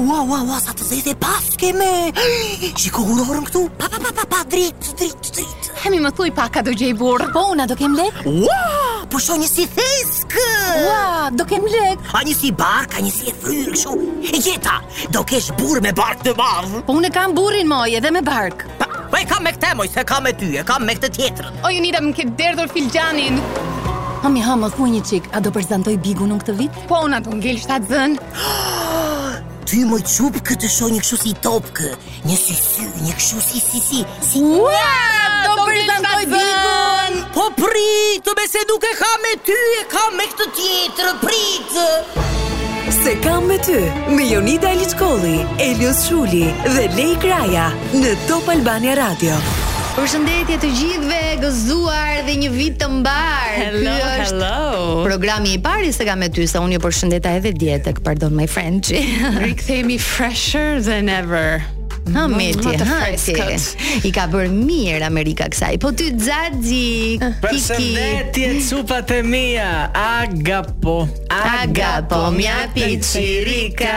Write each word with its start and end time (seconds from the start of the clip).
wow, 0.00 0.26
wow, 0.26 0.42
wow, 0.46 0.58
sa 0.58 0.74
të 0.74 0.82
zezë 0.88 1.12
e 1.12 1.14
pas 1.22 1.44
keme 1.60 1.86
Shiko 2.78 3.04
gurorën 3.06 3.44
këtu 3.46 3.60
Pa, 3.78 3.86
pa, 3.90 3.98
pa, 4.02 4.10
pa, 4.16 4.24
pa, 4.30 4.40
drit, 4.50 4.74
drit, 4.98 5.30
drit 5.34 5.68
Hemi 5.84 6.00
më 6.02 6.10
thuj 6.18 6.30
pa 6.34 6.48
ka 6.50 6.62
do 6.66 6.74
gjej 6.74 6.96
burë 6.98 7.28
Po, 7.34 7.44
una 7.54 7.66
do 7.70 7.76
kem 7.78 7.94
lek 7.96 8.24
Wow, 8.26 9.04
po 9.10 9.20
sho 9.22 9.36
një 9.38 9.46
si 9.48 9.66
thesk 9.70 10.34
Wow, 10.88 11.30
do 11.38 11.46
kem 11.48 11.66
lek 11.70 12.10
A 12.16 12.24
një 12.26 12.34
si 12.36 12.50
bark, 12.54 12.96
a 12.98 13.04
një 13.06 13.12
si 13.14 13.30
e 13.30 13.36
fryrë 13.44 13.74
kësho 13.76 13.94
E 14.34 14.42
gjeta, 14.42 14.80
do 15.14 15.22
kesh 15.28 15.52
burë 15.60 15.84
me 15.86 15.94
bark 15.96 16.26
të 16.26 16.34
madhë 16.42 16.82
Po, 16.88 16.98
une 16.98 17.12
kam 17.14 17.36
burin 17.38 17.70
moj 17.70 17.86
edhe 18.00 18.10
me 18.14 18.24
bark 18.26 18.66
Pa, 18.82 18.88
pa 18.88 19.04
po 19.14 19.20
e 19.22 19.26
kam 19.30 19.46
me 19.46 19.54
këte 19.54 19.74
moj, 19.78 19.86
se 19.94 20.02
kam 20.08 20.26
me 20.26 20.34
ty, 20.36 20.56
e 20.58 20.66
kam 20.66 20.86
me 20.90 20.98
këte 20.98 21.12
tjetërën 21.20 21.62
O, 21.62 21.70
ju 21.70 21.82
nida 21.86 22.02
më 22.02 22.16
këtë 22.18 22.34
derdhur 22.42 22.74
filgjanin 22.74 23.38
Hami, 24.24 24.40
ha, 24.42 24.54
më 24.56 24.70
thuj 24.74 24.88
një 24.96 25.00
qik, 25.04 25.26
a 25.36 25.42
do 25.44 25.50
përzantoj 25.52 25.98
bigu 26.00 26.24
këtë 26.34 26.54
vit? 26.58 26.82
Po, 26.90 27.04
una 27.06 27.20
do 27.22 27.36
ngell 27.38 27.60
shtatë 27.62 27.92
zënë 27.92 28.72
ty 29.74 29.82
më 29.90 29.96
qupë 30.06 30.40
këtë 30.46 30.68
shoj 30.70 30.88
një 30.94 31.00
këshu 31.02 31.16
si 31.20 31.32
topkë 31.42 31.88
Një 32.30 32.36
si 32.40 32.54
sy, 32.58 32.84
një 33.06 33.14
këshu 33.18 33.40
si 33.46 33.62
si 33.66 33.80
si 33.86 34.00
Si 34.30 34.42
një 34.44 34.84
Do 35.46 35.54
për 35.66 35.78
të 35.88 35.96
në 36.04 36.12
bikun 36.34 37.16
Po 37.36 37.46
pritë, 37.58 38.22
të 38.26 38.36
bese 38.40 38.62
duke 38.70 38.92
ka 39.02 39.10
me 39.24 39.32
ty 39.48 39.58
E 39.80 39.82
ka 39.94 40.04
me 40.18 40.28
këtë 40.30 40.46
tjetër, 40.60 41.10
pritë! 41.24 41.88
Se 43.00 43.16
kam 43.26 43.50
me 43.50 43.58
ty 43.66 43.80
Me 44.14 44.30
Jonida 44.30 44.70
Elitskoli 44.76 45.36
Elios 45.68 46.06
Shuli 46.06 46.46
dhe 46.76 46.86
Lej 46.98 47.18
Kraja 47.26 47.66
Në 47.98 48.14
Top 48.30 48.54
Albania 48.54 48.94
Radio 49.00 49.28
Në 49.28 49.28
Top 49.34 49.38
Albania 49.38 49.52
Radio 49.58 49.63
Përshëndetje 49.94 50.56
të 50.58 50.68
gjithëve, 50.74 51.18
gëzuar 51.44 52.24
dhe 52.26 52.32
një 52.40 52.48
vit 52.50 52.80
të 52.80 52.88
mbar. 52.96 53.52
Hello, 53.54 53.82
Kjo 53.84 54.08
është 54.24 54.32
hello. 54.40 55.04
programi 55.06 55.52
i 55.54 55.60
parë 55.62 55.92
se 55.94 56.06
kam 56.08 56.18
me 56.24 56.32
ty 56.34 56.48
sa 56.50 56.64
unë 56.64 56.76
ju 56.76 56.82
përshëndeta 56.82 57.36
edhe 57.38 57.52
dje 57.54 57.78
tek 57.86 58.02
pardon 58.02 58.34
my 58.34 58.48
friend. 58.50 58.90
Rikthehemi 59.44 60.00
fresher 60.02 60.82
than 60.82 61.06
ever. 61.08 61.62
Ha 62.12 62.26
meti, 62.28 62.68
ha 62.76 63.08
I 64.04 64.10
ka 64.12 64.24
bërë 64.30 64.50
mirë 64.52 65.04
Amerika 65.06 65.46
kësaj. 65.50 65.72
Po 65.82 65.88
ty 65.96 66.10
Xaxhi, 66.12 67.16
ah. 67.16 67.32
Kiki. 67.40 67.46
Përshëndetje 67.46 68.48
cupat 68.68 69.10
e 69.16 69.20
mia. 69.24 69.70
Agapo. 69.96 71.08
Agapo, 71.32 72.18
po, 72.26 72.30
mja 72.36 72.66
piçirika. 72.74 73.94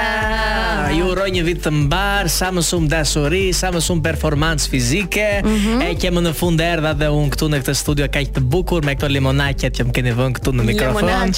Ju 0.96 1.10
uroj 1.12 1.28
një 1.36 1.44
vit 1.50 1.60
të 1.68 1.74
mbar, 1.84 2.32
sa 2.32 2.54
më 2.56 2.64
shumë 2.70 2.90
dashuri, 2.96 3.44
sa 3.58 3.74
më 3.76 3.84
shumë 3.84 4.06
performancë 4.08 4.72
fizike. 4.72 5.28
Mm 5.44 5.58
-hmm. 5.58 5.86
E 5.90 6.00
kemë 6.00 6.24
në 6.30 6.34
fund 6.34 6.62
erdha 6.62 6.94
dhe 6.96 7.12
un 7.12 7.30
këtu 7.30 7.52
në 7.52 7.60
këtë 7.62 7.76
studio 7.84 8.08
kaq 8.08 8.32
të 8.40 8.42
bukur 8.42 8.86
me 8.88 8.96
këto 8.96 9.12
limonaqet 9.12 9.74
që 9.78 9.84
më 9.92 9.94
keni 9.94 10.14
vënë 10.18 10.36
këtu 10.40 10.52
në 10.56 10.64
mikrofon. 10.72 11.32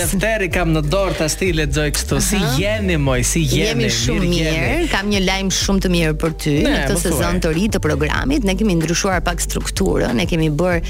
në 0.05 0.33
i 0.45 0.49
kam 0.55 0.73
në 0.75 0.83
dorë 0.91 1.17
ta 1.19 1.29
sti 1.31 1.49
lexoj 1.59 1.89
kështu. 1.97 2.19
Si 2.25 2.41
jeni 2.59 2.97
moj, 3.01 3.19
si 3.25 3.43
jeni? 3.43 3.89
Jemi 3.89 3.91
shumë 3.99 4.31
mirë. 4.33 4.75
Kam 4.93 5.09
një 5.11 5.23
lajm 5.25 5.51
shumë 5.55 5.85
të 5.87 5.93
mirë 5.95 6.15
për 6.23 6.35
ty 6.45 6.55
në 6.65 6.75
këtë 6.85 6.99
sezon 7.05 7.41
të 7.43 7.53
ri 7.57 7.67
të 7.75 7.81
programit. 7.83 8.45
Ne 8.47 8.55
kemi 8.59 8.77
ndryshuar 8.79 9.23
pak 9.25 9.41
strukturën, 9.43 10.13
ne 10.19 10.27
kemi 10.29 10.49
bër 10.55 10.81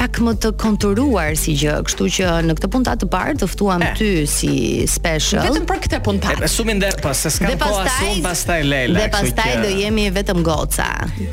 pak 0.00 0.20
më 0.24 0.36
të 0.42 0.52
konturuar 0.60 1.36
si 1.38 1.56
gjë, 1.58 1.78
kështu 1.88 2.08
që 2.18 2.34
në 2.48 2.58
këtë 2.58 2.70
puntat 2.72 3.02
të 3.04 3.08
parë 3.12 3.34
të 3.42 3.46
ftuam 3.50 3.82
eh, 3.84 3.95
ty 3.96 4.10
si 4.28 4.52
special. 4.88 5.46
Vetëm 5.48 5.64
për 5.68 5.78
këtë 5.86 6.00
puntat. 6.04 6.42
E 6.46 6.50
sumin 6.52 6.80
der, 6.82 6.94
po 7.02 7.12
se 7.16 7.32
s'kam 7.32 7.56
kohë 7.60 7.82
asum, 7.88 8.20
pastaj 8.24 8.60
Leila. 8.68 9.00
Dhe 9.00 9.06
pastaj 9.14 9.54
do 9.64 9.70
jemi 9.80 10.06
vetëm 10.14 10.42
goca. 10.46 10.88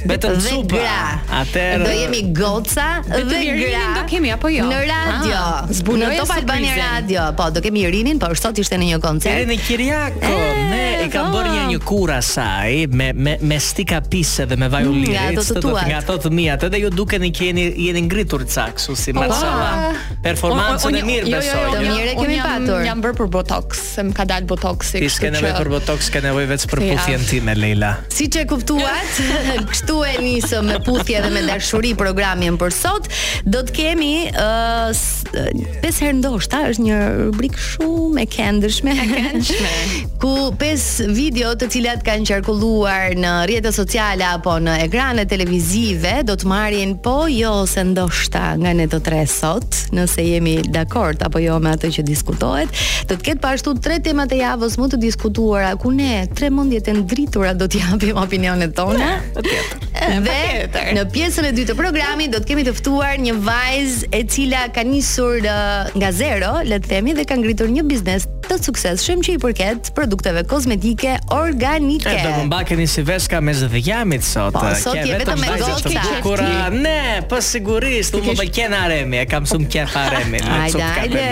Vetëm 0.10 0.40
supra. 0.48 0.96
Atëherë 1.42 1.84
do 1.88 1.96
jemi 2.00 2.22
goca 2.38 2.88
dhe 3.10 3.24
gra. 3.28 3.84
Do 4.00 4.06
kemi 4.12 4.32
apo 4.36 4.52
jo? 4.54 4.70
Në 4.72 4.80
ah, 4.80 4.94
radio. 4.94 5.44
Zbunoj 5.82 6.16
Top 6.24 6.34
Albania 6.38 6.76
Radio. 6.94 7.28
Po, 7.38 7.50
do 7.58 7.64
kemi 7.66 7.84
Irinin, 7.90 8.22
po 8.22 8.32
sot 8.40 8.62
ishte 8.64 8.80
në 8.80 8.94
një 8.94 9.02
koncert. 9.04 9.44
në 9.50 9.60
Kiriako, 9.68 10.36
ne 10.72 10.84
ka 11.14 11.24
bërë 11.34 11.52
një 11.54 11.62
ah. 11.62 11.68
një 11.72 11.78
kura 11.86 12.18
saj 12.26 12.88
me 12.94 13.10
me 13.14 13.36
me 13.46 13.58
stika 13.62 14.00
pisë 14.10 14.48
dhe 14.50 14.58
me 14.60 14.70
vajullirë. 14.74 15.14
Nga 15.14 15.26
mm, 15.26 15.36
ato 15.36 15.46
të 15.50 15.62
tua. 15.66 15.84
Nga 15.90 16.00
ato 16.02 16.16
të 16.26 16.32
mia, 16.34 16.56
atë 16.58 16.70
dhe 16.74 16.80
ju 16.84 16.90
duken 16.94 17.26
i 17.28 17.32
keni 17.36 17.66
jeni 17.86 18.02
ngritur 18.08 18.46
ca 18.54 18.68
kështu 18.76 18.96
si 19.00 19.14
po, 19.16 19.22
Marsala. 19.22 19.90
Ah. 19.90 20.00
Performancën 20.26 20.98
e 20.98 21.04
mirë 21.08 21.30
besoj. 21.30 21.60
Jo, 21.60 21.74
jo, 21.76 21.82
jo, 21.82 21.96
mirë 21.98 22.16
kemi 22.20 22.38
patur. 22.42 22.84
Jam 22.88 23.02
bërë 23.06 23.18
për 23.20 23.30
botox, 23.38 23.84
se 23.96 24.06
më 24.08 24.16
ka 24.20 24.26
dalë 24.32 24.50
botoksi. 24.50 25.02
Ti 25.04 25.12
s'ke 25.18 25.32
nevojë 25.36 25.54
për 25.62 25.72
botox, 25.76 26.10
ke 26.16 26.24
nevojë 26.28 26.52
vetëm 26.54 26.74
për 26.74 26.82
ah. 26.82 26.94
puthjen 26.94 27.28
time, 27.30 27.56
Leila. 27.62 27.92
Siç 28.14 28.40
e 28.42 28.46
kuptuat, 28.50 29.22
kështu 29.74 30.00
e 30.10 30.16
nisëm 30.24 30.70
me 30.72 30.80
puthje 30.88 31.22
dhe 31.28 31.34
me 31.36 31.46
dashuri 31.50 31.94
programin 32.00 32.58
për 32.62 32.74
sot. 32.80 33.12
Do 33.54 33.62
të 33.68 33.78
kemi 33.80 34.12
ë 34.32 34.50
uh, 34.90 35.78
pesë 35.84 36.08
herë 36.08 36.18
ndoshta 36.22 36.64
është 36.72 36.88
një 36.88 37.00
rubrik 37.26 37.60
shumë 37.70 38.24
e 38.26 38.30
këndshme. 38.38 38.98
E 39.04 39.08
këndshme. 39.14 39.74
Ku 40.24 40.34
pesë 40.58 41.03
video 41.12 41.52
të 41.60 41.68
cilat 41.72 42.04
kanë 42.06 42.28
qarkulluar 42.30 43.16
në 43.20 43.32
rrjetet 43.50 43.76
sociale 43.76 44.24
apo 44.24 44.54
në 44.64 44.76
ekranet 44.86 45.28
televizive 45.32 46.14
do 46.28 46.36
të 46.40 46.48
marrin 46.48 46.94
po 47.04 47.26
jo 47.28 47.66
se 47.68 47.84
ndoshta 47.90 48.54
nga 48.62 48.72
ne 48.78 48.86
të 48.88 49.00
tre 49.04 49.24
sot, 49.28 49.66
nëse 49.96 50.24
jemi 50.24 50.56
dakord 50.72 51.24
apo 51.26 51.42
jo 51.44 51.58
me 51.64 51.74
atë 51.76 51.90
që 51.98 52.06
diskutohet, 52.08 52.72
do 53.10 53.18
të 53.18 53.28
ketë 53.28 53.44
pashtu 53.44 53.74
po 53.74 53.76
ashtu 53.76 53.84
tre 53.84 53.98
temat 54.06 54.32
e 54.36 54.40
javës 54.40 54.78
më 54.80 54.90
të 54.94 55.00
diskutuara 55.04 55.74
ku 55.82 55.92
ne 55.92 56.26
tre 56.36 56.50
mundjet 56.54 56.88
e 56.88 56.96
ndritura 57.02 57.52
do 57.58 57.68
të 57.68 57.82
japim 57.84 58.20
opinionet 58.22 58.72
tona. 58.78 59.18
Eh, 59.18 59.34
po 59.36 59.44
eh, 59.44 60.18
eh, 60.18 60.22
po 60.22 60.78
dhe 60.78 60.96
në 61.00 61.08
pjesën 61.14 61.50
e 61.50 61.52
dytë 61.58 61.74
të 61.74 61.78
programit 61.80 62.32
do 62.34 62.40
të 62.40 62.54
kemi 62.54 62.64
të 62.70 62.78
ftuar 62.80 63.20
një 63.26 63.36
vajzë 63.44 64.08
e 64.16 64.24
cila 64.32 64.68
ka 64.76 64.84
nisur 64.88 65.42
nga 65.44 66.12
zero, 66.16 66.56
le 66.64 66.80
të 66.80 66.94
themi, 66.96 67.14
dhe 67.18 67.28
ka 67.28 67.36
ngritur 67.40 67.70
një 67.72 67.84
biznes 67.90 68.28
të 68.44 68.58
suksesshëm 68.60 69.22
që 69.24 69.38
i 69.38 69.40
përket 69.42 69.94
produkteve 69.96 70.42
kozmetike 70.52 70.83
juridike 70.84 71.18
organike. 71.32 72.10
Do 72.24 72.32
të 72.32 72.44
mbakeni 72.48 72.86
si 72.90 73.02
veska 73.08 73.40
mes 73.42 73.62
të 73.64 74.20
sot. 74.24 74.54
Po, 74.54 74.66
sot 74.82 74.96
je 74.98 75.16
vetëm 75.16 75.40
me 75.40 75.56
goca. 75.62 76.00
Bukur. 76.24 76.44
Ne, 76.74 77.22
po 77.30 77.40
sigurisht, 77.44 78.16
unë 78.18 78.34
më 78.34 78.36
po 78.38 78.48
kenë 78.58 78.78
aremi, 78.80 79.18
e 79.22 79.26
kam 79.30 79.48
shumë 79.50 79.70
kef 79.74 79.96
aremi. 79.98 80.40
Hajde, 80.44 80.84
hajde. 80.84 81.26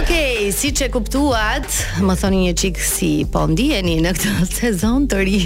Okej, 0.00 0.50
siç 0.56 0.82
e 0.86 0.88
kuptuat, 0.94 1.68
më 2.06 2.16
thoni 2.20 2.42
një 2.48 2.54
çik 2.60 2.80
si 2.82 3.10
po 3.32 3.44
ndiheni 3.50 3.98
në 4.04 4.14
këtë 4.16 4.48
sezon 4.62 5.06
të 5.10 5.22
ri. 5.22 5.42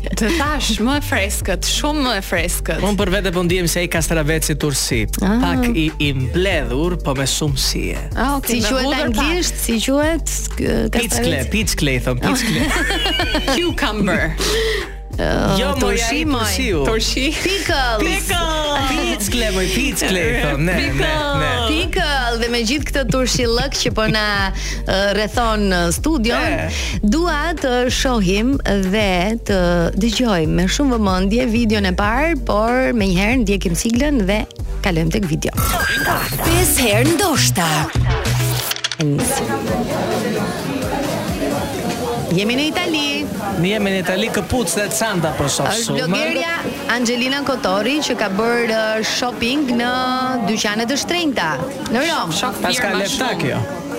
Të 0.00 0.30
tash, 0.38 0.70
më 0.80 0.94
e 0.96 1.02
freskët, 1.10 1.66
shumë 1.68 2.04
më 2.06 2.14
e 2.20 2.22
freskët. 2.30 2.80
Unë 2.84 2.98
për 3.02 3.12
vete 3.18 3.32
po 3.36 3.42
ndihem 3.44 3.68
se 3.70 3.82
ai 3.82 3.90
Kastraveci 3.90 4.56
tursi, 4.60 5.02
ah. 5.26 5.36
pak 5.42 5.66
i 5.76 5.88
i 6.06 6.12
mbledhur, 6.16 6.96
po 7.04 7.14
me 7.18 7.26
shumë 7.30 7.60
sije. 7.66 8.06
Ah, 8.16 8.36
okay. 8.38 8.62
Si 8.62 8.72
quhet 8.72 8.96
anglisht? 9.04 9.60
Si 9.64 9.78
quhet? 9.82 10.34
Pitchcle, 10.96 11.44
pitchcle, 11.52 11.98
thon 12.06 12.20
pitchcle. 12.22 12.68
cucumber. 13.56 14.34
Uh, 15.20 15.58
jo, 15.58 15.72
torshi 15.74 16.24
Pickles. 16.24 18.00
Pickles. 18.00 18.88
Pickle, 19.18 19.50
moj, 19.52 19.66
pickle, 19.74 20.22
pickle. 20.80 21.02
Pickle, 21.68 22.36
dhe 22.40 22.48
me 22.48 22.60
gjithë 22.64 22.86
këtë 22.88 23.02
torshi 23.12 23.44
lëk 23.50 23.74
që 23.82 23.92
po 23.98 24.06
na 24.08 24.22
uh, 24.48 25.10
rethon 25.18 25.66
uh, 25.68 25.90
studion, 25.92 26.40
e. 26.40 26.70
dua 27.04 27.52
të 27.58 27.72
shohim 27.92 28.54
dhe 28.86 29.36
të 29.50 29.60
dëgjoj 30.00 30.40
me 30.48 30.64
shumë 30.72 30.96
vëmëndje 30.96 31.46
video 31.52 31.82
në 31.84 31.92
parë, 32.00 32.32
por 32.48 32.88
me 32.96 33.10
njëherë 33.12 33.42
në 33.42 33.48
djekim 33.50 33.76
dhe 34.24 34.38
kalëm 34.86 35.12
të 35.12 35.24
video 35.26 35.52
Pes 36.46 36.72
herë 36.86 37.18
ndoshta. 37.18 37.68
E 38.96 39.04
njësë. 39.04 40.68
Jemi 42.30 42.54
në 42.54 42.64
Itali. 42.70 43.06
Ne 43.58 43.72
jemi 43.72 43.90
në 43.90 44.00
Itali 44.04 44.28
këpucë 44.30 44.78
dhe 44.78 44.86
çanta 44.94 45.32
për 45.38 45.48
shoqë. 45.56 45.72
Është 45.80 45.96
blogeria 46.06 46.52
Angelina 46.94 47.40
Kotori 47.46 47.96
që 48.06 48.14
ka 48.20 48.28
bër 48.38 48.70
uh, 48.70 48.82
shopping 49.06 49.64
në 49.80 49.88
dyqanet 50.46 50.92
e 50.94 50.98
shtrenjta 51.02 51.48
në 51.90 52.04
Rom. 52.06 52.30
Shok 52.30 52.60
firma. 52.60 52.68
Paska 52.68 52.92
lefta 53.00 53.32
kjo. 53.40 53.58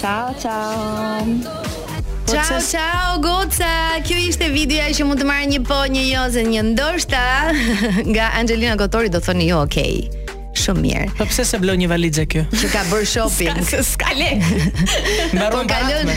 Ciao, 0.00 0.34
ciao. 0.40 1.85
Po 2.26 2.32
ciao 2.32 2.58
ciao 2.60 3.18
Goca. 3.20 4.02
Kjo 4.02 4.16
ishte 4.18 4.48
videoja 4.50 4.90
që 4.90 5.04
mund 5.06 5.22
të 5.22 5.26
marrë 5.28 5.46
një 5.52 5.60
po, 5.68 5.76
një 5.94 6.02
jo 6.08 6.24
një 6.50 6.62
ndoshta 6.72 7.22
nga 8.10 8.32
Angelina 8.40 8.74
Gotori 8.80 9.08
do 9.14 9.22
thoni 9.22 9.46
jo, 9.52 9.60
okay 9.62 10.10
shumë 10.58 10.82
mirë. 10.82 11.06
Po 11.18 11.26
pse 11.28 11.44
se 11.48 11.58
bloj 11.62 11.74
një 11.80 11.88
valixhe 11.90 12.24
kjo? 12.32 12.42
Që 12.60 12.70
ka 12.72 12.82
bër 12.90 13.04
shopping. 13.12 13.58
Ska, 13.68 13.82
ska 13.86 14.12
lek. 14.16 14.44
Mbaron 15.36 15.68
po 15.70 15.70
kalon. 15.70 16.12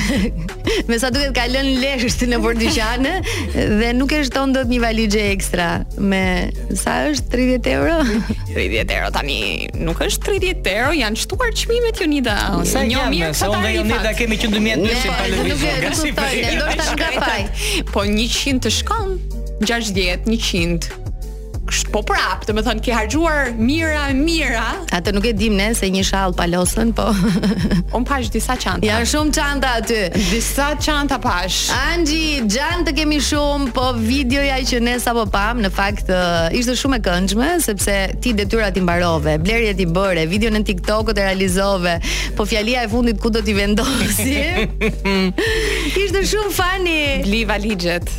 Me 0.90 1.00
sa 1.02 1.12
duket 1.14 1.34
ka 1.38 1.46
lënë 1.52 1.76
leshë 1.84 2.30
në 2.32 2.40
për 2.46 2.60
dyqane 2.62 3.14
dhe 3.82 3.92
nuk 3.98 4.14
e 4.16 4.22
shton 4.30 4.54
dot 4.56 4.72
një 4.72 4.82
valixhe 4.86 5.26
ekstra 5.34 5.68
me 6.00 6.22
sa 6.80 7.00
është 7.10 7.34
30 7.64 7.72
euro? 7.74 8.00
30 8.56 8.94
euro 8.98 9.12
tani 9.20 9.40
nuk 9.84 10.02
është 10.08 10.30
30 10.32 10.72
euro, 10.76 10.94
janë 11.02 11.22
shtuar 11.26 11.54
çmimet 11.64 12.00
Jonida. 12.04 12.38
Mm. 12.56 12.66
Sa 12.70 12.86
një 12.88 13.08
mirë 13.16 13.34
sa 13.42 13.52
unë 13.54 13.76
Jonida 13.78 14.16
kemi 14.18 14.40
100 14.40 14.58
200 14.60 15.44
mijë 15.50 16.00
si 16.00 16.14
do 16.14 16.72
të 16.76 16.88
shkojmë. 16.92 17.86
Po 17.94 18.06
100 18.08 18.64
të 18.66 18.74
shkon 18.80 19.18
60, 19.70 20.28
100 20.32 21.08
po 21.94 22.02
prap, 22.06 22.46
të 22.48 22.54
më 22.58 22.62
thonë, 22.66 22.82
ke 22.86 22.94
hargjuar 22.96 23.52
mira, 23.58 24.08
mira. 24.18 24.64
të 24.90 25.12
nuk 25.14 25.26
e 25.30 25.34
dim 25.38 25.56
ne 25.58 25.70
se 25.78 25.90
një 25.92 26.02
shalë 26.08 26.36
palosën, 26.38 26.94
po. 26.98 27.08
Unë 27.98 28.06
pash 28.08 28.30
disa 28.34 28.56
qanta. 28.58 28.86
Ja 28.88 29.00
shumë 29.08 29.34
qanta 29.36 29.76
aty. 29.82 30.00
Disa 30.32 30.72
qanta 30.82 31.20
pash. 31.22 31.70
Angji, 31.92 32.40
gjanë 32.50 32.88
të 32.88 32.94
kemi 33.00 33.20
shumë, 33.24 33.72
po 33.76 33.90
videoja 33.98 34.60
që 34.72 34.82
ne 34.88 34.96
sa 35.02 35.14
po 35.18 35.28
pam, 35.34 35.62
në 35.66 35.72
fakt, 35.76 36.10
eh, 36.14 36.58
ishte 36.60 36.76
shumë 36.80 37.00
e 37.00 37.04
këndshme, 37.08 37.50
sepse 37.66 37.98
ti 38.24 38.34
detyrat 38.38 38.78
i 38.82 38.86
mbarove, 38.86 39.38
blerje 39.44 39.76
ti 39.82 39.86
bëre, 39.90 40.26
video 40.32 40.52
në 40.54 40.64
TikTok-ot 40.72 41.18
e 41.22 41.28
realizove, 41.28 41.98
po 42.38 42.48
fjalia 42.50 42.86
e 42.86 42.92
fundit 42.92 43.22
ku 43.22 43.30
do 43.34 43.44
t'i 43.46 43.56
vendosi. 43.58 44.40
ishte 45.94 46.26
shumë 46.34 46.58
fani. 46.62 47.00
Bliva 47.28 47.58
ligjet 47.62 48.10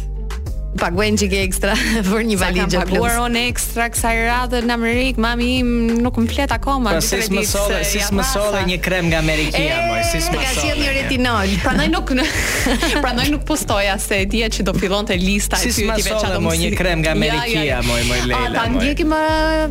paguajnë 0.78 1.18
çike 1.18 1.38
ekstra 1.42 1.74
për 2.08 2.24
një 2.28 2.36
valizhe 2.40 2.82
plus. 2.88 3.02
Sa 3.02 3.10
kam 3.10 3.24
on 3.24 3.38
ekstra 3.40 3.86
kësaj 3.92 4.18
radhe 4.28 4.60
në 4.66 4.74
Amerikë, 4.76 5.22
mami 5.22 5.48
im 5.62 5.72
nuk 6.04 6.14
komplet 6.16 6.52
akoma, 6.54 6.92
si 7.04 7.20
më 7.34 7.44
solle, 7.48 7.80
si 7.88 8.02
më 8.14 8.26
solle 8.30 8.62
një 8.68 8.78
krem 8.84 9.08
nga 9.10 9.22
Amerikia, 9.22 9.80
moj, 9.88 10.02
si 10.10 10.20
më 10.20 10.24
solle. 10.28 10.44
Ka 10.44 10.52
sjell 10.60 10.82
një 10.84 10.94
retinol. 11.00 11.54
Prandaj 11.64 11.90
nuk 11.94 12.14
prandaj 13.04 13.30
nuk 13.32 13.44
postoja 13.48 13.96
se 14.02 14.22
dia 14.30 14.50
që 14.52 14.64
do 14.68 14.74
fillonte 14.78 15.16
lista 15.20 15.56
e 15.58 15.66
pyetjeve 15.66 16.04
çfarë 16.04 16.36
të 16.36 16.38
Si 16.38 16.46
më 16.46 16.54
një 16.62 16.70
krem 16.78 17.02
nga 17.04 17.14
Amerikia, 17.16 17.82
moj, 17.86 18.02
moj 18.08 18.20
Leila. 18.28 18.46
Ata 18.52 18.68
ndjekim 18.76 19.14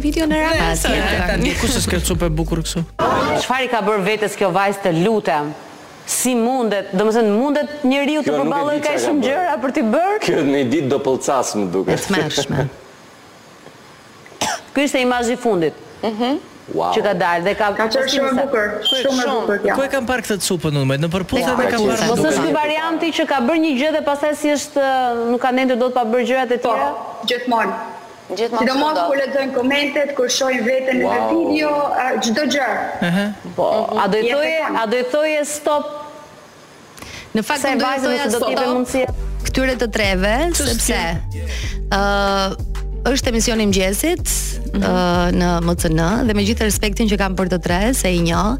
video 0.04 0.26
në 0.28 0.42
radhë. 0.48 0.68
Ata 0.74 1.40
ndjekim 1.40 1.62
kush 1.64 1.80
është 1.82 1.96
kërcu 1.96 2.20
për 2.26 2.34
bukur 2.42 2.64
kështu. 2.68 2.86
Çfarë 3.46 3.72
ka 3.72 3.84
bërë 3.88 4.06
vetes 4.12 4.40
kjo 4.40 4.52
vajzë 4.56 4.84
të 4.88 4.96
lutem? 5.04 5.56
si 6.18 6.34
mundet, 6.36 6.90
dhe 6.98 7.04
mëse 7.06 7.22
në 7.28 7.34
mundet 7.38 7.76
njëri 7.86 8.16
u 8.20 8.24
të 8.26 8.34
përbalën 8.34 8.80
ka 8.82 8.96
shumë 9.04 9.26
gjëra 9.28 9.58
për 9.62 9.74
t'i 9.78 9.82
bërë? 9.94 10.14
Kjo 10.26 10.42
në 10.48 10.62
i 10.66 10.70
ditë 10.74 10.90
do 10.90 10.98
pëllëcas 11.06 11.52
më 11.60 11.66
duke. 11.76 11.94
E 11.96 12.00
të 12.02 12.16
mërshme. 12.16 12.66
Kjo 14.74 14.86
ishte 14.88 15.04
imazhi 15.06 15.36
fundit. 15.44 15.76
Mhm. 16.02 16.40
Wow. 16.72 16.90
Që 16.94 17.02
ka 17.06 17.12
dalë 17.20 17.46
dhe 17.48 17.54
ka... 17.58 17.70
Ka 17.78 17.86
qërë 17.94 18.10
shumë 18.16 18.32
e 18.32 18.48
bukër, 18.48 18.74
shumë 18.88 19.22
e 19.22 19.30
bukër, 19.30 19.70
ja. 19.70 19.78
e 19.86 19.92
kam 19.94 20.06
parë 20.10 20.26
këtë 20.28 20.36
të 20.44 20.50
supën 20.52 20.76
në 20.76 20.84
nëmet, 20.86 21.02
në 21.06 21.10
përpusat 21.14 21.46
e 21.46 21.70
kam 21.76 21.86
parë... 21.92 22.10
Mësë 22.14 22.28
është 22.36 22.52
varianti 22.58 23.10
që 23.20 23.26
ka 23.32 23.40
bërë 23.48 23.64
një 23.68 23.72
gjë 23.80 23.94
dhe 24.00 24.04
pasaj 24.10 24.36
si 24.42 24.52
është 24.56 24.90
nuk 25.32 25.40
ka 25.46 25.54
nëndër 25.58 25.80
do 25.82 25.88
të 25.90 25.96
pa 25.98 26.04
bërë 26.12 26.28
gjërat 26.30 26.54
e 26.58 26.60
po, 26.62 26.74
tjera? 26.76 26.92
Po, 26.92 27.26
gjithmonë. 27.32 27.80
Gjithmonë. 28.30 28.62
Sido 28.62 28.74
mos 28.84 29.00
kur 29.08 29.18
lexojnë 29.24 29.56
komentet, 29.56 30.12
kur 30.20 30.30
shohin 30.30 30.62
veten 30.68 31.02
në 31.02 31.16
video, 31.34 31.72
çdo 32.28 32.46
gjë. 32.54 32.68
Ëh. 33.08 33.18
Po, 33.58 33.72
a 33.98 34.06
do 34.14 34.22
a 34.84 34.86
do 34.94 35.02
stop 35.50 35.90
Në 37.38 37.44
fakt 37.46 37.66
do 37.68 37.74
të 37.78 38.16
do 38.34 38.42
të 38.42 38.48
kemë 38.48 38.70
mundësi 38.70 39.04
këtyre 39.50 39.76
të 39.84 39.88
treve, 39.94 40.32
sepse 40.58 41.00
ë 41.94 42.02
është 43.10 43.32
emisioni 43.32 43.64
i 43.68 43.70
mëngjesit, 43.70 44.34
mm 44.74 44.82
-hmm. 44.82 45.32
në 45.40 45.50
MCN 45.66 46.02
dhe 46.28 46.34
me 46.38 46.44
gjithë 46.46 46.64
respektin 46.68 47.10
që 47.10 47.18
kam 47.20 47.36
për 47.36 47.48
të 47.54 47.60
tre 47.64 47.80
se 47.96 48.14
i 48.16 48.22
njoh, 48.22 48.58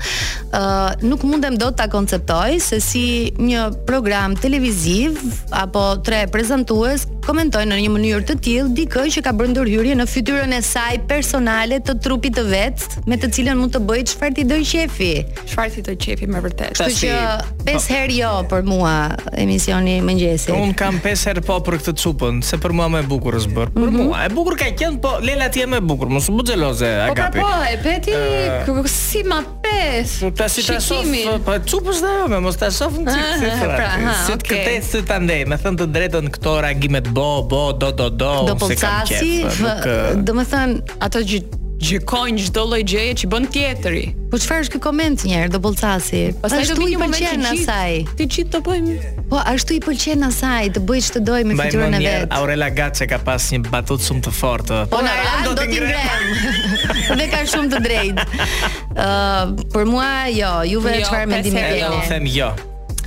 ë 0.52 0.94
nuk 1.06 1.24
mundem 1.24 1.58
dot 1.58 1.78
ta 1.78 1.88
konceptoj 1.88 2.60
se 2.60 2.80
si 2.82 3.32
një 3.38 3.86
program 3.88 4.36
televiziv 4.36 5.20
apo 5.52 5.96
tre 6.04 6.28
prezantues 6.32 7.08
komentoj 7.26 7.66
në 7.68 7.76
një 7.84 7.90
mënyrë 7.96 8.24
të 8.30 8.36
tillë 8.44 8.74
dikë 8.80 9.06
që 9.14 9.22
ka 9.24 9.34
bërë 9.34 9.52
ndërhyrje 9.54 9.96
në 10.00 10.06
fytyrën 10.14 10.54
e 10.58 10.62
saj 10.62 11.00
personale 11.08 11.80
të 11.80 11.98
trupit 12.02 12.34
të 12.38 12.44
vet 12.50 12.80
me 13.08 13.18
të 13.18 13.30
cilën 13.36 13.56
mund 13.60 13.76
të 13.76 13.84
bëj 13.86 14.02
çfarë 14.12 14.36
ti 14.40 14.44
do 14.44 14.56
qefi. 14.60 15.12
Çfarë 15.46 15.72
ti 15.76 15.82
do 15.90 15.94
qefi 15.96 16.28
me 16.28 16.42
vërtet. 16.42 16.74
Kështu 16.80 16.98
që 17.02 17.12
po. 17.16 17.64
pesë 17.66 17.88
herë 17.94 18.16
jo 18.20 18.32
për 18.50 18.64
mua 18.64 18.96
emisioni 19.38 20.00
mëngjesit. 20.02 20.54
Un 20.58 20.74
kam 20.74 21.00
pesë 21.04 21.24
herë 21.30 21.42
po 21.46 21.60
për 21.60 21.78
këtë 21.80 21.94
çupën, 22.02 22.42
se 22.44 22.58
për 22.58 22.72
mua 22.74 22.88
më 22.88 23.00
e 23.04 23.08
bukur 23.12 23.36
është 23.40 23.54
bër. 23.56 23.68
Për 23.76 23.80
mm 23.80 23.90
-hmm. 23.90 24.04
mua 24.08 24.26
e 24.26 24.30
bukur 24.30 24.58
ka 24.58 24.66
qenë, 24.66 24.98
po 25.02 25.12
Lela 25.22 25.50
ti 25.50 25.62
e 25.62 25.66
më 25.68 25.80
bukur 25.82 25.99
bukur, 26.00 26.14
mos 26.16 26.30
u 26.32 26.36
bë 26.40 26.48
xheloze 26.54 26.90
Agapi. 27.10 27.42
Po, 27.44 27.48
po, 27.48 27.64
e 27.68 27.78
peti 27.84 28.84
si 28.90 29.22
ma 29.28 29.42
pes. 29.64 30.20
Nuk 30.24 30.34
po, 30.36 30.42
ta 30.42 30.48
si 30.52 30.64
ta 30.66 30.80
shof, 30.84 31.04
po, 31.28 31.38
po 31.48 31.58
çupës 31.72 32.00
dhe 32.06 32.14
me 32.32 32.40
mos 32.46 32.58
ta 32.62 32.72
shof 32.74 32.96
në 33.04 33.16
çik 33.16 33.40
si 33.44 33.52
ah, 33.52 33.76
Pra, 33.76 33.88
si 34.26 34.34
të 34.34 34.38
okay. 34.40 34.50
këtej 34.50 34.82
të 34.92 35.04
ta 35.10 35.20
ndej, 35.22 35.44
me 35.52 35.58
thënë 35.62 35.84
të 35.84 35.90
drejtën 35.96 36.32
këto 36.38 36.56
reagimet 36.68 37.10
bo 37.16 37.28
bo 37.52 37.64
do 37.84 37.92
do 37.92 38.10
do, 38.12 38.32
do 38.54 38.70
se 38.70 38.78
kam 38.80 39.02
Do 39.10 40.36
të 40.36 40.48
thënë 40.54 41.00
ato 41.08 41.26
gjë 41.30 41.68
gjykojnë 41.80 42.44
çdo 42.50 42.64
lloj 42.68 42.82
gjëje 42.90 43.14
që 43.22 43.28
bën 43.32 43.46
tjetri. 43.54 44.02
Po 44.30 44.38
çfarë 44.42 44.66
është 44.66 44.76
ky 44.76 44.80
koment 44.84 45.24
një 45.26 45.38
herë 45.40 45.52
dobëllcasi? 45.56 46.20
Pastaj 46.44 46.66
do 46.70 46.76
vini 46.82 46.98
pëlqen 47.00 47.46
asaj. 47.50 47.96
Ti 48.20 48.28
çit 48.36 48.50
të 48.54 48.60
bëjmë. 48.68 48.98
Po 49.32 49.40
ashtu 49.40 49.78
i 49.78 49.80
pëlqen 49.84 50.28
asaj 50.28 50.72
të 50.76 50.84
bëj 50.90 51.02
çdo 51.08 51.22
doj 51.30 51.46
me 51.50 51.58
fytyrën 51.58 51.96
e 51.98 52.02
vet. 52.04 52.34
Aurela 52.36 52.68
Gace 52.76 53.08
ka 53.10 53.20
pas 53.26 53.46
një 53.54 53.64
batut 53.72 54.04
shumë 54.06 54.26
të 54.28 54.34
fortë. 54.38 54.80
Po 54.92 55.02
na 55.06 55.14
do 55.48 55.54
të 55.58 55.68
ngrem. 55.72 56.26
Dhe 57.24 57.28
ka 57.32 57.44
shumë 57.54 57.72
të 57.74 57.82
drejtë. 57.88 58.48
Ë 58.96 59.70
për 59.76 59.88
mua 59.90 60.10
jo, 60.36 60.54
juve 60.76 60.98
jo, 61.00 61.06
çfarë 61.08 61.30
mendimi 61.32 61.64
jo. 61.64 61.70
keni? 61.70 61.88
Jo, 61.88 62.02
them 62.12 62.32
jo. 62.36 62.52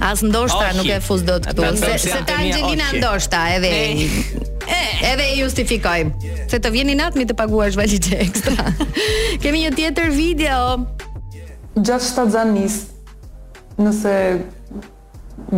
As 0.03 0.25
ndoshta 0.25 0.73
nuk 0.75 0.89
e 0.91 0.97
fuz 1.05 1.21
dot 1.23 1.45
këtu, 1.47 1.69
se 1.79 1.99
se 2.09 2.23
ta 2.27 2.41
Angelina 2.41 2.89
ndoshta 2.97 3.45
edhe 3.59 3.75
E, 4.67 4.70
eh. 4.70 5.12
edhe 5.12 5.25
e 5.32 5.37
justifikojmë 5.41 6.35
Se 6.50 6.61
të 6.62 6.70
vjeni 6.75 6.94
natë 6.99 7.19
mi 7.20 7.26
të 7.29 7.37
paguash 7.38 7.76
valit 7.79 8.05
që 8.06 8.19
ekstra 8.26 8.67
Kemi 9.43 9.62
një 9.64 9.73
tjetër 9.79 10.12
video 10.14 10.85
Gjatë 11.75 12.05
shtatë 12.11 12.35
zanis 12.37 12.76
Nëse 13.81 14.14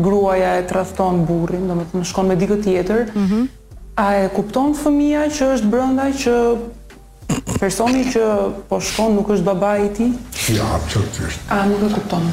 Gruaja 0.04 0.56
e 0.60 0.64
trafton 0.70 1.24
burin 1.28 1.66
Do 1.70 1.76
me 1.80 1.86
të 1.90 2.00
më 2.00 2.06
shkon 2.12 2.30
me 2.30 2.38
dikë 2.40 2.60
tjetër 2.66 3.04
mm 3.14 3.26
-hmm. 3.26 3.44
A 4.06 4.06
e 4.22 4.28
kupton 4.36 4.72
fëmija 4.78 5.28
që 5.36 5.50
është 5.56 5.70
brëndaj 5.74 6.10
Që 6.22 6.34
personi 7.60 8.04
që 8.14 8.24
po 8.70 8.80
shkon 8.80 9.14
Nuk 9.18 9.28
është 9.36 9.44
baba 9.50 9.76
i 9.78 9.88
ti 9.88 10.10
Ja, 10.54 10.70
që 10.88 11.04
është 11.04 11.48
A 11.50 11.64
nuk 11.68 11.90
e 11.90 11.94
kupton 11.98 12.30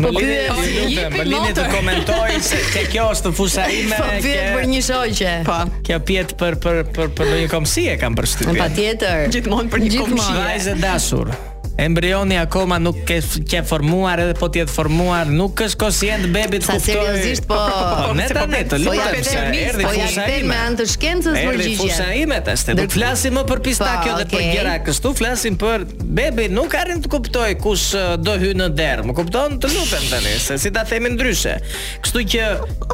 Po 0.00 0.10
thotë, 0.14 0.64
le 0.96 1.08
më 1.14 1.26
linë 1.28 1.50
të 1.56 1.64
komentoj 1.74 2.38
se 2.44 2.84
kjo 2.92 3.08
është 3.12 3.32
fusha 3.36 3.66
po 3.68 3.76
ime 3.82 3.98
Po 4.00 4.08
kjo 4.22 4.38
për 4.54 4.68
një 4.72 4.80
shoqe. 4.88 5.34
Po, 5.48 5.58
kjo 5.88 6.00
pjet 6.08 6.34
për 6.40 6.58
për 6.64 6.82
për 6.96 7.12
për 7.20 7.34
një 7.42 7.50
komsi 7.52 7.86
e 7.92 7.98
kam 8.00 8.16
përshtyyer. 8.18 8.52
Në 8.54 8.62
patjetër. 8.64 9.22
Gjithmonë 9.36 9.74
për 9.76 9.86
një 9.86 9.92
komshi. 10.00 10.34
Vajze 10.40 10.76
e 10.76 10.80
dashur 10.82 11.34
embrioni 11.84 12.36
akoma 12.38 12.78
nuk 12.78 12.96
ke 13.08 13.18
ke 13.50 13.60
formuar 13.66 14.20
edhe 14.24 14.36
po 14.38 14.48
ti 14.52 14.60
e 14.60 14.66
formuar 14.68 15.28
nuk 15.28 15.62
është 15.66 15.78
kosient 15.82 16.26
bebit 16.34 16.66
sa 16.66 16.76
seriozisht 16.82 17.46
po, 17.48 17.56
po 17.56 18.12
ne 18.16 18.26
po, 18.28 18.36
po 18.36 18.40
tani 18.40 18.62
të 18.72 18.80
lutem 18.82 19.16
po 19.16 19.20
ja 19.28 19.46
erdhi 19.70 19.86
po 19.88 19.92
fusha 19.96 20.26
ime 20.32 20.50
me 20.50 20.58
anë 20.66 20.80
të 20.80 20.86
shkencës 20.94 21.38
më 21.38 21.44
gjigje 21.44 21.54
erdhi 21.56 21.76
fusha 21.80 22.08
ime 22.22 22.40
tash 22.48 22.66
do 22.80 22.86
flasim 22.96 23.36
më 23.40 23.44
për 23.52 23.62
pistakio 23.68 24.18
dhe 24.20 24.26
për 24.34 24.44
gjëra 24.50 24.74
këtu 24.88 25.14
flasim 25.22 25.56
për 25.64 25.86
bebi 26.20 26.48
nuk 26.56 26.76
arrin 26.82 27.00
të 27.04 27.12
kuptoj 27.14 27.50
kush 27.64 27.88
do 28.26 28.36
hyn 28.42 28.60
në 28.64 28.68
derë. 28.80 29.06
më 29.10 29.16
kupton 29.20 29.56
të 29.62 29.72
lutem 29.74 30.06
tani 30.12 30.34
se 30.48 30.58
si 30.60 30.72
ta 30.76 30.84
themi 30.90 31.12
ndryshe 31.14 31.56
kështu 32.04 32.24
që 32.34 32.44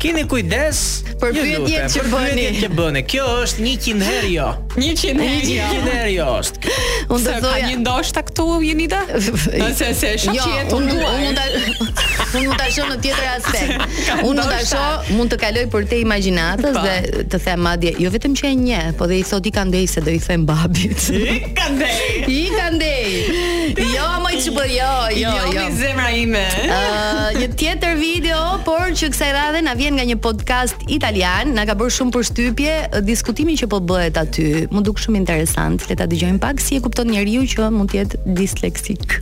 keni 0.02 0.26
kujdes 0.30 0.84
për 1.22 1.36
pyetjet 1.40 1.96
që 1.96 2.06
bëni 2.14 2.46
që 2.62 2.70
bëni 2.78 3.04
kjo 3.10 3.26
është 3.42 3.66
100 3.66 4.10
herë 4.10 4.30
jo 4.36 4.48
100 4.78 5.28
herë 5.28 5.44
jo 5.50 5.68
100 5.82 5.90
herë 5.96 6.16
jo. 6.16 6.30
unë 7.16 7.22
do 7.24 7.24
të 7.26 7.38
thoj 7.42 7.60
një 7.70 7.76
ndoshta 7.82 8.22
këtu 8.30 8.46
Jenita? 8.76 9.00
Ose 9.70 9.94
se 9.94 10.12
shoqjet 10.20 10.70
jo, 10.70 10.76
unë 10.76 10.92
dua. 10.92 11.08
Unë 11.08 11.24
mund 11.24 11.38
ta 11.38 11.46
unë 12.36 12.44
mund 12.44 12.60
ta 12.60 12.68
shoh 12.70 12.90
në 12.90 12.98
tjetër 13.00 13.26
aspekt. 13.32 13.98
Unë 14.20 14.28
mund 14.28 14.44
ta 14.52 14.60
shoh, 14.72 15.10
mund 15.16 15.32
të 15.32 15.38
kaloj 15.44 15.64
për 15.74 15.88
te 15.90 16.00
imagjinatës 16.04 16.78
dhe 16.84 16.96
të 17.32 17.40
them 17.48 17.64
madje, 17.66 17.94
jo 18.04 18.12
vetëm 18.14 18.36
që 18.38 18.50
e 18.52 18.54
një 18.62 18.84
po 19.00 19.08
dhe 19.10 19.20
i 19.22 19.26
thot 19.32 19.48
i 19.50 19.54
kandej 19.58 19.86
se 19.96 20.04
do 20.06 20.12
i 20.14 20.20
them 20.28 20.46
babit. 20.48 21.08
I 21.16 21.38
kandej. 21.56 22.00
I 22.28 22.42
kandej. 22.54 23.54
Jo, 23.76 24.04
më 24.24 24.30
i 24.32 24.38
çbë, 24.40 24.62
jo, 24.72 24.92
jo, 25.20 25.30
jo. 25.36 25.50
Jo, 25.52 25.62
zemra 25.76 26.08
ime. 26.16 26.44
Uh, 26.64 27.34
një 27.36 27.48
tjetër 27.60 27.98
video, 28.00 28.38
por 28.64 28.94
që 28.96 29.10
kësaj 29.12 29.34
radhe 29.36 29.60
na 29.66 29.74
vjen 29.76 29.98
nga 29.98 30.06
një 30.08 30.14
podcast 30.24 30.80
italian, 30.88 31.52
na 31.56 31.66
ka 31.68 31.76
bërë 31.76 31.92
shumë 31.98 32.14
përshtypje 32.14 32.76
diskutimi 33.04 33.52
që 33.60 33.68
po 33.68 33.82
bëhet 33.84 34.16
aty. 34.16 34.46
Mund 34.72 34.88
duk 34.88 34.96
shumë 35.02 35.20
interesant, 35.20 35.84
le 35.90 35.98
ta 36.00 36.06
dëgjojmë 36.08 36.40
pak 36.40 36.62
si 36.64 36.78
e 36.78 36.86
kupton 36.86 37.12
njeriu 37.12 37.44
që 37.52 37.68
mund 37.76 37.92
të 37.92 38.00
jetë 38.00 38.22
disleksik. 38.40 39.18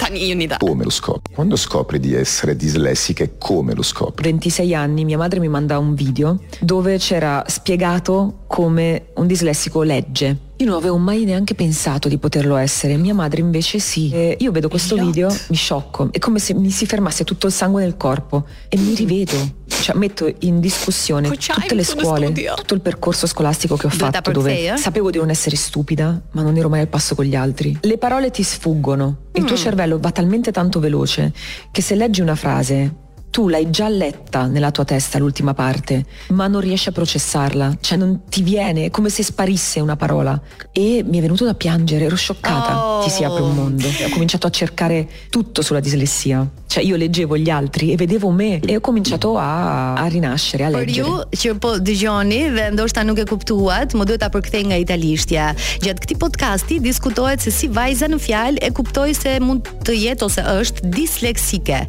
Tani 0.00 0.28
ju 0.28 0.36
nida. 0.42 0.60
Come 0.60 0.84
lo 0.84 0.92
scopri? 0.92 1.32
Quando 1.38 1.56
scopri 1.56 1.98
di 2.00 2.12
essere 2.20 2.52
dislessica 2.56 3.24
e 3.24 3.30
come 3.40 3.72
lo 3.74 3.82
scopri? 3.82 4.28
26 4.28 4.74
anni, 4.76 5.08
mia 5.08 5.16
madre 5.16 5.40
mi 5.40 5.48
manda 5.48 5.78
un 5.78 5.94
video 5.96 6.36
dove 6.60 6.98
c'era 6.98 7.44
spiegato 7.48 8.44
come 8.46 9.04
un 9.16 9.26
dislessico 9.26 9.82
legge. 9.82 10.49
Io 10.60 10.66
non 10.66 10.74
avevo 10.76 10.98
mai 10.98 11.24
neanche 11.24 11.54
pensato 11.54 12.06
di 12.06 12.18
poterlo 12.18 12.54
essere, 12.56 12.98
mia 12.98 13.14
madre 13.14 13.40
invece 13.40 13.78
sì. 13.78 14.10
E 14.10 14.36
io 14.40 14.52
vedo 14.52 14.68
questo 14.68 14.92
Elliot. 14.94 15.10
video, 15.10 15.34
mi 15.48 15.56
sciocco, 15.56 16.08
è 16.12 16.18
come 16.18 16.38
se 16.38 16.52
mi 16.52 16.68
si 16.68 16.84
fermasse 16.84 17.24
tutto 17.24 17.46
il 17.46 17.52
sangue 17.54 17.80
nel 17.80 17.96
corpo 17.96 18.44
e 18.68 18.76
mi 18.76 18.94
rivedo. 18.94 19.56
Cioè 19.66 19.96
metto 19.96 20.30
in 20.40 20.60
discussione 20.60 21.30
tutte 21.30 21.74
le 21.74 21.82
scuole, 21.82 22.30
tutto 22.56 22.74
il 22.74 22.82
percorso 22.82 23.26
scolastico 23.26 23.76
che 23.78 23.86
ho 23.86 23.90
fatto 23.90 24.30
dove 24.32 24.72
eh? 24.72 24.76
sapevo 24.76 25.08
di 25.10 25.16
non 25.16 25.30
essere 25.30 25.56
stupida, 25.56 26.20
ma 26.32 26.42
non 26.42 26.54
ero 26.58 26.68
mai 26.68 26.80
al 26.80 26.88
passo 26.88 27.14
con 27.14 27.24
gli 27.24 27.34
altri. 27.34 27.78
Le 27.80 27.96
parole 27.96 28.30
ti 28.30 28.42
sfuggono, 28.42 29.28
il 29.32 29.44
tuo 29.44 29.56
mm. 29.56 29.60
cervello 29.60 29.98
va 29.98 30.10
talmente 30.10 30.52
tanto 30.52 30.78
veloce 30.78 31.32
che 31.72 31.80
se 31.80 31.94
leggi 31.94 32.20
una 32.20 32.34
frase 32.34 32.94
tu 33.30 33.48
l'hai 33.48 33.70
già 33.70 33.88
letta 33.88 34.46
nella 34.46 34.70
tua 34.70 34.84
testa 34.84 35.18
l'ultima 35.18 35.54
parte, 35.54 36.04
ma 36.30 36.46
non 36.48 36.60
riesci 36.60 36.88
a 36.88 36.92
processarla, 36.92 37.78
cioè 37.80 37.96
non 37.96 38.22
ti 38.28 38.42
viene, 38.42 38.86
è 38.86 38.90
come 38.90 39.08
se 39.08 39.22
sparisse 39.22 39.80
una 39.80 39.96
parola. 39.96 40.40
E 40.72 41.04
mi 41.06 41.18
è 41.18 41.20
venuto 41.20 41.44
da 41.44 41.54
piangere, 41.54 42.06
ero 42.06 42.16
scioccata, 42.16 42.86
oh. 42.86 43.02
ti 43.02 43.10
si 43.10 43.22
apre 43.24 43.42
un 43.42 43.54
mondo. 43.54 43.86
Ho 43.86 44.08
cominciato 44.10 44.46
a 44.46 44.50
cercare 44.50 45.08
tutto 45.30 45.62
sulla 45.62 45.80
dislessia, 45.80 46.46
cioè 46.66 46.82
io 46.82 46.96
leggevo 46.96 47.36
gli 47.36 47.50
altri 47.50 47.92
e 47.92 47.96
vedevo 47.96 48.30
me 48.30 48.60
e 48.60 48.76
ho 48.76 48.80
cominciato 48.80 49.36
a, 49.38 49.94
a 49.94 50.06
rinascere, 50.06 50.64
a 50.64 50.68
leggere. 50.68 50.88
Për 51.06 51.08
ju 51.08 51.40
që 51.40 51.54
po 51.62 51.72
dëgjoni 51.80 52.42
dhe 52.56 52.66
ndoshta 52.74 53.04
nuk 53.06 53.22
e 53.22 53.26
kuptuat, 53.30 53.94
më 53.98 54.06
duhet 54.10 54.24
ta 54.24 54.28
përkthej 54.34 54.66
nga 54.72 54.78
italishtja. 54.82 55.48
Gjatë 55.84 56.04
këtij 56.04 56.18
podcasti 56.20 56.80
diskutohet 56.82 57.42
se 57.46 57.54
si 57.54 57.68
vajza 57.70 58.08
në 58.10 58.18
fjalë 58.24 58.64
e 58.66 58.72
kuptoi 58.76 59.14
se 59.16 59.36
mund 59.42 59.70
të 59.86 59.98
jetë 60.00 60.26
ose 60.26 60.44
është 60.62 60.90
disleksike. 60.94 61.82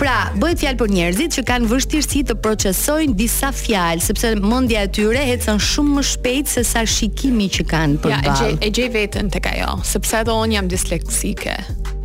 Pra, 0.00 0.16
bëhet 0.38 0.60
fjalë 0.62 0.78
për 0.80 0.87
për 0.88 0.94
njerëzit 0.96 1.36
që 1.36 1.44
kanë 1.48 1.68
vështirësi 1.68 2.22
të 2.30 2.36
procesojnë 2.42 3.16
disa 3.18 3.50
fjalë, 3.54 4.02
sepse 4.04 4.32
mendja 4.42 4.86
e 4.86 4.90
tyre 4.96 5.22
ecën 5.34 5.60
shumë 5.60 5.96
më 5.98 6.04
shpejt 6.12 6.52
se 6.56 6.64
sa 6.64 6.84
shikimi 6.88 7.50
që 7.52 7.66
kanë 7.70 8.00
për 8.02 8.14
ballë. 8.14 8.24
Ja, 8.24 8.48
e 8.48 8.52
gjej, 8.54 8.56
e 8.60 8.72
gjej 8.78 8.88
veten 8.96 9.28
tek 9.34 9.50
ajo, 9.52 9.76
sepse 9.88 10.22
edhe 10.22 10.36
un 10.36 10.56
jam 10.56 10.70
disleksike. 10.70 11.58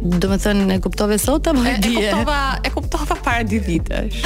Do 0.04 0.28
të 0.28 0.36
thënë 0.44 0.64
e 0.74 0.78
kuptove 0.84 1.16
sot 1.22 1.46
apo 1.48 1.62
e 1.64 1.78
di? 1.80 1.94
E 2.02 2.10
kuptova, 2.12 2.40
e 2.60 2.70
kuptova 2.74 3.16
para 3.24 3.46
dy 3.48 3.62
vitesh. 3.64 4.26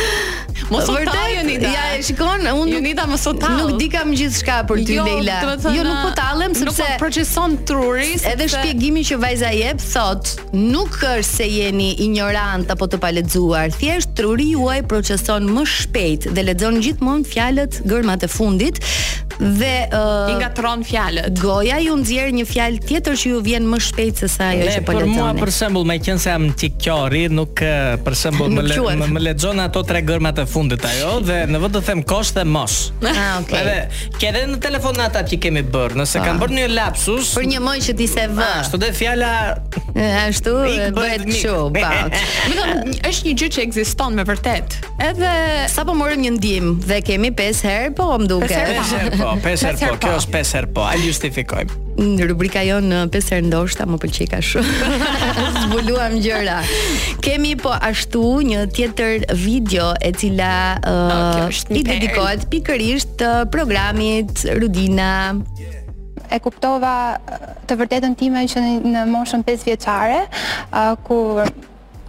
Mos 0.74 0.88
u 0.90 0.96
tallë 0.96 1.36
Unita. 1.44 1.70
Ja, 1.70 1.84
shikon, 2.04 2.48
unë 2.50 2.80
Unita 2.82 3.04
më 3.08 3.18
u 3.22 3.34
tallë. 3.44 3.60
Nuk 3.68 3.78
di 3.84 3.90
kam 3.94 4.10
gjithçka 4.18 4.64
për 4.72 4.82
ty 4.88 4.96
jo, 4.98 5.04
Leila. 5.06 5.36
Thënë, 5.44 5.74
jo, 5.76 5.84
nuk 5.86 6.00
po 6.08 6.12
tallem 6.18 6.56
sepse 6.58 6.80
nuk 6.80 6.80
po 6.80 7.04
proceson 7.04 7.54
truri. 7.70 8.08
Sepse... 8.16 8.32
Edhe 8.32 8.48
shpjegimi 8.56 9.04
që 9.06 9.20
vajza 9.22 9.52
jep 9.54 9.84
thot, 9.86 10.32
nuk 10.58 10.98
është 10.98 11.28
se 11.30 11.50
jeni 11.60 11.92
ignorant 12.08 12.74
apo 12.74 12.90
të 12.90 13.00
palexuar. 13.04 13.70
thjesht 13.78 14.16
truri 14.18 14.47
juaj 14.52 14.82
proceson 14.88 15.48
më 15.54 15.66
shpejt 15.78 16.30
dhe 16.36 16.44
lexon 16.48 16.80
gjithmonë 16.84 17.28
fjalët 17.32 17.80
gërmat 17.90 18.24
e 18.28 18.30
fundit 18.32 18.80
dhe 19.38 19.72
uh, 19.94 20.32
i 20.32 20.38
ngatron 20.40 20.82
fjalët. 20.88 21.36
Goja 21.38 21.76
ju 21.84 21.94
nxjerr 22.00 22.32
një 22.40 22.44
fjalë 22.50 22.80
tjetër 22.90 23.18
që 23.22 23.32
ju 23.34 23.42
vjen 23.46 23.68
më 23.70 23.78
shpejt 23.86 24.22
se 24.24 24.30
sa 24.34 24.48
ajo 24.54 24.64
që 24.74 24.82
po 24.88 24.96
lexoni. 24.98 25.14
Për 25.14 25.28
mua 25.28 25.28
për 25.38 25.52
shembull, 25.54 25.86
me 25.86 25.98
qenë 26.08 26.24
se 26.24 26.32
jam 26.32 26.48
tikqori, 26.62 27.22
nuk 27.38 27.62
për 28.06 28.18
shembull 28.18 28.50
më, 28.56 28.64
le, 28.72 28.78
më, 29.12 29.24
lexon 29.28 29.62
ato 29.62 29.84
tre 29.88 30.02
gërmat 30.08 30.42
e 30.42 30.46
fundit 30.50 30.88
ajo 30.90 31.20
dhe 31.28 31.38
në 31.52 31.62
vend 31.66 31.78
të 31.78 31.82
them 31.90 32.02
kosh 32.14 32.32
dhe 32.40 32.48
mos. 32.50 32.78
Ah, 33.12 33.36
okay. 33.44 33.60
Edhe 33.60 34.16
ke 34.18 34.32
edhe 34.32 34.42
në 34.56 34.58
telefonata 34.64 35.22
që 35.30 35.40
kemi 35.46 35.62
bërë, 35.70 36.00
nëse 36.02 36.18
kanë 36.24 36.34
ah. 36.34 36.42
bërë 36.42 36.58
një 36.58 36.72
lapsus. 36.74 37.36
Për 37.38 37.48
një 37.54 37.62
moj 37.68 37.78
që 37.92 37.96
ti 38.02 38.10
se 38.16 38.26
vë. 38.32 38.50
Ashtu 38.64 38.82
dhe 38.82 38.90
fjala 38.98 39.30
eh, 39.94 40.22
ashtu 40.24 40.56
bëhet 40.98 41.28
kështu, 41.30 41.54
pa. 41.78 41.94
Më 42.50 43.06
është 43.06 43.30
një 43.30 43.36
gjë 43.42 43.52
që 43.54 43.64
ekziston 43.68 44.16
me 44.18 44.24
vërtet. 44.38 44.78
Edhe 45.02 45.34
sa 45.72 45.82
po 45.88 45.94
morëm 45.98 46.22
një 46.26 46.32
ndim 46.38 46.68
dhe 46.84 47.00
kemi 47.06 47.30
5 47.34 47.62
herë, 47.66 47.90
po 47.98 48.06
më 48.22 48.28
duket. 48.30 48.54
5 48.54 48.94
herë 48.94 49.12
po, 49.18 49.32
5 49.44 49.44
po, 49.44 49.50
herë 49.50 49.76
po, 49.76 49.98
kjo 49.98 50.10
po. 50.10 50.18
është 50.18 50.32
5 50.36 50.56
herë 50.58 50.70
po, 50.76 50.84
a 50.86 50.94
justifikojmë. 51.02 51.78
Në 51.98 52.28
rubrika 52.30 52.62
jo 52.68 52.78
në 52.84 53.00
5 53.14 53.18
uh, 53.18 53.30
herë 53.34 53.48
ndoshta 53.48 53.88
më 53.90 54.00
pëlqej 54.04 54.28
ka 54.36 54.42
shumë. 54.46 54.76
Zbuluam 55.64 56.18
gjëra. 56.22 56.60
Kemi 57.26 57.56
po 57.60 57.74
ashtu 57.74 58.24
një 58.52 58.68
tjetër 58.78 59.26
video 59.42 59.94
e 59.98 60.12
cila 60.18 60.58
uh, 60.82 61.24
okay, 61.48 61.80
i 61.82 61.86
dedikohet 61.88 62.46
pikërisht 62.54 63.24
uh, 63.26 63.46
programit 63.52 64.44
Rudina. 64.60 65.34
E 66.30 66.42
kuptova 66.44 66.94
uh, 67.18 67.50
të 67.66 67.80
vërtetën 67.82 68.18
time 68.20 68.46
që 68.52 68.66
në 68.86 69.08
moshën 69.10 69.46
5 69.48 69.66
vjeçare, 69.72 70.22
uh, 70.70 70.94
ku 71.08 71.40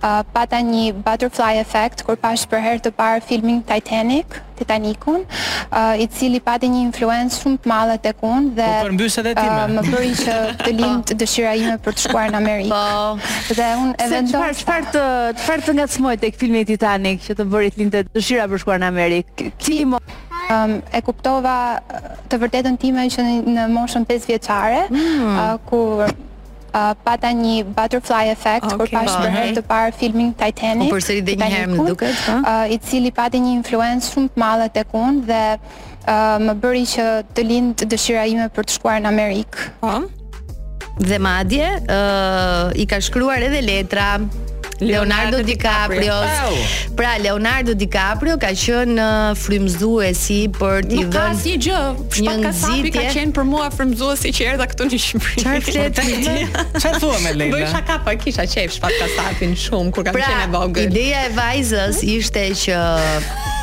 pata 0.01 0.57
një 0.63 0.95
butterfly 1.03 1.53
effect, 1.59 2.05
kur 2.07 2.17
pash 2.17 2.47
për 2.51 2.61
herë 2.63 2.81
të 2.87 2.91
parë 2.97 3.23
filmin 3.27 3.63
Titanic, 3.67 4.39
Titanicun, 4.59 5.25
i 6.01 6.07
cili 6.11 6.41
pati 6.43 6.69
një 6.71 6.81
influencë 6.89 7.35
shumë 7.43 7.59
të 7.65 7.69
madhe 7.71 7.97
tek 8.03 8.17
kun, 8.23 8.49
dhe 8.55 8.67
po, 8.83 8.93
më 8.93 9.83
bëri 9.91 10.13
që 10.23 10.37
të 10.59 10.71
po. 10.71 10.77
lindë 10.79 11.19
dëshira 11.23 11.55
ime 11.59 11.77
për 11.85 11.97
të 11.99 12.07
shkuar 12.09 12.33
në 12.35 12.41
Amerikë. 12.43 12.71
Po. 12.71 13.51
Dhe 13.59 13.69
unë 13.81 13.97
e 14.07 14.11
vendohë... 14.13 14.55
Se 14.55 14.63
që 14.63 15.61
të 15.67 15.77
nga 15.79 15.89
të 15.91 15.97
smojt 15.99 16.23
e 16.27 16.33
këtë 16.33 16.45
filmin 16.45 16.65
Titanic, 16.73 17.27
që 17.29 17.39
të 17.41 17.49
bëri 17.53 17.75
të 17.75 17.83
lindë 17.85 18.05
dëshira 18.15 18.49
për 18.53 18.65
shkuar 18.65 18.83
në 18.85 18.93
Amerikë? 18.95 19.53
Ti 19.65 19.83
E 20.97 21.01
kuptova 21.05 21.55
të 22.33 22.39
vërtetën 22.41 22.77
time 22.81 23.03
që 23.13 23.25
në 23.53 23.67
moshën 23.69 24.07
5 24.09 24.29
vjeqare, 24.31 24.85
mm. 24.89 25.59
ku 25.69 25.81
pata 26.73 27.29
një 27.33 27.65
butterfly 27.75 28.25
effect 28.33 28.71
kur 28.77 28.89
pash 28.93 29.11
për 29.21 29.31
herë 29.35 29.55
të 29.59 29.63
parë 29.67 29.95
filmin 29.97 30.33
Titanic. 30.37 30.91
Por 30.93 31.01
seri 31.03 31.23
dhe 31.25 31.37
një 31.41 31.49
herë 31.53 31.71
më 31.75 31.87
duket, 31.89 32.17
po. 32.27 32.35
I 32.69 32.79
cili 32.79 33.11
pati 33.13 33.41
një 33.41 33.53
influencë 33.63 34.13
shumë 34.13 34.29
të 34.35 34.39
madhe 34.43 34.69
tek 34.75 34.89
unë 34.93 35.25
dhe 35.27 36.45
më 36.49 36.55
bëri 36.63 36.85
që 36.95 37.07
të 37.35 37.47
lind 37.49 37.87
dëshira 37.91 38.27
ime 38.33 38.49
për 38.57 38.69
të 38.69 38.79
shkuar 38.79 39.01
në 39.05 39.13
Amerikë. 39.13 39.71
Po. 39.81 39.97
Dhe 40.99 41.19
madje, 41.23 41.65
ë 41.65 42.77
i 42.83 42.87
ka 42.91 43.01
shkruar 43.01 43.43
edhe 43.49 43.61
letra. 43.63 44.17
Leonardo, 44.81 45.43
DiCaprio. 45.43 46.13
Pra 46.95 47.17
Leonardo 47.17 47.75
DiCaprio 47.75 48.37
ka 48.41 48.51
qenë 48.59 49.03
uh, 49.05 49.35
frymëzuesi 49.39 50.39
për 50.57 50.85
të 50.85 50.91
dhënë 50.91 51.09
Nuk 51.09 51.15
ka 51.15 51.25
asgjë. 51.33 51.81
Një 52.23 52.37
nxitje 52.43 52.93
ka 52.95 53.05
qenë 53.15 53.35
për 53.39 53.47
mua 53.49 53.69
frymëzuesi 53.75 54.33
që 54.39 54.47
erdha 54.55 54.69
këtu 54.71 54.89
në 54.93 55.01
Shqipëri. 55.05 55.77
Çfarë 56.79 57.01
thua 57.03 57.19
me 57.25 57.35
Leila? 57.37 57.53
Bëj 57.57 57.69
shaka 57.75 58.01
pa 58.05 58.13
po 58.13 58.17
kisha 58.25 58.47
qejf 58.51 58.79
shpat 58.79 58.99
kasapin 59.03 59.55
shumë 59.59 59.95
kur 59.99 60.09
ka 60.09 60.15
pra, 60.17 60.31
qenë 60.33 60.51
vogël. 60.55 60.89
Pra 60.89 60.89
ideja 60.99 61.27
e 61.29 61.35
vajzës 61.39 62.03
ishte 62.09 62.47
që 62.67 62.83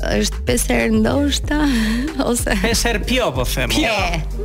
është 0.01 0.39
5 0.49 0.63
herë 0.73 1.01
ndoshta 1.03 1.57
ose 2.29 2.55
5 2.63 2.85
herë 2.89 3.01
pio 3.07 3.27
po 3.37 3.45
them. 3.49 3.73
Pio. 3.73 3.97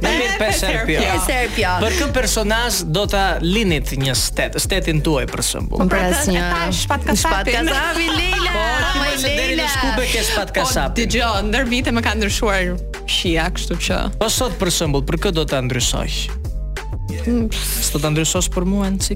Më 0.03 0.11
mir 0.19 0.33
5 0.41 0.63
herë 0.67 0.81
pio. 0.89 1.03
5 1.05 1.29
herë 1.31 1.51
pio. 1.55 1.69
Për 1.85 1.95
kë 1.99 2.07
personazh 2.15 2.81
do 2.97 3.05
ta 3.11 3.23
linit 3.41 3.93
një 3.99 4.15
shtet? 4.19 4.57
Shtetin 4.61 4.99
tuaj 5.05 5.23
për 5.31 5.43
shemb. 5.47 5.71
Po 5.75 5.87
pra 5.91 6.09
si 6.19 6.35
një 6.35 6.43
shpat 6.81 7.07
ka 7.07 7.15
shpat 7.21 7.51
ka 7.51 7.63
zavi 7.69 8.09
po, 8.11 8.17
Leila. 8.17 8.55
Po 8.55 8.65
më 8.97 9.07
së 9.23 9.33
deri 9.39 9.57
në 9.61 9.69
Skube 9.75 10.07
ke 10.11 10.21
shpat 10.27 10.51
ka 10.55 10.65
shap. 10.69 10.97
Ti 10.99 11.07
jo, 11.15 11.31
ndër 11.49 11.69
vite 11.71 11.91
më 11.95 12.03
ka 12.05 12.15
ndryshuar 12.19 12.75
shia, 13.11 13.47
kështu 13.55 13.79
që. 13.87 14.01
Po 14.21 14.29
sot 14.31 14.53
për 14.59 14.71
shemb, 14.75 14.99
për 15.07 15.19
kë 15.27 15.31
do 15.39 15.43
ta 15.49 15.59
ndryshosh? 15.65 16.19
Mm, 17.25 17.47
sot 17.55 18.01
ta 18.03 18.09
ndryshosh 18.13 18.51
për 18.53 18.65
mua 18.69 18.87
anci. 18.89 19.15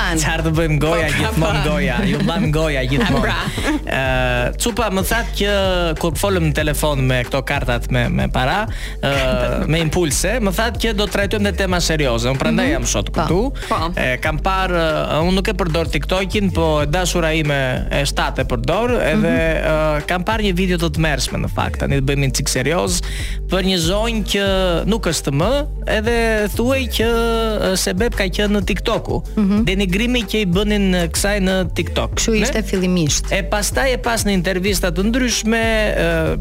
Çfarë 0.21 0.43
të 0.45 0.51
bëjmë 0.57 0.77
po, 0.81 0.89
goja 0.91 1.09
gjithmonë 1.15 1.61
goja, 1.67 1.97
ju 2.09 2.19
mbajmë 2.25 2.49
goja 2.55 2.81
gjithmonë. 2.91 3.21
Pra. 3.21 3.73
Ëh, 3.81 4.57
çupa 4.61 4.87
më 4.93 5.03
that 5.09 5.29
që 5.39 5.57
kur 6.01 6.15
folëm 6.19 6.47
në 6.49 6.53
telefon 6.57 7.03
me 7.07 7.21
këto 7.27 7.41
kartat 7.47 7.85
me 7.93 8.05
me 8.11 8.25
para, 8.33 8.59
ëh, 8.67 9.67
me 9.71 9.81
impulse, 9.83 10.33
më 10.43 10.53
that 10.57 10.79
që 10.81 10.93
do 10.99 11.07
të 11.07 11.15
trajtojmë 11.15 11.51
edhe 11.51 11.61
tema 11.63 11.79
serioze. 11.83 12.29
Unë 12.31 12.41
prandaj 12.41 12.67
mhm. 12.69 12.73
jam 12.73 12.89
sot 12.93 13.11
po. 13.13 13.19
këtu. 13.19 13.67
Po. 13.69 13.81
E 14.01 14.07
kam 14.23 14.41
parë, 14.45 14.83
unë 15.29 15.35
nuk 15.37 15.51
e 15.51 15.55
përdor 15.61 15.91
TikTokin, 15.95 16.51
po 16.55 16.67
e 16.85 16.89
dashura 16.91 17.31
ime 17.37 17.61
e 17.93 18.03
shtatë 18.09 18.45
e 18.45 18.47
përdor, 18.51 18.95
edhe 19.05 19.33
mhm. 19.33 20.07
kam 20.09 20.25
parë 20.27 20.49
një 20.49 20.55
video 20.59 20.81
të 20.81 20.91
tmerrshme 20.97 21.41
në 21.45 21.51
fakt. 21.55 21.83
Tani 21.85 22.01
të 22.01 22.07
bëjmë 22.09 22.27
një 22.27 22.35
cik 22.39 22.51
serioz 22.51 23.01
për 23.51 23.69
një 23.69 23.79
zonjë 23.87 24.27
që 24.35 24.45
nuk 24.89 25.07
është 25.11 25.33
më, 25.39 25.51
edhe 25.99 26.17
thuaj 26.57 26.81
që 26.99 27.07
Sebeb 27.81 28.13
ka 28.17 28.25
qenë 28.33 28.51
në 28.55 28.59
TikToku. 28.67 29.15
Mm 29.35 29.43
-hmm. 29.43 29.61
Deni 29.65 29.85
συγκρίμη 29.91 30.21
και 30.21 30.37
η 30.37 30.45
Μπόνιν 30.47 31.11
Ξάιν 31.11 31.49
TikTok. 31.77 32.07
Σου 32.19 32.33
είστε 32.33 32.59
ναι. 32.59 32.65
φιλιμίστ. 32.65 33.25
Επαστά 33.29 33.87
η 33.89 33.91
επάσνη 33.91 34.41
τον 34.41 34.93
των 34.93 35.11
τρούς 35.11 35.41
με 35.43 35.57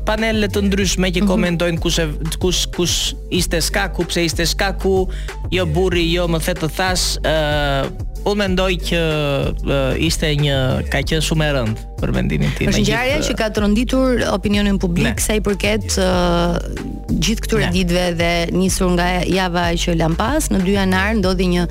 πανέλε 0.04 0.46
των 0.46 0.70
τρούς 0.70 0.96
με 0.96 1.08
και 1.08 1.20
κομμέντο 1.22 1.64
κούς 2.38 3.14
είστε 3.28 3.60
σκάκου, 3.60 4.04
ψε 4.04 4.20
είστε 4.20 4.44
σκάκου, 4.44 5.08
γιο 5.48 5.66
μπούρι, 5.66 6.00
γιο 6.00 6.28
μου 6.28 6.40
θέτω 6.40 6.68
θάς, 6.68 7.16
ε, 7.20 7.86
ούμεν 8.22 8.54
τόικ 8.54 8.90
ε, 8.90 8.96
ε, 8.96 9.00
είστε 10.04 10.34
κακέ 10.88 11.20
σου 11.20 11.34
μέραντ. 11.34 11.76
për 12.02 12.12
mendimin 12.16 12.52
tim. 12.56 12.70
Është 12.72 12.82
ngjarja 12.84 13.18
që 13.28 13.36
ka 13.38 13.48
tronditur 13.56 14.24
opinionin 14.32 14.78
publik 14.82 15.20
sa 15.22 15.36
i 15.36 15.42
përket 15.44 15.98
gjithë 17.20 17.44
këtyre 17.46 17.68
ditëve 17.74 18.04
dhe 18.20 18.32
nisur 18.54 18.92
nga 18.96 19.08
java 19.28 19.66
që 19.82 19.96
lan 20.00 20.14
pas, 20.18 20.46
në 20.52 20.62
2 20.66 20.76
janar 20.76 21.16
ndodhi 21.18 21.50
një 21.56 21.66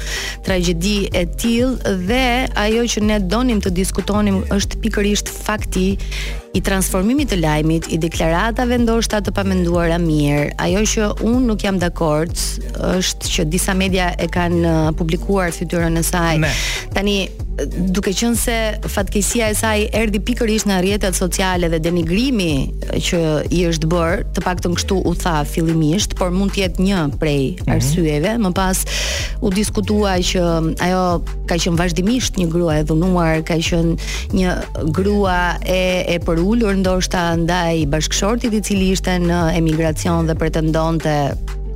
tragjedi 0.45 0.95
e 1.15 1.23
tillë 1.39 1.95
dhe 2.09 2.23
ajo 2.67 2.85
që 2.95 3.05
ne 3.13 3.19
donim 3.31 3.61
të 3.63 3.73
diskutonim 3.81 4.43
është 4.55 4.79
pikërisht 4.83 5.31
fakti 5.35 5.89
i 6.57 6.63
transformimit 6.65 7.29
të 7.29 7.37
lajmit 7.43 7.87
i 7.93 7.99
deklaratave 8.01 8.79
ndoshta 8.81 9.19
të 9.21 9.31
pamenduara 9.37 9.99
mirë. 10.01 10.47
Ajo 10.65 10.81
që 10.91 11.09
unë 11.29 11.43
nuk 11.45 11.61
jam 11.61 11.77
dakord 11.81 12.33
është 12.95 13.33
që 13.35 13.45
disa 13.53 13.75
media 13.77 14.09
e 14.17 14.25
kanë 14.33 14.71
publikuar 14.97 15.53
fytyrën 15.53 16.01
e 16.01 16.03
saj. 16.07 16.39
Tani, 16.95 17.19
duke 17.93 18.15
qenë 18.17 18.39
se 18.39 18.57
fatkeqësia 18.81 19.51
e 19.53 19.57
saj 19.59 19.85
erdhi 20.01 20.18
pikërisht 20.25 20.67
nga 20.69 20.79
rrjetet 20.83 21.15
sociale 21.17 21.69
dhe 21.71 21.79
denigrimi 21.83 22.69
që 22.99 23.19
i 23.55 23.63
është 23.69 23.89
bërë, 23.91 24.23
të 24.35 24.43
paktën 24.45 24.75
kështu 24.77 24.97
u 25.07 25.13
tha 25.19 25.39
fillimisht, 25.49 26.15
por 26.19 26.33
mund 26.35 26.53
të 26.55 26.63
jetë 26.65 26.85
një 26.87 27.03
prej 27.21 27.41
mhm. 27.59 27.71
arsyeve. 27.75 28.35
Mm 28.35 28.43
-hmm. 28.43 28.49
Më 28.49 28.53
pas 28.53 28.83
u 29.45 29.49
diskutua 29.53 30.17
që 30.29 30.43
ajo 30.85 31.03
ka 31.49 31.55
qenë 31.55 31.79
vazhdimisht 31.79 32.33
një 32.41 32.47
grua 32.51 32.73
e 32.79 32.83
dhunuar, 32.83 33.43
ka 33.43 33.55
qenë 33.69 33.99
një 34.39 34.51
grua 34.97 35.39
e 35.65 35.81
e 36.15 36.19
përulur 36.25 36.73
ndoshta 36.81 37.35
ndaj 37.37 37.75
bashkëshortit 37.93 38.53
i 38.53 38.61
cili 38.61 38.89
ishte 38.91 39.11
në 39.29 39.57
emigracion 39.57 40.27
dhe 40.27 40.35
pretendonte 40.35 41.15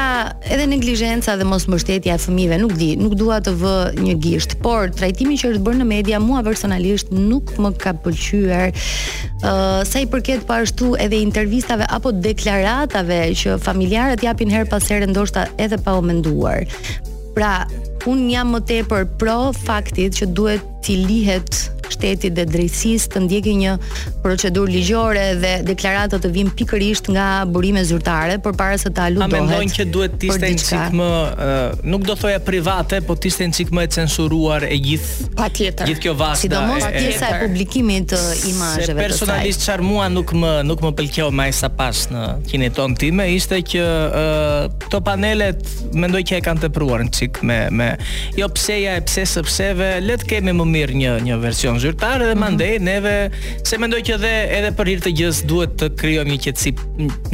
edhe 0.53 0.65
neglizhenca 0.71 1.35
dhe 1.37 1.43
mosmbështetja 1.51 2.15
e 2.15 2.19
fëmijëve 2.25 2.55
nuk 2.63 2.73
di, 2.79 2.89
nuk 3.03 3.13
dua 3.19 3.37
të 3.43 3.51
vë 3.61 3.75
një 4.05 4.15
gisht, 4.23 4.51
por 4.65 4.89
trajtimi 4.97 5.35
që 5.41 5.45
është 5.51 5.63
bërë 5.65 5.77
në 5.81 5.87
media 5.97 6.17
mua 6.29 6.41
personalisht 6.49 7.11
nuk 7.29 7.45
më 7.61 7.69
ka 7.83 7.91
pëlqyer. 8.03 8.67
Ëh, 8.71 8.73
uh, 9.51 9.81
sa 9.89 9.97
i 9.99 10.05
përket 10.07 10.41
po 10.47 10.53
ashtu 10.53 10.95
edhe 11.03 11.17
intervistave 11.27 11.85
apo 11.97 12.11
deklaratave 12.11 13.19
që 13.39 13.49
familjarët 13.67 14.23
japin 14.29 14.49
her 14.55 14.65
pas 14.71 14.83
here 14.89 15.05
ndoshta 15.07 15.41
edhe 15.63 15.77
pa 15.85 15.91
u 15.99 16.01
menduar. 16.07 16.59
Pra, 17.35 17.53
un 18.05 18.29
jam 18.31 18.47
më 18.55 18.59
tepër 18.69 19.03
pro 19.21 19.39
faktit 19.67 20.11
që 20.19 20.25
duhet 20.37 20.63
t'i 20.83 20.95
lihet 21.07 21.51
shtetit 21.93 22.33
dhe 22.37 22.45
drejtësisë 22.49 23.11
të 23.13 23.21
ndjeki 23.25 23.53
një 23.61 23.73
procedurë 24.23 24.73
ligjore 24.73 25.25
dhe 25.41 25.53
deklarata 25.67 26.19
të 26.23 26.31
vinë 26.37 26.53
pikërisht 26.59 27.09
nga 27.13 27.27
burime 27.49 27.83
zyrtare 27.87 28.39
përpara 28.43 28.79
se 28.81 28.91
të 28.93 29.05
aludohet. 29.09 29.29
A 29.29 29.47
mendojnë 29.49 29.75
që 29.77 29.87
duhet 29.93 30.17
të 30.21 30.29
ishte 30.31 30.51
një 30.55 30.63
çik 30.63 30.97
më 30.99 31.09
nuk 31.93 32.05
do 32.07 32.17
thoja 32.23 32.41
private, 32.47 33.01
po 33.07 33.17
të 33.19 33.29
ishte 33.31 33.47
një 33.49 33.55
çik 33.59 33.73
më 33.77 33.85
e 33.87 33.91
censuruar 33.97 34.65
e 34.69 34.77
gjithë 34.87 35.29
patjetër. 35.39 35.91
Gjithë 35.91 36.03
kjo 36.07 36.15
vakt. 36.21 36.41
Sidomos 36.43 36.85
pjesa 36.95 37.29
e, 37.31 37.37
e 37.37 37.47
publikimit 37.47 38.09
të 38.13 38.21
imazheve 38.53 38.87
të 38.91 38.95
saj. 38.95 39.01
Personalisht 39.03 39.63
çfarë 39.65 39.87
mua 39.87 40.09
nuk 40.13 40.33
më 40.37 40.53
nuk 40.69 40.83
më 40.85 40.93
pëlqeu 40.99 41.29
më 41.33 41.47
sa 41.57 41.69
pas 41.73 42.03
në 42.11 42.25
kineton 42.49 42.95
time 42.99 43.27
ishte 43.35 43.61
që 43.73 43.85
këto 44.87 45.01
panelet 45.05 45.67
mendoj 45.97 46.23
që 46.29 46.39
e 46.39 46.43
kanë 46.45 46.65
tepruar 46.67 47.03
një 47.07 47.13
çik 47.17 47.41
me 47.47 47.59
me 47.73 47.89
jo 48.37 48.47
pseja 48.55 48.95
e 48.99 49.03
pse 49.05 49.23
sepseve 49.33 49.89
le 50.03 50.15
të 50.21 50.29
kemi 50.31 50.53
më 50.57 50.65
mirë 50.75 50.97
një 51.01 51.13
një 51.27 51.37
version 51.43 51.79
zyrtar 51.83 52.15
edhe 52.21 52.25
mm 52.25 52.33
-hmm. 52.35 52.39
mandej 52.43 52.73
neve 52.79 53.17
se 53.67 53.75
mendoj 53.83 54.01
që 54.07 54.13
edhe 54.17 54.33
edhe 54.57 54.71
për 54.79 54.89
hir 54.91 54.99
të 55.05 55.11
gjës 55.19 55.37
duhet 55.51 55.71
të 55.81 55.87
krijojmë 56.01 56.31
një 56.35 56.39
qetësi 56.47 56.75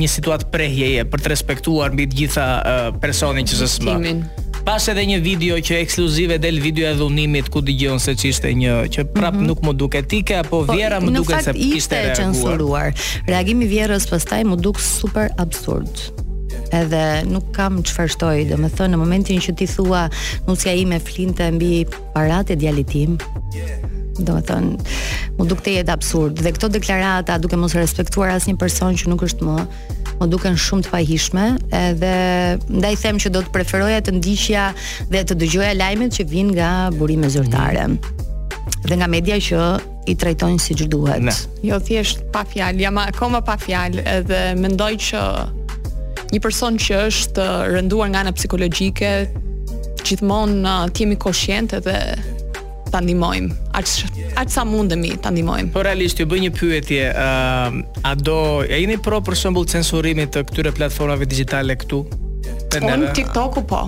një 0.01 0.09
situatë 0.17 0.45
prehjeje 0.53 1.03
për 1.13 1.19
të 1.23 1.33
respektuar 1.35 1.93
mbi 1.93 2.05
të 2.12 2.19
gjitha 2.23 2.45
uh, 2.53 2.99
personin 3.03 3.47
që 3.49 3.55
s'më. 3.62 4.13
Pas 4.69 4.83
edhe 4.91 5.03
një 5.12 5.19
video 5.29 5.55
që 5.67 5.73
ekskluzive 5.83 6.35
del 6.45 6.57
video 6.62 6.85
e 6.91 6.95
dhunimit 6.99 7.45
ku 7.53 7.59
dëgjon 7.67 7.97
se 8.05 8.12
ç'ishte 8.19 8.49
një 8.62 8.73
që 8.93 9.01
prap 9.17 9.33
mm 9.33 9.39
-hmm. 9.39 9.47
nuk 9.49 9.59
më 9.65 9.73
duket 9.81 10.05
etike 10.09 10.35
apo 10.43 10.57
po, 10.65 10.73
Vjera 10.77 10.97
më 11.01 11.12
duket 11.19 11.43
se 11.47 11.53
kishte 11.53 11.95
reaguar. 11.95 12.17
Censuruar. 12.21 12.88
Reagimi 13.31 13.65
i 13.65 13.69
Vjerës 13.75 14.05
pastaj 14.12 14.41
më 14.51 14.55
duk 14.65 14.77
super 14.99 15.27
absurd 15.43 15.93
edhe 16.81 17.03
nuk 17.33 17.45
kam 17.57 17.73
çfarë 17.88 18.12
shtoj, 18.13 18.38
domethënë 18.51 18.91
në 18.93 18.97
momentin 19.03 19.39
që 19.45 19.51
ti 19.59 19.65
thua 19.73 20.03
nusja 20.47 20.73
ime 20.83 20.97
flinte 21.07 21.43
mbi 21.55 21.73
paratë 22.15 22.53
djalit 22.62 22.88
tim, 22.91 23.12
do 24.25 24.36
të 24.39 24.45
thënë, 24.49 24.89
më 25.39 25.47
duke 25.49 25.65
të 25.65 25.73
jetë 25.79 25.93
absurd, 25.93 26.41
dhe 26.43 26.51
këto 26.55 26.69
deklarata 26.75 27.38
duke 27.41 27.60
mos 27.60 27.75
respektuar 27.77 28.34
asë 28.36 28.51
një 28.53 28.58
person 28.62 28.97
që 28.99 29.10
nuk 29.12 29.23
është 29.27 29.47
më, 29.47 29.67
më 30.21 30.27
duken 30.34 30.58
shumë 30.65 30.88
të 30.88 30.93
pajishme, 30.93 31.45
edhe 31.82 32.12
ndaj 32.77 32.93
them 33.03 33.21
që 33.23 33.32
do 33.38 33.43
të 33.45 33.53
preferoja 33.55 34.01
të 34.05 34.15
ndishja 34.17 34.67
dhe 35.13 35.23
të 35.29 35.39
dëgjoja 35.43 35.75
lajmet 35.79 36.15
që 36.17 36.25
vinë 36.34 36.58
nga 36.60 36.71
burime 36.97 37.29
zyrtare. 37.34 37.88
Mm. 37.88 38.25
Dhe 38.88 38.97
nga 39.01 39.10
media 39.12 39.39
që 39.43 39.69
i 40.10 40.15
trajtojnë 40.19 40.62
si 40.63 40.75
duhet. 40.89 41.21
Ne. 41.25 41.36
Jo, 41.67 41.79
thjesht 41.84 42.23
pa 42.34 42.43
fjalë, 42.47 42.84
jam 42.86 42.97
akoma 43.01 43.41
pa 43.45 43.58
fjalë, 43.60 44.05
edhe 44.19 44.41
mendoj 44.60 44.93
që 45.10 45.25
një 46.29 46.41
person 46.43 46.77
që 46.79 47.03
është 47.10 47.45
rënduar 47.75 48.12
nga 48.13 48.25
në 48.27 48.34
psikologjike, 48.38 49.12
gjithmonë 50.05 50.69
të 50.95 51.03
jemi 51.03 51.17
koshjente 51.21 51.79
dhe 51.86 51.97
ta 52.93 52.99
ndihmojmë. 53.06 53.54
Aq 53.71 53.88
aq 54.41 54.49
sa 54.54 54.65
mundemi 54.67 55.13
ta 55.21 55.30
ndihmojmë. 55.34 55.69
Po 55.75 55.86
realisht 55.86 56.19
ju 56.21 56.25
bëj 56.30 56.45
një 56.45 56.52
pyetje, 56.58 57.02
ë 57.13 57.25
uh, 57.25 58.06
a 58.06 58.12
do 58.17 58.39
a 58.65 58.75
jeni 58.82 58.97
pro 59.04 59.21
për 59.25 59.38
shembull 59.43 59.69
censurimit 59.71 60.34
të 60.36 60.43
këtyre 60.49 60.73
platformave 60.78 61.30
digjitale 61.30 61.78
këtu? 61.84 62.02
Në 62.80 63.13
TikTok-u 63.17 63.65
po 63.69 63.86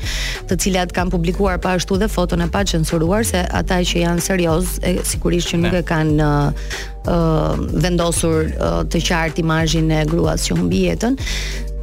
të 0.51 0.59
cilat 0.65 0.95
kanë 0.97 1.15
publikuar 1.15 1.61
pa 1.63 1.77
ashtu 1.79 1.99
dhe 2.03 2.09
foton 2.11 2.43
e 2.43 2.49
pa 2.51 2.65
censuruar 2.67 3.23
se 3.29 3.45
ata 3.55 3.79
që 3.87 4.03
janë 4.03 4.25
serioz, 4.25 4.81
e, 4.83 4.97
sigurisht 5.07 5.53
që 5.55 5.63
nuk 5.63 5.79
e 5.79 5.85
kanë 5.87 6.27
ë 6.27 6.33
uh, 7.13 7.71
vendosur 7.85 8.51
uh, 8.51 8.83
të 8.91 9.03
qartë 9.11 9.47
imazhin 9.47 9.95
e 9.95 10.03
gruas 10.11 10.49
që 10.49 10.59
humbi 10.59 10.83
jetën 10.89 11.21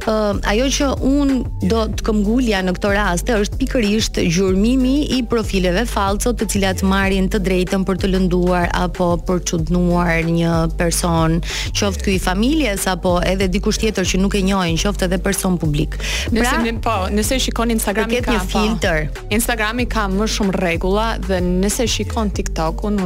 uh, 0.08 0.34
ajo 0.46 0.68
që 0.74 0.88
un 1.06 1.32
do 1.68 1.82
të 1.94 2.04
këmbgulja 2.06 2.62
në 2.66 2.74
këtë 2.76 2.90
rast 2.96 3.30
është 3.32 3.58
pikërisht 3.60 4.20
gjurmimi 4.34 4.94
i 5.16 5.20
profileve 5.30 5.84
fallco 5.88 6.32
të 6.38 6.46
cilat 6.54 6.82
marrin 6.88 7.28
të 7.32 7.40
drejtën 7.46 7.84
për 7.88 8.00
të 8.02 8.10
lënduar 8.14 8.70
apo 8.78 9.10
për 9.28 9.42
çudnuar 9.48 10.24
një 10.28 10.52
person, 10.80 11.38
qoftë 11.76 12.06
ky 12.06 12.14
i 12.18 12.22
familjes 12.22 12.86
apo 12.90 13.16
edhe 13.26 13.48
dikush 13.52 13.80
tjetër 13.82 14.06
që 14.12 14.20
nuk 14.22 14.36
e 14.40 14.44
njohin, 14.50 14.78
qoftë 14.80 15.08
edhe 15.08 15.20
person 15.24 15.56
publik. 15.60 15.98
Pra, 16.30 16.56
nëse 16.58 16.74
po, 16.84 16.96
nëse 17.12 17.38
shikon 17.46 17.74
Instagram 17.76 18.12
ka 18.12 18.36
një 18.38 18.40
Po, 18.52 18.90
Instagrami 19.32 19.84
ka 19.90 20.02
më 20.10 20.26
shumë 20.34 20.52
rregulla 20.58 21.16
dhe 21.22 21.38
nëse 21.42 21.84
shikon 21.88 22.30
TikTok 22.36 22.82
un 22.86 22.96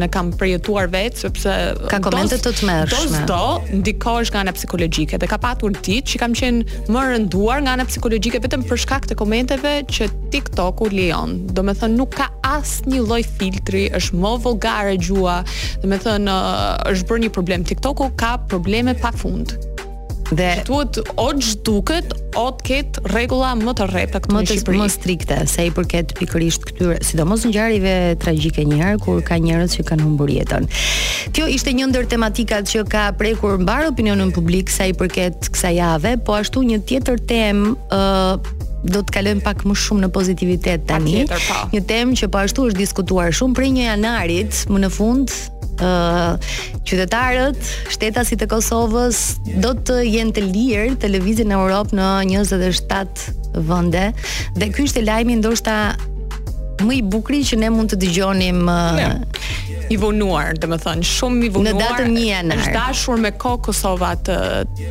ne 0.00 0.08
kam 0.12 0.30
përjetuar 0.38 0.88
vetë 0.92 1.22
sepse 1.24 1.54
ka 1.90 1.98
komente 2.04 2.38
të 2.42 2.52
tmerrshme. 2.58 3.20
Do 3.28 3.60
ndikosh 3.78 4.30
nga 4.34 4.42
ana 4.44 4.52
psikologjike 4.56 5.18
dhe 5.20 5.28
ka 5.30 5.38
patur 5.42 5.72
ditë 5.76 6.08
që 6.10 6.20
ka 6.22 6.29
kam 6.34 6.62
qenë 6.62 6.86
më 6.94 7.00
rënduar 7.10 7.64
nga 7.64 7.72
ana 7.76 7.86
psikologjike 7.88 8.40
vetëm 8.44 8.62
për 8.68 8.80
shkak 8.84 9.06
të 9.10 9.14
komenteve 9.18 9.72
që 9.90 10.06
TikTok-u 10.30 10.90
lejon. 10.94 11.48
Do 11.54 11.62
të 11.66 11.74
thonë 11.80 11.96
nuk 11.98 12.14
ka 12.20 12.28
asnjë 12.46 13.02
lloj 13.08 13.22
filtri, 13.38 13.88
është 13.90 14.14
më 14.22 14.34
vulgare 14.44 14.94
gjua. 15.02 15.40
Do 15.82 15.90
të 15.90 16.00
thonë 16.04 16.38
është 16.92 17.08
bërë 17.10 17.22
një 17.26 17.32
problem 17.34 17.64
TikTok-u 17.72 18.12
ka 18.20 18.36
probleme 18.48 18.94
pafund. 19.02 19.56
Dhe 20.30 20.50
duhet 20.66 20.98
o 21.18 21.26
zhduket 21.42 22.12
o 22.38 22.46
të 22.54 22.66
ketë 22.68 23.00
rregulla 23.10 23.50
më 23.58 23.72
të 23.80 23.86
rrepta 23.90 24.20
këtu 24.22 24.36
në 24.36 24.42
Shqipëri, 24.46 24.78
më 24.78 24.86
strikte, 24.94 25.38
sa 25.50 25.64
i 25.66 25.72
përket 25.74 26.12
pikërisht 26.20 26.68
këtyre, 26.68 27.00
sidomos 27.06 27.42
ngjarjeve 27.48 27.94
tragjike 28.22 28.62
një 28.70 28.78
herë 28.80 29.00
kur 29.02 29.18
ka 29.26 29.40
njerëz 29.42 29.74
që 29.80 29.86
kanë 29.90 30.06
humbur 30.06 30.30
jetën. 30.30 30.68
Kjo 31.34 31.48
ishte 31.50 31.74
një 31.74 31.88
ndër 31.90 32.06
tematikat 32.14 32.70
që 32.70 32.84
ka 32.92 33.04
prekur 33.18 33.58
mbar 33.64 33.88
opinionin 33.90 34.30
publik 34.36 34.70
sa 34.70 34.86
i 34.86 34.94
përket 34.94 35.50
kësaj 35.50 35.74
jave, 35.80 36.14
po 36.22 36.38
ashtu 36.38 36.62
një 36.70 36.78
tjetër 36.88 37.22
temë 37.32 37.74
ë 37.74 38.00
uh, 38.00 38.58
do 38.80 39.02
të 39.04 39.12
kalojm 39.18 39.40
pak 39.44 39.66
më 39.68 39.74
shumë 39.76 40.06
në 40.06 40.08
pozitivitet 40.14 40.84
tani. 40.88 41.24
Po. 41.28 41.56
Një 41.74 41.82
temë 41.90 42.16
që 42.22 42.30
po 42.32 42.38
ashtu 42.46 42.70
është 42.70 42.80
diskutuar 42.86 43.34
shumë 43.36 43.58
prej 43.58 43.74
1 43.74 43.82
janarit, 43.90 44.62
më 44.70 44.86
në 44.86 44.94
fund 44.94 45.34
uh, 45.84 46.34
qytetarët, 46.88 47.56
shtetasit 47.90 48.40
të 48.44 48.48
Kosovës 48.50 49.22
yeah. 49.46 49.60
do 49.64 49.74
të 49.88 49.98
jenë 50.08 50.36
të 50.36 50.44
lirë 50.46 51.10
lëvizin 51.16 51.50
në 51.52 51.58
Europë 51.58 51.98
në 51.98 52.10
27 52.34 53.64
vende 53.70 54.10
dhe 54.58 54.70
ky 54.74 54.86
është 54.86 55.06
lajmi 55.06 55.40
ndoshta 55.40 55.80
më 56.80 56.94
i 56.96 57.00
bukur 57.04 57.36
që 57.44 57.58
ne 57.60 57.68
mund 57.74 57.90
të 57.92 57.98
dëgjonim 58.00 58.60
uh, 58.70 59.02
i 59.92 59.96
vonuar, 60.00 60.54
dhe 60.62 60.68
më 60.70 60.76
thënë, 60.84 61.04
shumë 61.04 61.42
i 61.44 61.50
vonuar. 61.52 61.74
Në 61.76 61.82
datë 61.82 62.04
një 62.14 62.22
janë. 62.24 62.56
Është 62.56 62.72
dashur 62.76 63.20
me 63.20 63.32
ko 63.42 63.56
Kosova 63.66 64.12
të, 64.24 64.36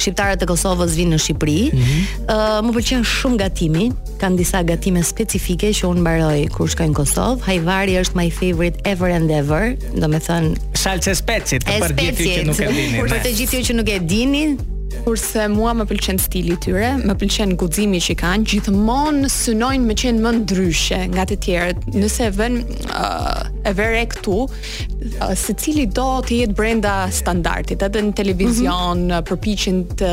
shqiptarët 0.01 0.43
e 0.45 0.49
Kosovës 0.49 0.95
vinë 0.97 1.15
në 1.15 1.19
Shqipëri. 1.21 1.59
Mm 1.73 1.85
-hmm. 1.85 2.25
uh, 2.35 2.61
më 2.65 2.75
pëlqen 2.77 3.05
shumë 3.13 3.37
gatimi, 3.43 3.89
kanë 4.23 4.39
disa 4.41 4.63
gatime 4.63 5.03
specifike 5.05 5.73
që 5.79 5.87
unë 5.91 6.01
mbaroj 6.07 6.49
kur 6.57 6.71
shkoj 6.73 6.89
në 6.91 6.99
Kosovë. 7.01 7.41
Hajvari 7.49 7.99
është 8.03 8.15
my 8.23 8.29
favorite 8.31 8.79
ever 8.85 9.11
and 9.13 9.31
ever, 9.31 9.75
do 9.95 10.07
të 10.07 10.21
thon 10.27 10.57
salcë 10.75 11.15
speci, 11.15 11.59
të 11.59 11.79
për 11.87 11.95
që 11.95 12.53
nuk 12.53 12.61
e 12.61 12.67
dini. 12.67 13.03
Për 13.13 13.21
të 13.25 13.35
gjithë 13.39 13.61
që 13.69 13.73
nuk 13.77 13.89
e 13.89 13.99
dini, 14.01 14.45
Kurse 15.05 15.49
mua 15.49 15.73
më 15.73 15.85
pëlqen 15.89 16.19
stili 16.19 16.53
i 16.53 16.57
tyre, 16.57 16.89
më 17.07 17.15
pëlqen 17.19 17.57
guximi 17.57 18.01
që 18.01 18.15
kanë, 18.21 18.45
gjithmonë 18.51 19.31
synojnë 19.31 19.87
me 19.89 19.95
qenë 19.95 20.21
më 20.25 20.33
ndryshe 20.43 20.99
nga 21.15 21.23
të 21.31 21.37
tjerët. 21.47 21.79
Nëse 21.95 22.27
vën 22.37 22.55
ë 22.91 23.50
e 23.65 23.71
e 24.01 24.07
këtu, 24.07 24.37
se 25.37 25.55
cili 25.59 25.85
do 25.87 26.07
të 26.25 26.37
jetë 26.41 26.57
brenda 26.57 26.95
standardit, 27.15 27.83
edhe 27.87 28.01
në 28.09 28.13
televizion, 28.19 29.05
mm 29.05 29.11
-hmm. 29.11 29.25
përpiqin 29.31 29.79
të 30.01 30.13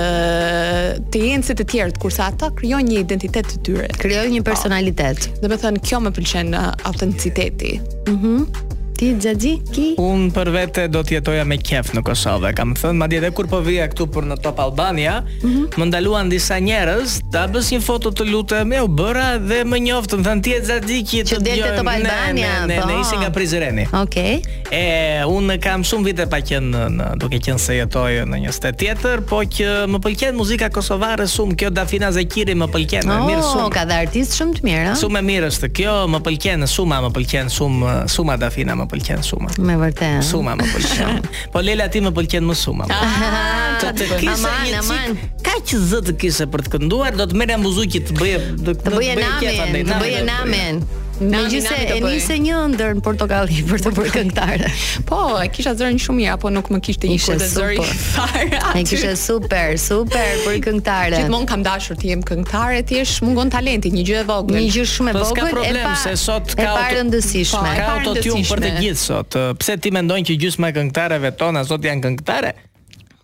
të 1.13 1.23
jenë 1.23 1.55
të 1.59 1.67
tjerë, 1.71 1.97
kurse 2.01 2.21
ata 2.27 2.51
krijojnë 2.55 2.89
një 2.91 2.99
identitet 3.05 3.47
të 3.53 3.61
tyre, 3.63 3.87
krijojnë 3.97 4.33
një 4.35 4.41
po. 4.43 4.49
personalitet. 4.51 5.29
Dhe 5.41 5.47
me 5.47 5.55
thënë, 5.55 5.81
kjo 5.87 5.97
më 5.99 6.11
pëlqen 6.15 6.49
autenticiteti. 6.83 7.79
Mhm. 8.07 8.66
Ti 8.97 9.11
xhaxhi 9.21 9.51
ki? 9.69 9.83
Un 10.01 10.31
për 10.33 10.49
vete 10.55 10.83
do 10.89 11.03
të 11.05 11.19
jetoja 11.19 11.43
me 11.45 11.59
qejf 11.61 11.91
në 11.93 12.01
Kosovë. 12.07 12.49
Kam 12.57 12.71
thënë 12.77 12.97
madje 12.97 13.19
edhe 13.21 13.29
kur 13.37 13.45
po 13.51 13.59
vija 13.61 13.83
këtu 13.91 14.07
për 14.15 14.25
në 14.31 14.37
Top 14.41 14.57
Albania, 14.63 15.19
mm 15.21 15.49
-hmm. 15.51 15.65
më 15.79 15.85
ndaluan 15.91 16.29
disa 16.31 16.57
njerëz, 16.57 17.21
ta 17.31 17.45
bësh 17.47 17.69
një 17.77 17.81
foto 17.85 18.09
të 18.11 18.25
lutem, 18.31 18.73
e 18.73 18.79
u 18.81 18.87
bëra 18.89 19.27
dhe 19.49 19.59
më 19.69 19.77
njoftën, 19.85 20.23
thënë 20.25 20.41
ti 20.43 20.51
xhaxhi 20.65 20.97
ki 21.09 21.19
të 21.29 21.37
djoj. 21.45 21.57
Që 21.57 21.77
Top 21.77 21.87
Albania, 21.93 22.47
ne, 22.65 22.75
ne, 22.75 22.79
po. 22.81 22.89
ishi 23.01 23.15
nga 23.21 23.29
Prizreni. 23.29 23.85
Okej. 24.03 24.41
Okay. 24.41 24.41
E 24.71 25.25
un 25.25 25.59
kam 25.61 25.81
shumë 25.83 26.05
vite 26.05 26.25
pa 26.25 26.37
qenë 26.41 26.89
në, 26.97 27.17
duke 27.21 27.37
qenë 27.37 27.59
se 27.61 27.73
jetoj 27.77 28.11
në 28.25 28.35
një 28.45 28.51
shtet 28.51 28.75
tjetër, 28.77 29.21
po 29.29 29.37
që 29.45 29.67
më 29.91 29.97
pëlqen 30.01 30.33
muzika 30.33 30.69
kosovare 30.69 31.23
shumë, 31.29 31.55
kjo 31.55 31.69
Dafina 31.69 32.11
Zekiri 32.11 32.55
më 32.57 32.65
pëlqen, 32.65 33.05
oh, 33.13 33.29
mirë 33.29 33.45
shumë. 33.51 33.69
ka 33.69 33.85
dhe 33.85 33.93
artist 33.93 34.31
shumë 34.41 34.53
të 34.57 34.61
mirë, 34.63 34.85
ha? 34.89 34.93
Shumë 35.01 35.21
mirë 35.21 35.45
është. 35.51 35.67
Kjo 35.77 35.93
më 36.13 36.19
pëlqen 36.25 36.59
shumë, 36.75 36.97
më 37.05 37.09
pëlqen 37.15 37.47
shumë, 37.57 37.89
shumë 38.15 38.37
Dafina 38.37 38.73
më 38.75 38.86
pëlqen 38.89 39.23
suma. 39.27 39.51
Me 39.59 39.75
vërtetë. 39.81 40.21
Eh? 40.21 40.25
Suma 40.27 40.55
më 40.59 40.67
pëlqen. 40.73 41.21
po 41.53 41.63
Lela 41.65 41.89
ti 41.93 42.01
më 42.03 42.13
pëlqen 42.17 42.47
më 42.47 42.57
suma. 42.57 42.87
Ah, 42.93 43.79
të 43.83 43.91
të 44.01 44.07
kisha 44.21 44.53
një 44.69 44.85
çik. 44.89 45.25
Kaq 45.47 45.73
z 45.89 46.01
të 46.09 46.17
kisha 46.23 46.47
për 46.53 46.65
të 46.67 46.75
kënduar, 46.77 47.17
do 47.19 47.27
të 47.31 47.39
merrem 47.43 47.63
muzikë 47.67 48.05
të 48.11 48.17
bëje 48.21 48.39
të 48.79 48.95
bëje 48.95 49.19
namën, 49.23 49.83
të 49.87 50.03
bëje 50.05 50.23
namën. 50.31 50.81
Me 51.19 51.37
e 51.47 51.97
njëse 51.97 52.35
një 52.45 52.57
ndër 52.75 52.91
në 52.99 53.01
Portokalli 53.05 53.61
për 53.69 53.81
të 53.87 53.91
bërë 53.97 54.11
këngtare. 54.13 54.67
Po, 55.09 55.19
e 55.41 55.47
kisha 55.53 55.73
zërën 55.79 55.97
shumë 56.03 56.17
mirë, 56.19 56.33
apo 56.37 56.51
nuk 56.53 56.69
më 56.75 56.79
kishte 56.85 57.09
një 57.09 57.17
shumë 57.23 57.39
dhe 57.41 57.65
i 57.73 57.87
farë 58.03 58.59
E 58.77 58.83
kisha 58.89 59.15
super, 59.17 59.73
super 59.81 60.43
për 60.45 60.59
këngtare. 60.67 61.23
Qitë 61.23 61.33
mund 61.33 61.49
kam 61.49 61.65
dashur 61.65 61.97
të 61.97 62.11
jem 62.11 62.23
këngtare, 62.27 62.83
ti 62.87 63.01
është 63.01 63.47
talenti, 63.55 63.91
një 63.95 64.05
gjë 64.11 64.19
e 64.21 64.27
vogël. 64.29 64.59
Një 64.61 64.71
gjë 64.77 64.87
shumë 64.93 65.13
e 65.13 65.25
vogël, 65.25 65.59
e 65.65 65.75
pa, 65.81 65.95
se 66.05 66.13
sot 66.21 66.53
ka 66.53 66.69
e 66.69 66.69
pa 66.69 67.99
për 68.05 68.61
të 68.61 68.73
gjithë 68.77 69.01
sot. 69.01 69.39
Pse 69.61 69.79
ti 69.81 69.91
mendojnë 69.95 70.29
që 70.29 70.37
gjysma 70.45 70.71
e 70.73 70.77
këngtareve 70.77 71.33
tona 71.39 71.65
sot 71.67 71.85
janë 71.87 72.05
këngtare? 72.05 72.53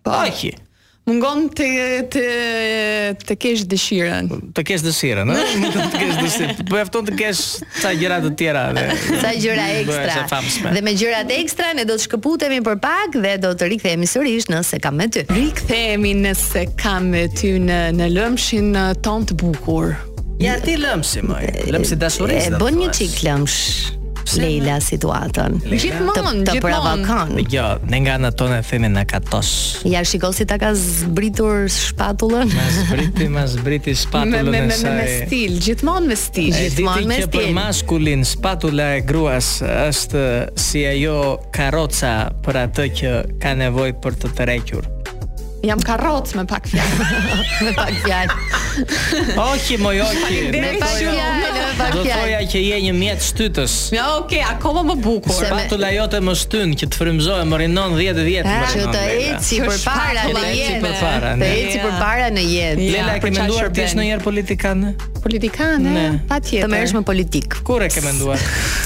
Po, 0.04 0.14
Ahi 0.18 0.56
mungon 1.10 1.50
të 1.52 1.68
të 2.14 2.22
të 3.28 3.36
kesh 3.42 3.64
dëshirën. 3.70 4.30
Të 4.56 4.64
kesh 4.68 4.84
dëshirën, 4.86 5.30
ëh? 5.30 5.48
Mund 5.62 5.72
të 5.92 6.00
kesh 6.02 6.20
dëshirën. 6.22 6.62
Po 6.70 6.78
efton 6.80 7.08
të 7.10 7.16
kesh 7.20 7.42
sa 7.82 7.92
gjëra 7.98 8.22
të 8.24 8.32
tjera 8.40 8.62
Sa 9.22 9.34
gjëra 9.36 9.66
ekstra. 9.82 10.42
Dhe 10.78 10.84
me 10.86 10.94
gjërat 10.96 11.34
ekstra 11.36 11.74
ne 11.78 11.86
do 11.90 11.98
të 12.00 12.06
shkëputemi 12.08 12.62
për 12.66 12.80
pak 12.84 13.18
dhe 13.20 13.34
do 13.44 13.52
të 13.58 13.72
rikthehemi 13.74 14.08
sërish 14.10 14.48
nëse 14.54 14.80
kam 14.84 15.00
me 15.02 15.10
ty. 15.12 15.26
Rikthehemi 15.34 16.14
nëse 16.24 16.68
kam 16.80 17.12
me 17.14 17.26
ty 17.36 17.56
në 17.66 17.82
në 18.00 18.12
lëmshin 18.16 18.72
ton 19.04 19.28
të 19.28 19.38
bukur. 19.44 19.92
Ja 20.42 20.56
ti 20.64 20.78
lëmshi 20.80 21.26
më. 21.28 21.42
Lëmshi 21.76 22.00
dashurisë. 22.00 22.56
E 22.56 22.64
bën 22.64 22.80
një 22.80 22.92
çik 22.96 23.20
lëmsh. 23.28 23.60
Leila 24.40 24.78
situatën. 24.82 25.58
Gjithmonë, 25.68 26.44
gjithmonë 26.48 26.62
për 26.64 26.74
avokon. 26.76 27.34
Jo, 27.52 27.66
ne 27.90 28.00
nga 28.06 28.16
ana 28.20 28.32
tonë 28.36 28.60
themi 28.68 28.90
na 28.94 29.04
katos. 29.10 29.52
Ja 29.90 30.02
shikoj 30.08 30.34
si 30.38 30.46
ta 30.50 30.58
ka 30.62 30.72
zbritur 30.78 31.68
shpatullën. 31.74 32.54
Ma 32.54 32.68
zbriti, 32.78 33.28
ma 33.36 33.46
zbriti 33.50 33.96
shpatullën 34.04 34.50
e 34.50 34.64
saj. 34.64 34.64
Me 34.64 34.64
me 34.70 34.80
saj. 34.80 34.96
me 34.98 35.28
stil, 35.28 35.60
gjithmonë 35.68 36.12
me 36.14 36.18
stil, 36.24 36.50
gjithmonë 36.50 37.08
me 37.12 37.20
stil. 37.22 37.34
Ti 37.38 37.46
je 37.50 37.54
maskulin, 37.58 38.26
shpatulla 38.34 38.90
e 39.00 39.04
gruas 39.08 39.54
është 39.68 40.26
si 40.68 40.84
ajo 40.92 41.20
karroca 41.56 42.18
për 42.46 42.64
atë 42.66 42.90
që 43.02 43.16
ka 43.44 43.56
nevojë 43.64 44.00
për 44.04 44.22
të 44.24 44.34
tërhequr 44.42 44.93
jam 45.64 45.80
karroc 45.80 46.32
me 46.36 46.44
pak 46.48 46.66
fjalë. 46.68 47.06
me 47.66 47.72
pak 47.78 47.94
fjalë. 48.04 48.36
Oki, 49.54 49.78
moj 49.80 50.02
oki. 50.04 50.40
Me 50.52 50.74
pak 50.82 50.96
fjalë. 50.98 51.68
Do 51.94 52.02
të 52.04 52.42
që 52.52 52.62
je 52.64 52.80
një 52.88 52.92
mjet 52.98 53.24
shtytës. 53.24 53.76
Jo, 53.96 54.00
ja, 54.02 54.08
okay, 54.20 54.42
akoma 54.44 54.84
më 54.90 54.98
bukur. 55.06 55.32
Sa 55.38 55.54
pa 55.54 55.62
të 55.72 55.80
lajote 55.80 56.20
më 56.28 56.36
shtyn 56.42 56.76
që 56.82 56.90
të 56.92 57.00
frymzohem 57.00 57.54
më 57.56 57.62
90 57.64 57.96
10 58.02 58.20
10 58.20 58.52
Që 58.74 58.90
të 58.90 59.04
eci 59.30 59.62
përpara 59.64 60.28
në 60.34 60.52
jetë. 60.58 60.84
Të 60.84 61.52
eci 61.56 61.80
përpara 61.86 62.28
në 62.36 62.46
jetë. 62.58 62.90
Lela 62.98 63.16
ke 63.24 63.32
menduar 63.32 63.72
ti 63.78 63.88
në 64.12 64.20
politikanë? 64.28 64.94
Politikanë? 65.24 66.00
Patjetër. 66.28 66.68
Të 66.68 66.74
merresh 66.76 66.98
me 66.98 67.06
politik. 67.08 67.62
Kur 67.64 67.88
e 67.88 67.88
ke 67.94 68.04
menduar? 68.04 68.44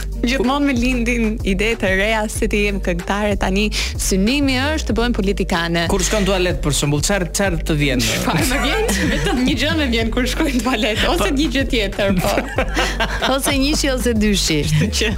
Gjithmonë 0.23 0.65
me 0.65 0.73
lindin 0.73 1.25
ide 1.47 1.71
të 1.77 1.89
reja 1.99 2.23
se 2.31 2.47
ti 2.49 2.63
jemi 2.65 2.81
këngëtare 2.83 3.35
tani, 3.41 3.65
synimi 4.01 4.55
është 4.63 4.89
të 4.89 4.95
bëhem 4.97 5.13
politikane. 5.17 5.83
Kur 5.91 6.01
shkon 6.03 6.25
tualet 6.27 6.57
për 6.63 6.73
shembull, 6.79 7.03
çfarë 7.05 7.27
çfarë 7.37 7.59
të 7.67 7.75
vjen? 7.81 8.01
Çfarë 8.07 8.47
më 8.51 8.59
vjen? 8.63 8.89
Vetëm 9.13 9.43
një 9.45 9.55
gjë 9.61 9.75
më 9.83 9.87
vjen 9.93 10.09
kur 10.15 10.27
shkoj 10.33 10.47
në 10.55 10.63
tualet, 10.65 11.03
ose 11.11 11.19
po. 11.21 11.29
një 11.37 11.47
gjë 11.57 11.65
tjetër, 11.73 12.17
po. 12.17 12.65
ose 13.35 13.55
një 13.61 13.77
shi 13.77 13.91
ose 13.93 14.15
dy 14.23 14.33
shi. 14.45 14.59
Kështu 14.71 14.89
që 15.01 15.13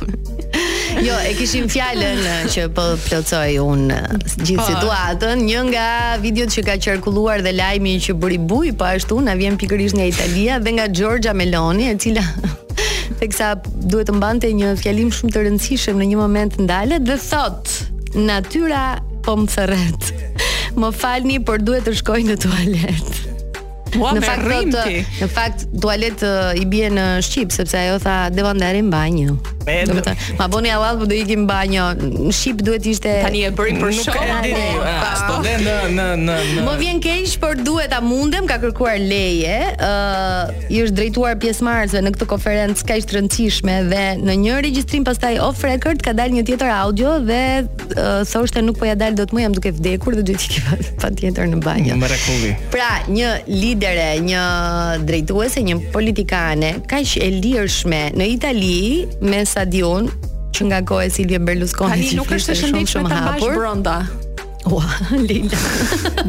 Jo, 0.99 1.15
e 1.23 1.31
kishim 1.37 1.67
fjalën 1.71 2.23
që 2.51 2.63
po 2.75 2.83
plotsoj 3.05 3.53
un 3.63 3.85
gjithë 3.87 4.57
po. 4.57 4.69
situatën, 4.73 5.43
një 5.47 5.63
nga 5.69 5.87
videot 6.23 6.51
që 6.51 6.65
ka 6.67 6.75
qarkulluar 6.89 7.45
dhe 7.45 7.53
lajmi 7.55 7.95
që 8.03 8.17
bëri 8.19 8.41
buj 8.49 8.73
pa 8.73 8.89
po 8.89 8.89
ashtu 8.97 9.19
na 9.29 9.37
vjen 9.39 9.55
pikërisht 9.61 9.95
nga 9.95 10.09
Italia 10.09 10.59
dhe 10.59 10.73
nga 10.75 10.89
Giorgia 10.91 11.35
Meloni, 11.37 11.87
e 11.93 11.95
cila 12.01 12.25
teksa 13.17 13.53
duhet 13.87 14.09
të 14.09 14.15
mbante 14.17 14.51
një 14.53 14.73
fjalim 14.81 15.09
shumë 15.13 15.33
të 15.33 15.45
rëndësishëm 15.47 16.01
në 16.01 16.07
një 16.11 16.19
moment 16.19 16.59
ndale 16.65 16.99
dhe 17.07 17.17
thot 17.29 17.73
natyra 18.29 18.83
po 19.25 19.37
më 19.41 19.49
thërret 19.55 20.11
më 20.83 20.91
falni 21.01 21.41
por 21.49 21.63
duhet 21.65 21.87
të 21.89 21.97
shkoj 22.01 22.21
në 22.29 22.39
tualet 22.43 23.19
Ua 23.97 24.11
në 24.15 24.21
fakt 24.23 24.75
në 25.23 25.29
fakt 25.33 25.63
tualet 25.81 26.25
i 26.61 26.65
bie 26.69 26.89
në 26.93 27.07
Shqip 27.25 27.53
sepse 27.55 27.77
ajo 27.79 27.97
tha 28.03 28.17
devon 28.33 28.59
deri 28.61 28.83
në 28.85 28.93
banjë. 28.93 29.37
Do 29.85 29.93
të 29.93 30.01
thotë, 30.01 30.35
ma 30.39 30.47
boni 30.49 30.69
allat 30.73 30.97
po 30.97 31.05
do 31.09 31.13
ikim 31.17 31.43
banjë. 31.49 31.85
Në 32.01 32.31
Shqip 32.35 32.61
duhet 32.65 32.85
ishte 32.89 33.11
Tani 33.23 33.43
e 33.47 33.51
bëri 33.55 33.75
për 33.79 33.91
shok. 33.99 34.19
Ah. 34.19 34.49
Ah. 34.85 35.23
Po 35.27 35.39
dhe 35.45 35.55
në 35.61 35.75
në 35.97 36.05
në 36.23 36.37
Më 36.67 36.75
vjen 36.81 37.01
keq 37.05 37.35
por 37.41 37.55
duhet 37.65 37.91
ta 37.93 37.99
mundem, 38.03 38.47
ka 38.49 38.57
kërkuar 38.63 38.97
leje. 39.01 39.57
Ë, 39.75 40.65
i 40.73 40.81
është 40.85 40.97
drejtuar 40.99 41.37
pjesëmarrësve 41.41 42.01
në 42.07 42.13
këtë 42.15 42.29
konferencë 42.33 42.87
kaq 42.89 43.05
të 43.09 43.17
rëndësishme 43.19 43.77
dhe 43.91 44.05
në 44.23 44.37
një 44.45 44.57
regjistrim 44.67 45.05
pastaj 45.07 45.37
off 45.45 45.61
record 45.67 46.01
ka 46.05 46.13
dalë 46.17 46.37
një 46.39 46.45
tjetër 46.51 46.73
audio 46.77 47.17
dhe 47.29 47.41
thoshte 48.29 48.61
nuk 48.65 48.77
po 48.81 48.85
ja 48.89 48.97
dal 48.99 49.13
dot 49.17 49.33
më 49.35 49.45
jam 49.47 49.53
duke 49.57 49.71
vdekur 49.79 50.17
dhe 50.19 50.25
duhet 50.27 50.45
i 50.45 50.51
kim 50.55 50.85
patjetër 51.03 51.49
në 51.55 51.61
banjë. 51.65 51.97
Pra, 52.73 52.89
një 53.11 53.29
lidere, 53.79 54.19
një 54.23 54.43
drejtuese, 55.07 55.63
një 55.63 55.77
politikane, 55.93 56.73
ka 56.89 56.99
që 57.05 57.23
e 57.25 57.29
lirëshme 57.39 58.01
në 58.19 58.29
Itali, 58.35 58.77
me 59.25 59.43
sa 59.47 59.63
dion, 59.65 60.09
që 60.55 60.67
nga 60.71 60.81
kohë 60.87 61.07
e 61.07 61.11
Silvio 61.19 61.39
Berlusconi, 61.47 61.95
Kali, 62.01 62.15
nuk 62.19 62.33
është 62.35 62.57
shëndetshme 62.59 63.05
të 63.13 63.21
bashkë 63.29 63.53
bronda. 63.55 63.97
Ua, 64.71 64.83
Lila. 65.29 65.59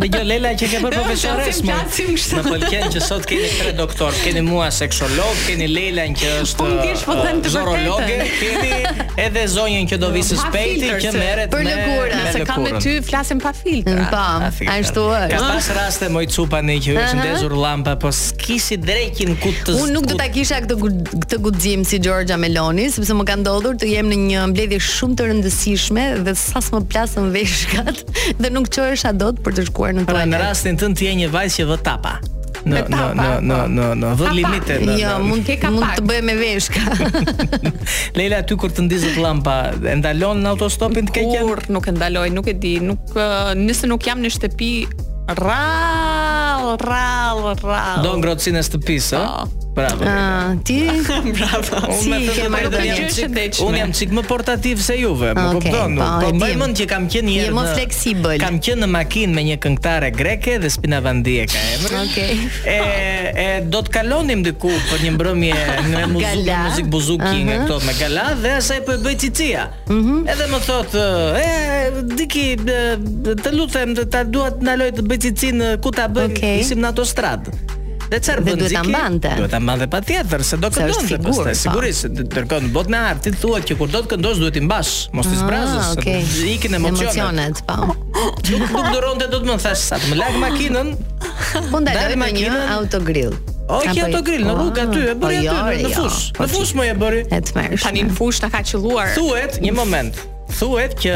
Dhe 0.00 0.08
jo 0.08 0.20
Lela 0.24 0.52
që 0.56 0.68
ke 0.72 0.80
për 0.82 0.94
profesores 0.96 1.58
më. 1.66 1.76
Më 2.08 2.42
pëlqen 2.46 2.86
që 2.94 3.02
sot 3.04 3.26
keni 3.28 3.48
tre 3.58 3.72
doktor, 3.78 4.14
keni 4.24 4.42
mua 4.46 4.68
seksolog, 4.74 5.32
keni 5.46 5.68
Lela 5.68 6.06
që 6.16 6.34
po 6.58 6.68
është 6.80 7.52
neurologe, 7.52 8.16
po 8.22 8.28
uh, 8.28 8.40
keni 8.40 9.20
edhe 9.24 9.44
zonjën 9.54 9.88
që 9.92 9.98
do 10.02 10.10
vi 10.14 10.22
së 10.26 10.38
shpejti 10.40 10.92
që 11.04 11.12
merret 11.16 11.50
me. 11.50 11.56
Për 11.56 11.66
lëgurë, 11.68 12.22
se 12.36 12.44
ka 12.48 12.56
me 12.64 12.72
ty 12.80 12.94
flasim 13.06 13.42
pa 13.42 13.52
filtra. 13.58 13.98
Mm, 13.98 14.08
po, 14.14 14.70
ashtu 14.76 15.04
është. 15.18 15.32
Ka 15.34 15.42
pas 15.50 15.70
raste 15.80 16.10
më 16.16 16.24
çupani 16.36 16.78
që 16.86 16.96
është 17.02 17.20
ndezur 17.20 17.56
llampa, 17.60 17.96
po 18.00 18.14
skisi 18.16 18.80
drekin 18.80 19.34
ku 19.42 19.52
të. 19.66 19.76
Unë 19.82 19.94
nuk 19.98 20.08
do 20.08 20.16
ta 20.20 20.30
kisha 20.32 20.62
këtë 20.64 20.78
këtë 21.26 21.42
guxim 21.44 21.84
si 21.88 22.00
Georgia 22.06 22.40
Meloni, 22.40 22.88
sepse 22.94 23.16
më 23.18 23.28
ka 23.30 23.38
ndodhur 23.42 23.76
të 23.80 23.92
jem 23.92 24.08
në 24.12 24.20
një 24.28 24.46
mbledhje 24.54 24.80
shumë 24.88 25.18
të 25.20 25.28
rëndësishme 25.30 26.06
dhe 26.26 26.36
sa 26.38 26.62
më 26.70 26.84
plasëm 26.92 27.32
veshkat 27.34 28.04
dhe 28.38 28.50
nuk 28.54 28.68
qohesh 28.74 29.04
a 29.08 29.12
dot 29.16 29.40
për 29.44 29.54
të 29.56 29.64
shkuar 29.70 29.94
në 29.96 30.04
toalet. 30.06 30.18
Pra 30.18 30.28
në 30.30 30.40
rastin 30.44 30.78
tënd 30.80 30.98
ti 30.98 31.08
je 31.08 31.14
një 31.22 31.30
vajzë 31.32 31.62
që 31.62 31.66
vë 31.70 31.78
tapa. 31.86 32.16
Në 32.60 32.80
në 32.92 33.04
në 33.16 33.28
në 33.48 33.58
në 33.78 33.86
në 34.02 34.10
vë 34.20 34.32
limite. 34.36 34.76
Në, 34.84 34.96
jo, 35.00 35.12
mund 35.24 35.46
të 35.48 35.56
ka 35.62 35.70
Mund 35.74 35.94
të 35.98 36.04
bëjmë 36.10 36.26
me 36.28 36.34
veshka. 36.40 36.82
Leila 38.18 38.42
ty 38.46 38.58
kur 38.60 38.74
të 38.76 38.84
ndizet 38.86 39.16
llampa, 39.20 39.54
e 39.80 39.94
ndalon 40.02 40.42
në 40.44 40.52
autostopin 40.54 41.08
të 41.08 41.14
keqen? 41.16 41.46
Kur 41.48 41.62
nuk 41.72 41.88
e 41.88 41.94
ndaloj, 41.96 42.26
nuk 42.36 42.50
e 42.52 42.56
di, 42.60 42.74
nuk 42.84 43.14
uh, 43.16 43.54
nëse 43.58 43.88
nuk 43.90 44.04
jam 44.06 44.20
në 44.20 44.34
shtëpi 44.36 44.72
rrall 45.38 46.74
rrall 46.84 47.40
rrall. 47.62 48.04
Do 48.04 48.12
ngrohtësinë 48.20 48.60
e 48.60 48.68
shtëpisë, 48.68 49.24
ëh? 49.24 49.32
Po. 49.32 49.69
Bravo. 49.72 50.02
Ah, 50.02 50.50
Unë 53.66 53.78
jam 53.78 53.92
çik. 53.94 54.10
më 54.12 54.22
portativ 54.26 54.80
se 54.82 54.96
juve, 54.98 55.30
më 55.36 55.44
okay, 55.52 55.62
kupton? 55.68 55.94
Po, 56.00 56.08
po 56.24 56.32
më 56.34 56.48
mend 56.58 56.74
që 56.80 56.86
kam 56.90 57.06
qenë 57.12 57.26
një 57.28 57.36
herë. 57.36 57.46
Je 57.46 57.54
më 57.54 57.64
fleksibël. 57.76 58.34
Kam 58.42 58.58
qenë 58.64 58.82
në 58.82 58.88
makinë 58.96 59.34
me 59.38 59.44
një 59.46 59.56
këngëtare 59.62 60.10
greke 60.16 60.56
dhe 60.62 60.70
Spina 60.74 60.98
Vandie 61.04 61.46
ka 61.50 61.62
emrin. 61.76 62.10
E 62.66 63.48
do 63.70 63.82
të 63.86 63.94
kalonim 63.94 64.42
diku 64.46 64.72
për 64.90 65.06
një 65.06 65.14
mbrëmje 65.16 65.62
në 65.92 66.02
muzikë, 66.16 66.60
muzik 66.68 66.90
buzuki 66.96 67.42
nga 67.48 67.60
këto 67.62 67.78
me 67.86 67.94
gala 68.02 68.26
dhe 68.42 68.56
asaj 68.58 68.82
po 68.88 68.98
e 68.98 69.02
bëj 69.06 69.18
cicia. 69.26 69.68
Mhm. 69.86 70.22
edhe 70.34 70.46
më 70.50 70.64
thotë 70.66 71.08
e 71.40 71.50
diki 72.18 72.46
të 73.44 73.54
lutem 73.54 73.94
të 73.98 74.08
ta 74.12 74.24
duat 74.26 74.58
ndaloj 74.64 74.90
të 74.98 75.06
bëj 75.06 75.22
cicin 75.28 75.64
ku 75.82 75.94
ta 75.94 76.08
bëj? 76.10 76.32
Okay. 76.34 76.58
Ishim 76.64 76.82
në 76.82 76.90
autostradë 76.90 77.78
dhe 78.10 78.18
çfarë 78.18 78.42
bën 78.46 78.58
duhet 78.60 78.72
ta 78.74 78.82
mbante. 78.82 79.30
Duhet 79.38 79.50
ta 79.54 79.60
mbante 79.62 79.86
patjetër, 79.92 80.42
se 80.46 80.56
do 80.62 80.70
këndon, 80.72 80.96
se 80.96 81.10
sigur, 81.12 81.28
pastaj, 81.28 81.56
sigurisht, 81.60 82.06
ndërkohë 82.26 82.66
në 82.66 82.70
botën 82.74 82.96
e 82.96 83.00
artit 83.12 83.36
thua 83.38 83.60
që 83.66 83.76
kur 83.78 83.90
do 83.92 84.00
të 84.02 84.10
këndosh 84.16 84.40
duhet 84.42 84.58
i 84.58 84.62
mbash, 84.64 84.94
mos 85.16 85.28
i 85.30 85.38
zbrazës, 85.38 85.84
ah, 85.84 85.92
okay. 85.94 86.24
emocionet. 86.70 87.04
Emocionet, 87.04 87.62
po. 87.68 87.92
Nuk 87.92 88.74
nuk 88.74 88.90
duronte 88.94 89.28
do 89.30 89.40
të 89.44 89.50
më 89.52 89.58
thash 89.62 89.84
sa 89.92 90.00
të 90.02 90.10
më 90.10 90.18
lag 90.24 90.36
makinën. 90.42 90.90
Po 91.70 91.82
ndalë 91.84 92.18
me 92.20 92.32
një 92.34 92.58
autogrill. 92.78 93.36
O, 93.70 93.78
ki 93.86 94.00
autogrill 94.02 94.42
në 94.42 94.50
po. 94.56 94.64
rrugë 94.64 94.82
aty, 94.86 95.04
e 95.12 95.14
bëri 95.20 95.38
jo, 95.44 95.54
aty 95.62 95.84
në 95.84 95.92
jo. 95.94 96.00
fush. 96.00 96.32
Në 96.40 96.48
fush 96.56 96.72
më 96.74 96.88
e 96.90 96.96
bëri. 97.04 97.20
E 97.30 97.38
tmerrshme. 97.52 97.84
Tanin 97.86 98.10
fush 98.16 98.42
ta 98.42 98.50
ka 98.50 98.64
qelluar. 98.66 99.12
Thuhet, 99.14 99.60
një 99.62 99.70
moment. 99.78 100.18
Thuhet 100.58 100.98
që 101.04 101.14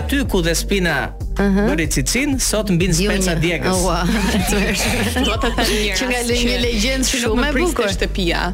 aty 0.00 0.24
ku 0.26 0.40
dhe 0.42 0.56
spina 0.58 0.96
Në 1.38 1.74
recitsin 1.76 2.36
sot 2.40 2.70
mbi 2.72 2.88
Spenca 2.96 3.34
Diegës. 3.40 3.80
Ua. 3.84 4.00
Do 5.26 5.34
ta 5.42 5.50
them 5.50 5.70
mirë. 5.70 5.96
Që 5.98 6.06
nga 6.10 6.20
një 6.28 6.56
legjend 6.64 7.08
shumë 7.10 7.48
e 7.50 7.52
bukur 7.58 7.90
shtëpia. 7.92 8.44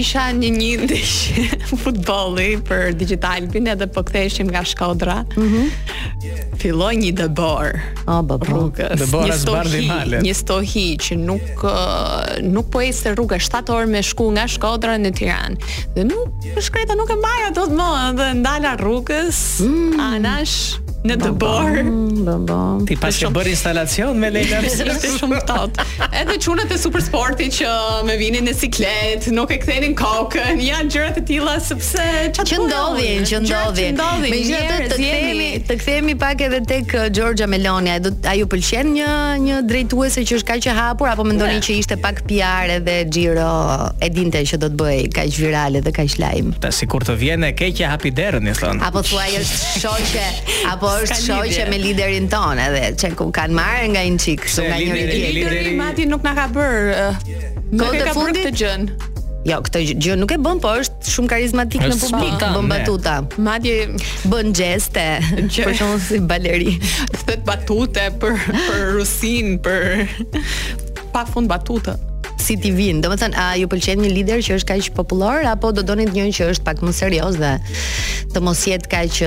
Isha 0.00 0.28
në 0.38 0.50
një 0.56 0.70
ndesh 0.82 1.16
futbolli 1.84 2.54
për 2.68 2.96
Digital 3.02 3.42
Albin 3.42 3.68
edhe 3.74 3.88
po 3.92 4.04
ktheheshim 4.08 4.48
nga 4.52 4.64
Shkodra. 4.68 5.18
Mhm. 5.36 6.56
Filloi 6.62 6.94
një 7.02 7.10
dëbor. 7.20 7.78
Ah, 8.06 8.20
po 8.24 8.38
rrugës. 8.42 8.94
Dëbor 9.02 9.32
as 9.34 9.44
male. 9.88 10.22
Një 10.24 10.32
stohi 10.40 10.86
që 11.02 11.18
nuk 11.20 11.66
uh, 11.66 12.38
nuk 12.46 12.70
po 12.72 12.82
ecë 12.86 13.16
rruga 13.18 13.40
7 13.42 13.74
orë 13.76 13.90
me 13.92 14.02
shku 14.06 14.30
nga 14.38 14.46
Shkodra 14.56 14.94
në 15.00 15.12
Tiranë. 15.18 15.74
Dhe 15.98 16.06
nuk 16.08 16.48
shkreta 16.62 16.96
nuk 16.96 17.10
e 17.12 17.18
mbaja 17.20 17.52
dot 17.60 17.74
më, 17.76 17.90
dhe 18.20 18.30
ndala 18.40 18.76
rrugës. 18.80 19.42
Mm. 19.62 20.00
Anash 20.06 20.58
në 21.06 21.16
të 21.18 22.34
Ti 22.86 22.96
pas 23.02 23.16
ke 23.18 23.28
bërë 23.34 23.50
instalacion 23.52 24.18
me 24.22 24.28
Leila 24.30 24.60
Pse 24.62 25.10
shumë 25.20 25.40
tot. 25.48 25.78
Edhe 26.18 26.36
çunat 26.44 26.70
e 26.70 26.76
supersporti 26.78 27.46
që 27.56 27.72
me 28.06 28.14
vinin 28.20 28.44
në 28.48 28.52
siklet, 28.56 29.26
nuk 29.34 29.50
e 29.50 29.56
kthenin 29.62 29.94
kokën, 29.98 30.60
janë 30.62 30.92
gjëra 30.94 31.10
të 31.16 31.22
tilla 31.28 31.54
sepse 31.62 32.04
çfarë 32.36 32.48
që 32.52 32.58
ndodhin, 32.64 33.26
që 33.28 33.40
ndodhin. 33.44 33.98
Megjithatë 34.22 34.86
të 34.92 34.96
kthehemi, 35.00 35.48
të 35.68 35.76
kthehemi 35.80 36.14
pak 36.22 36.44
edhe 36.46 36.60
tek 36.70 36.94
uh, 36.94 37.06
Georgia 37.16 37.48
Meloni, 37.50 37.90
a 38.28 38.36
ju 38.38 38.46
pëlqen 38.52 38.92
një 38.98 39.10
një 39.46 39.58
drejtuese 39.70 40.24
që 40.28 40.38
është 40.40 40.50
kaq 40.52 40.70
e 40.70 40.76
hapur 40.78 41.10
apo 41.12 41.26
mendoni 41.28 41.62
që 41.64 41.78
ishte 41.82 41.98
pak 42.02 42.22
PR 42.30 42.76
edhe 42.78 42.98
xhiro 43.10 43.50
e 44.02 44.10
dinte 44.14 44.44
që 44.52 44.60
do 44.62 44.70
të 44.72 44.80
bëj 44.82 45.00
kaq 45.18 45.34
virale 45.40 45.82
dhe 45.86 45.94
kaq 45.98 46.16
lajm. 46.22 46.54
Ta 46.62 46.70
sikur 46.74 47.06
të 47.08 47.18
vjen 47.24 47.48
e 47.48 47.52
keqja 47.58 47.90
hapi 47.94 48.12
derën 48.14 48.48
i 48.48 48.54
thon. 48.58 48.82
Apo 48.88 49.02
thua 49.06 49.26
ajo 49.28 49.42
shoqe 49.80 50.28
apo 50.74 50.91
është 51.00 51.20
shoqe 51.24 51.66
me 51.70 51.78
liderin 51.80 52.26
ton 52.30 52.60
edhe 52.60 52.90
që 53.00 53.12
ku 53.18 53.28
kanë 53.34 53.56
marrë 53.56 53.86
nga 53.94 54.02
një 54.14 54.18
çik, 54.24 54.44
kështu 54.46 54.66
nga 54.68 54.78
njëri 54.80 55.04
tjetri. 55.06 55.30
Lideri, 55.38 55.72
Mati 55.78 56.06
nuk 56.10 56.24
na 56.26 56.32
ka 56.36 56.46
bër. 56.52 56.76
Kohë 57.80 58.02
të 58.02 58.14
fundit 58.16 58.60
gjën. 58.60 58.86
Jo, 59.48 59.56
këtë 59.66 59.80
gjë 60.04 60.14
nuk 60.20 60.30
e 60.30 60.38
bën, 60.42 60.60
po 60.62 60.70
është 60.78 61.14
shumë 61.16 61.30
karizmatik 61.32 61.82
në 61.82 61.96
publik, 61.98 62.36
bën 62.58 62.68
batuta. 62.74 63.16
Madje 63.42 63.90
bën 64.30 64.52
gjeste, 64.58 65.02
për 65.32 65.74
shembull 65.80 65.98
si 66.06 66.20
baleri. 66.30 66.76
Thet 67.26 67.42
batute 67.48 68.04
për 68.22 68.38
për 68.68 68.84
Rusin, 68.94 69.56
për 69.64 70.06
pa 71.12 71.24
fund 71.26 71.50
batutë. 71.50 71.96
Si 72.42 72.56
ti 72.58 72.72
vin? 72.74 72.98
Domethënë, 73.02 73.38
a 73.38 73.48
ju 73.58 73.68
pëlqen 73.70 74.00
një 74.02 74.12
lider 74.16 74.40
që 74.42 74.56
është 74.60 74.68
kaq 74.72 74.86
popullor 74.96 75.44
apo 75.46 75.70
do 75.74 75.82
donit 75.86 76.10
një 76.14 76.24
që 76.34 76.48
është 76.54 76.64
pak 76.66 76.80
më 76.82 76.94
serioz 76.96 77.36
dhe 77.38 77.52
të 78.34 78.40
mos 78.42 78.62
jetë 78.66 78.88
kaq 78.90 79.20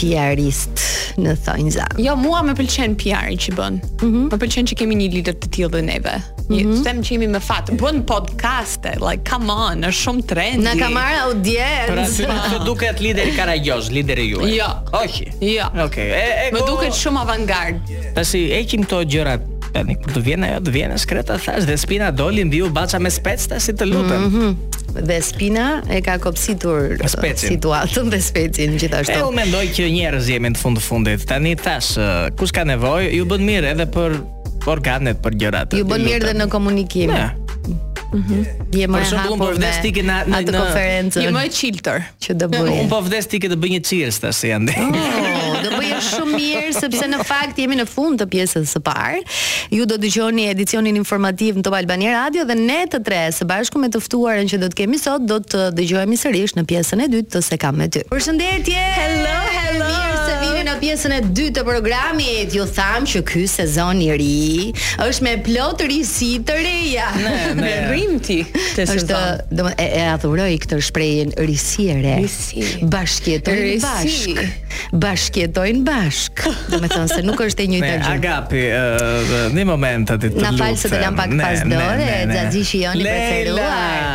PR-ist 0.00 0.80
në 1.20 1.34
thonjë 1.44 1.72
za. 1.74 1.86
Jo, 2.00 2.14
mua 2.16 2.40
më 2.46 2.54
pëlqen 2.56 2.94
PR-i 3.00 3.36
që 3.44 3.52
bën. 3.58 3.74
Mm 3.74 3.98
-hmm. 4.08 4.28
Më 4.32 4.38
pëlqen 4.44 4.68
që 4.70 4.78
kemi 4.80 4.96
një 5.00 5.08
lider 5.14 5.36
të 5.42 5.50
tillë 5.54 5.70
dhe 5.74 5.82
neve. 5.90 6.14
Mm 6.48 6.56
-hmm. 6.56 6.82
them 6.84 6.98
që 7.02 7.10
jemi 7.12 7.26
më 7.30 7.40
fat, 7.40 7.70
bën 7.82 8.00
podcaste, 8.04 8.92
like 9.08 9.22
come 9.30 9.50
on, 9.52 9.82
është 9.82 10.02
shumë 10.04 10.22
trendy. 10.26 10.64
Na 10.64 10.72
ka 10.82 10.88
marrë 10.90 11.20
audiencë. 11.28 12.24
Pra, 12.24 12.48
të 12.52 12.64
duket 12.66 13.00
lideri 13.00 13.36
Karagjoz, 13.36 13.90
lideri 13.90 14.24
juaj. 14.32 14.50
Jo. 14.56 14.70
Okej. 14.92 15.04
Okay. 15.04 15.54
Jo. 15.56 15.66
Okej. 15.86 16.08
Okay. 16.10 16.50
Më 16.52 16.60
duket 16.70 16.92
shumë 16.94 17.18
avantgard. 17.26 17.78
Tash 18.14 18.34
i 18.34 18.42
heqim 18.56 18.82
këto 18.84 19.04
gjërat 19.04 19.59
Tani 19.74 19.96
do 20.02 20.16
të 20.16 20.22
vjen 20.26 20.44
ajo, 20.46 20.60
të 20.66 20.72
vjen 20.74 20.94
skreta 20.98 21.36
thash 21.38 21.66
dhe 21.68 21.76
spina 21.78 22.08
doli 22.14 22.44
mbi 22.46 22.60
u 22.66 22.70
baca 22.74 22.98
me 22.98 23.10
specta 23.10 23.60
si 23.62 23.72
të 23.72 23.86
lutem. 23.90 24.22
Mm 24.22 24.30
-hmm. 24.32 25.02
Dhe 25.06 25.20
spina 25.22 25.82
e 25.90 26.00
ka 26.02 26.18
kopsitur 26.18 26.98
situatën 27.36 28.10
dhe 28.10 28.20
specin 28.20 28.78
gjithashtu. 28.78 29.12
E 29.18 29.22
u 29.24 29.32
mendoj 29.32 29.64
që 29.68 29.84
njerëz 29.86 30.30
jemi 30.32 30.48
në 30.50 30.56
fund 30.56 30.78
të 30.78 30.82
fundit. 30.82 31.26
Tani 31.26 31.56
thash, 31.56 31.98
kush 32.38 32.52
ka 32.52 32.62
nevojë, 32.64 33.12
ju 33.14 33.24
bën 33.24 33.40
mirë 33.50 33.68
edhe 33.72 33.86
për 33.86 34.10
organet, 34.66 35.16
për 35.22 35.32
gjërat. 35.38 35.78
Ju 35.78 35.84
bën 35.84 36.00
mirë 36.04 36.16
edhe 36.16 36.34
në 36.38 36.48
komunikim. 36.48 37.10
Ne. 37.10 37.30
Mm 38.12 38.22
-hmm. 38.22 38.76
Je 38.78 38.88
më 38.88 38.98
e 38.98 39.54
vdes 39.54 39.76
ti 39.82 40.02
në 40.02 40.24
atë 40.26 40.52
konferencë. 40.52 41.22
Je 41.22 41.30
më 41.30 41.44
e 41.46 41.48
çiltër. 41.48 42.02
Që 42.20 42.32
do 42.32 42.46
bëj. 42.46 42.80
Un 42.82 42.88
po 42.88 43.00
vdes 43.00 43.26
ti 43.26 43.38
të 43.38 43.54
bëj 43.54 43.70
një 43.70 43.80
cheers 43.88 44.18
tash 44.18 44.44
ende. 44.44 44.72
Oh. 44.80 45.26
shumë 46.04 46.36
mirë 46.38 46.72
sepse 46.76 47.08
në 47.08 47.20
fakt 47.26 47.60
jemi 47.60 47.76
në 47.78 47.86
fund 47.88 48.20
të 48.20 48.28
pjesës 48.32 48.72
së 48.74 48.82
parë. 48.86 49.22
Ju 49.74 49.86
do 49.88 49.98
dëgjoni 50.02 50.48
edicionin 50.50 50.98
informativ 51.00 51.58
në 51.60 51.64
Top 51.66 51.76
Albani 51.78 52.10
Radio 52.14 52.44
dhe 52.48 52.56
ne 52.58 52.80
të 52.90 53.02
tre 53.06 53.20
së 53.36 53.46
bashku 53.50 53.80
me 53.82 53.90
të 53.92 54.02
ftuarën 54.04 54.50
që 54.50 54.60
do 54.64 54.70
të 54.72 54.80
kemi 54.82 55.00
sot 55.00 55.26
do 55.30 55.40
të 55.52 55.68
dëgjojmë 55.78 56.20
sërish 56.20 56.56
në 56.58 56.66
pjesën 56.70 57.04
e 57.06 57.10
dytë 57.14 57.36
të 57.36 57.44
së 57.50 57.60
kam 57.62 57.78
me 57.82 57.90
ty. 57.92 58.04
Përshëndetje. 58.10 58.86
Hello, 58.98 59.36
hello. 59.56 59.90
Mirë 59.90 60.18
se 60.18 60.36
vini 60.42 60.64
në 60.66 60.76
pjesën 60.82 61.14
e 61.16 61.20
dytë 61.28 61.56
të 61.60 61.66
programit. 61.68 62.54
Ju 62.56 62.64
tham 62.74 63.06
që 63.10 63.22
ky 63.28 63.44
sezon 63.50 64.00
i 64.04 64.10
ri 64.16 64.46
është 65.04 65.26
me 65.26 65.34
plot 65.46 65.84
risi 65.90 66.32
të 66.46 66.58
reja. 66.64 67.10
Ne, 67.20 67.34
ne. 67.56 67.66
Me 67.70 67.72
rimti 67.92 68.40
të 68.76 68.84
Është, 68.94 69.18
e 69.80 70.00
adhuroj 70.10 70.48
këtë 70.64 70.78
shprehje 70.84 71.26
risi 71.44 71.86
e 71.92 71.96
re. 72.02 72.14
Risi. 72.24 72.64
Bashkëtojnë 72.90 73.80
bashk. 73.82 74.40
Bashkëtojnë 75.02 75.82
bashk. 75.90 76.38
Do 76.70 76.78
të 76.82 76.88
thonë 76.92 77.10
se 77.14 77.20
nuk 77.26 77.40
është 77.44 77.64
e 77.64 77.66
njëjta 77.72 77.90
gjë. 77.90 78.02
Ja, 78.04 78.14
gapi, 78.22 78.64
uh, 78.74 79.38
në 79.54 79.64
moment 79.68 80.12
atë 80.14 80.30
të. 80.34 80.44
Na 80.44 80.52
fal 80.58 80.76
se 80.78 80.90
të 80.92 81.10
pak 81.18 81.34
pas 81.40 81.64
dorë, 81.72 82.08
xhaxhishi 82.30 82.82
joni 82.84 83.06
preferuar. 83.06 84.14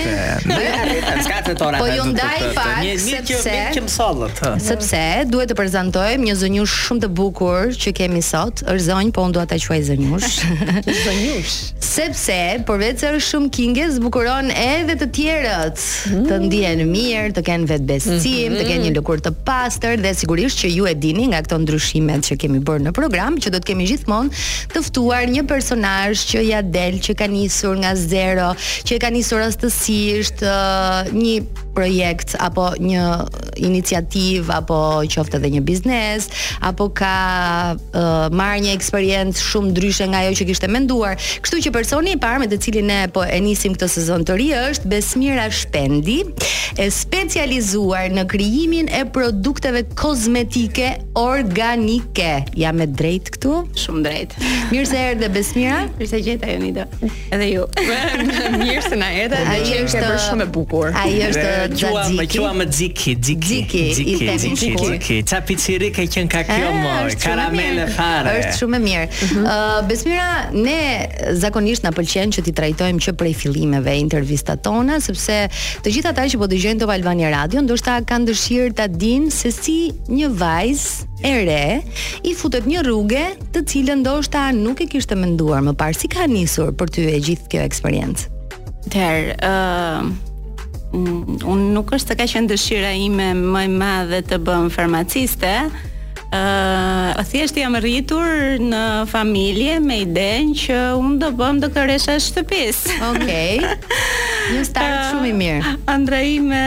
flirtoni. 0.45 1.81
Po 1.81 1.91
ju 1.93 2.07
ndaj 2.13 2.39
fal 2.57 2.89
sepse 3.09 3.41
ne 3.47 3.73
kemi 3.77 3.93
sallat. 3.93 4.43
Sepse 4.65 5.03
duhet 5.31 5.51
të 5.53 5.57
prezantojmë 5.59 6.31
një 6.31 6.37
zonjë 6.43 6.67
shumë 6.73 7.05
të 7.07 7.13
bukur 7.21 7.73
që 7.79 7.95
kemi 7.99 8.23
sot. 8.25 8.65
Ës 8.69 8.87
zonjë, 8.93 9.13
po 9.17 9.25
unë 9.27 9.39
dua 9.39 9.47
ta 9.49 9.59
quaj 9.69 9.78
e 9.79 9.83
zënjush. 9.85 10.39
zënjush. 11.05 11.57
Sepse 11.91 12.39
përveç 12.69 13.03
se 13.03 13.11
është 13.15 13.25
shumë 13.29 13.51
kinge, 13.55 13.87
zbukuron 13.97 14.51
edhe 14.55 14.95
të 15.01 15.09
tjerët. 15.17 15.83
Mm. 16.13 16.25
Të 16.29 16.39
ndihen 16.45 16.83
mirë, 16.91 17.31
të 17.37 17.45
kenë 17.49 17.69
vetbesim, 17.73 18.17
mm 18.17 18.37
-hmm. 18.37 18.59
të 18.59 18.65
kenë 18.65 18.81
mhm. 18.81 18.89
një 18.89 18.95
lëkurë 18.99 19.25
të 19.29 19.33
pastër 19.49 19.99
dhe 20.05 20.15
sigurisht 20.21 20.63
që 20.63 20.69
ju 20.77 20.87
e 20.93 20.95
dini 21.05 21.27
nga 21.33 21.43
këto 21.45 21.59
ndryshimet 21.63 22.23
që 22.31 22.35
kemi 22.41 22.61
bërë 22.69 22.87
në 22.89 22.93
program 22.99 23.39
që 23.43 23.49
do 23.55 23.59
të 23.61 23.67
kemi 23.73 23.85
gjithmonë 23.91 24.31
të 24.75 24.79
ftuar 24.89 25.25
një 25.35 25.43
personazh 25.53 26.21
që 26.31 26.39
ja 26.53 26.61
del, 26.79 26.95
që 27.05 27.15
ka 27.21 27.27
nisur 27.31 27.75
nga 27.83 27.93
zero, 28.13 28.49
që 28.89 28.95
ka 29.03 29.09
nisur 29.15 29.39
rastësisht 29.45 30.39
një 31.25 31.37
projekt 31.79 32.35
apo 32.43 32.65
një 32.91 33.05
iniciativë 33.69 34.53
apo 34.61 34.79
qoftë 35.15 35.37
edhe 35.39 35.49
një 35.57 35.63
biznes, 35.71 36.29
apo 36.71 36.85
ka 37.01 37.15
uh, 37.75 38.27
marrë 38.39 38.59
një 38.65 38.73
eksperiencë 38.79 39.43
shumë 39.51 39.68
shumë 39.69 39.75
ndryshe 39.75 40.07
nga 40.09 40.19
ajo 40.25 40.37
që 40.39 40.47
kishte 40.49 40.69
menduar. 40.71 41.17
Kështu 41.43 41.59
që 41.67 41.73
personi 41.75 42.15
i 42.15 42.19
parë 42.23 42.43
me 42.45 42.49
të 42.51 42.59
cilin 42.65 42.89
ne 42.89 43.09
po 43.13 43.23
e 43.25 43.39
nisim 43.41 43.75
këtë 43.77 43.89
sezon 43.93 44.25
të 44.27 44.37
ri 44.41 44.49
është 44.57 44.89
Besmira 44.89 45.49
Shpendi, 45.53 46.23
e 46.79 46.87
specializuar 46.93 48.09
në 48.15 48.25
krijimin 48.31 48.89
e 48.95 49.03
produkteve 49.15 49.83
kozmetike 49.99 50.93
organike. 51.19 52.31
Jam 52.61 52.79
me 52.81 52.87
drejt 52.89 53.33
këtu? 53.37 53.57
Shumë 53.79 54.05
drejt. 54.07 54.37
Mirë 54.73 54.89
se 54.91 55.03
erdhe 55.13 55.31
Besmira. 55.35 55.83
Mirë 55.99 56.11
se 56.15 56.21
jeta 56.23 56.51
joni 56.53 56.73
do. 56.77 56.87
Edhe 57.33 57.51
ju. 57.53 57.67
Mirë 58.61 58.83
se 58.89 58.99
na 59.01 59.11
erdhe. 59.25 59.43
Ai 59.49 59.77
është 59.83 60.05
për 60.07 60.19
shumë 60.29 60.47
e 60.47 60.51
bukur. 60.57 60.91
Ai 61.03 61.17
është 61.29 61.49
Xhaxhi. 61.75 62.19
Ma 62.19 62.29
quaj 62.33 62.55
me 62.61 62.69
Xiki, 62.79 63.17
Xiki. 63.21 63.65
Xiki, 63.69 64.09
i 64.09 64.31
tani. 64.31 64.73
Xiki, 64.83 65.19
çapiçeri 65.29 65.93
që 65.97 66.07
kanë 66.15 66.33
kakë 66.33 66.59
më. 66.79 66.95
Karamele 67.23 67.89
fare. 67.97 68.37
Është 68.43 68.61
shumë 68.63 68.81
e 68.81 68.85
mirë. 68.89 69.07
Mhm. 69.33 69.51
Besmira, 69.89 70.51
ne 70.53 71.09
zakonisht 71.39 71.85
na 71.87 71.91
pëlqen 71.95 72.31
që 72.37 72.45
ti 72.47 72.53
trajtojmë 72.57 73.03
që 73.05 73.13
prej 73.19 73.35
fillimeve 73.41 73.95
intervistat 74.01 74.63
tona, 74.65 74.99
sepse 75.03 75.39
të 75.85 75.93
gjithë 75.97 76.13
ata 76.13 76.27
që 76.31 76.41
po 76.43 76.49
dëgjojnë 76.51 76.83
Top 76.83 76.93
Albania 76.95 77.33
Radio, 77.35 77.63
ndoshta 77.65 77.99
kanë 78.09 78.31
dëshirë 78.31 78.77
ta 78.79 78.87
dinë 78.93 79.33
se 79.35 79.51
si 79.55 79.77
një 80.15 80.31
vajz 80.41 80.85
e 81.27 81.33
re 81.49 81.63
i 82.31 82.35
futet 82.39 82.69
një 82.71 82.85
rrugë, 82.87 83.25
të 83.57 83.65
cilën 83.73 84.03
ndoshta 84.05 84.47
nuk 84.57 84.85
e 84.85 84.89
kishte 84.93 85.19
menduar 85.19 85.65
më 85.67 85.75
parë 85.81 85.99
si 86.05 86.13
ka 86.13 86.29
nisur 86.31 86.71
për 86.79 86.95
ty 86.95 87.09
e 87.11 87.19
gjithë 87.31 87.51
kjo 87.55 87.67
eksperiencë. 87.67 88.31
Ter, 88.95 89.35
ë 89.41 89.53
uh... 89.53 90.17
Unë 90.89 91.65
nuk 91.75 91.91
është 91.93 92.09
të 92.09 92.15
ka 92.17 92.25
qenë 92.33 92.49
dëshira 92.49 92.95
ime 92.97 93.27
Më 93.37 93.65
e 93.67 93.69
madhe 93.69 94.21
të 94.25 94.39
bëmë 94.41 94.71
farmaciste 94.73 95.51
Uh, 96.29 97.17
thjesht 97.25 97.57
jam 97.57 97.73
rritur 97.81 98.59
në 98.61 98.81
familje 99.09 99.79
me 99.81 100.03
idenë 100.05 100.53
që 100.61 100.77
unë 101.01 101.15
do 101.23 101.31
bëm 101.39 101.63
do 101.63 101.71
kërësha 101.73 102.19
shtëpis. 102.21 102.83
Okej. 103.15 103.63
Okay. 103.65 103.79
Një 104.53 104.67
start 104.69 105.07
shumë 105.15 105.31
i 105.31 105.35
mirë. 105.39 105.73
Uh, 105.89 105.97
me 106.45 106.63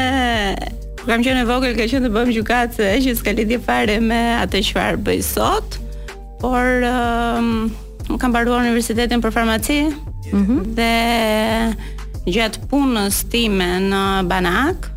kur 0.98 1.12
kam 1.12 1.24
qenë 1.26 1.44
e 1.46 1.48
vogël 1.50 1.78
ka 1.78 1.86
qenë 1.90 2.08
të 2.08 2.12
bëjmë 2.18 2.36
gjukatë 2.36 2.90
që 3.06 3.14
s'ka 3.18 3.36
lidhje 3.38 3.60
fare 3.66 4.00
me 4.06 4.20
atë 4.42 4.62
çfarë 4.72 5.00
bëj 5.06 5.22
sot. 5.30 5.78
Por 6.42 6.86
um, 6.90 7.70
kam 8.22 8.32
mbaruar 8.34 8.66
universitetin 8.66 9.22
për 9.22 9.34
farmaci. 9.36 9.80
Yeah. 9.86 10.38
Mhm. 10.42 10.62
Dhe 10.78 12.34
gjatë 12.34 12.66
punës 12.70 13.22
time 13.30 13.74
në 13.92 14.02
Banak 14.30 14.90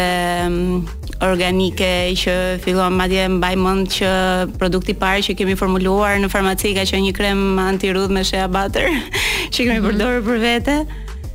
mm, 0.49 0.81
organike 1.27 2.15
që 2.19 2.35
fillon 2.65 2.95
madje 2.99 3.29
mbaj 3.39 3.53
mend 3.59 3.93
që 3.97 4.11
produkti 4.59 4.95
i 4.95 4.99
parë 4.99 5.23
që 5.29 5.37
kemi 5.39 5.55
formuluar 5.59 6.19
në 6.23 6.31
farmaci 6.33 6.73
ka 6.77 6.85
qenë 6.89 7.09
një 7.09 7.13
krem 7.19 7.43
antirudh 7.63 8.11
me 8.13 8.25
shea 8.27 8.49
butter 8.51 8.89
që 9.53 9.69
kemi 9.69 9.79
mhm. 9.79 9.89
përdorur 9.89 10.27
për 10.27 10.41
vete 10.43 10.81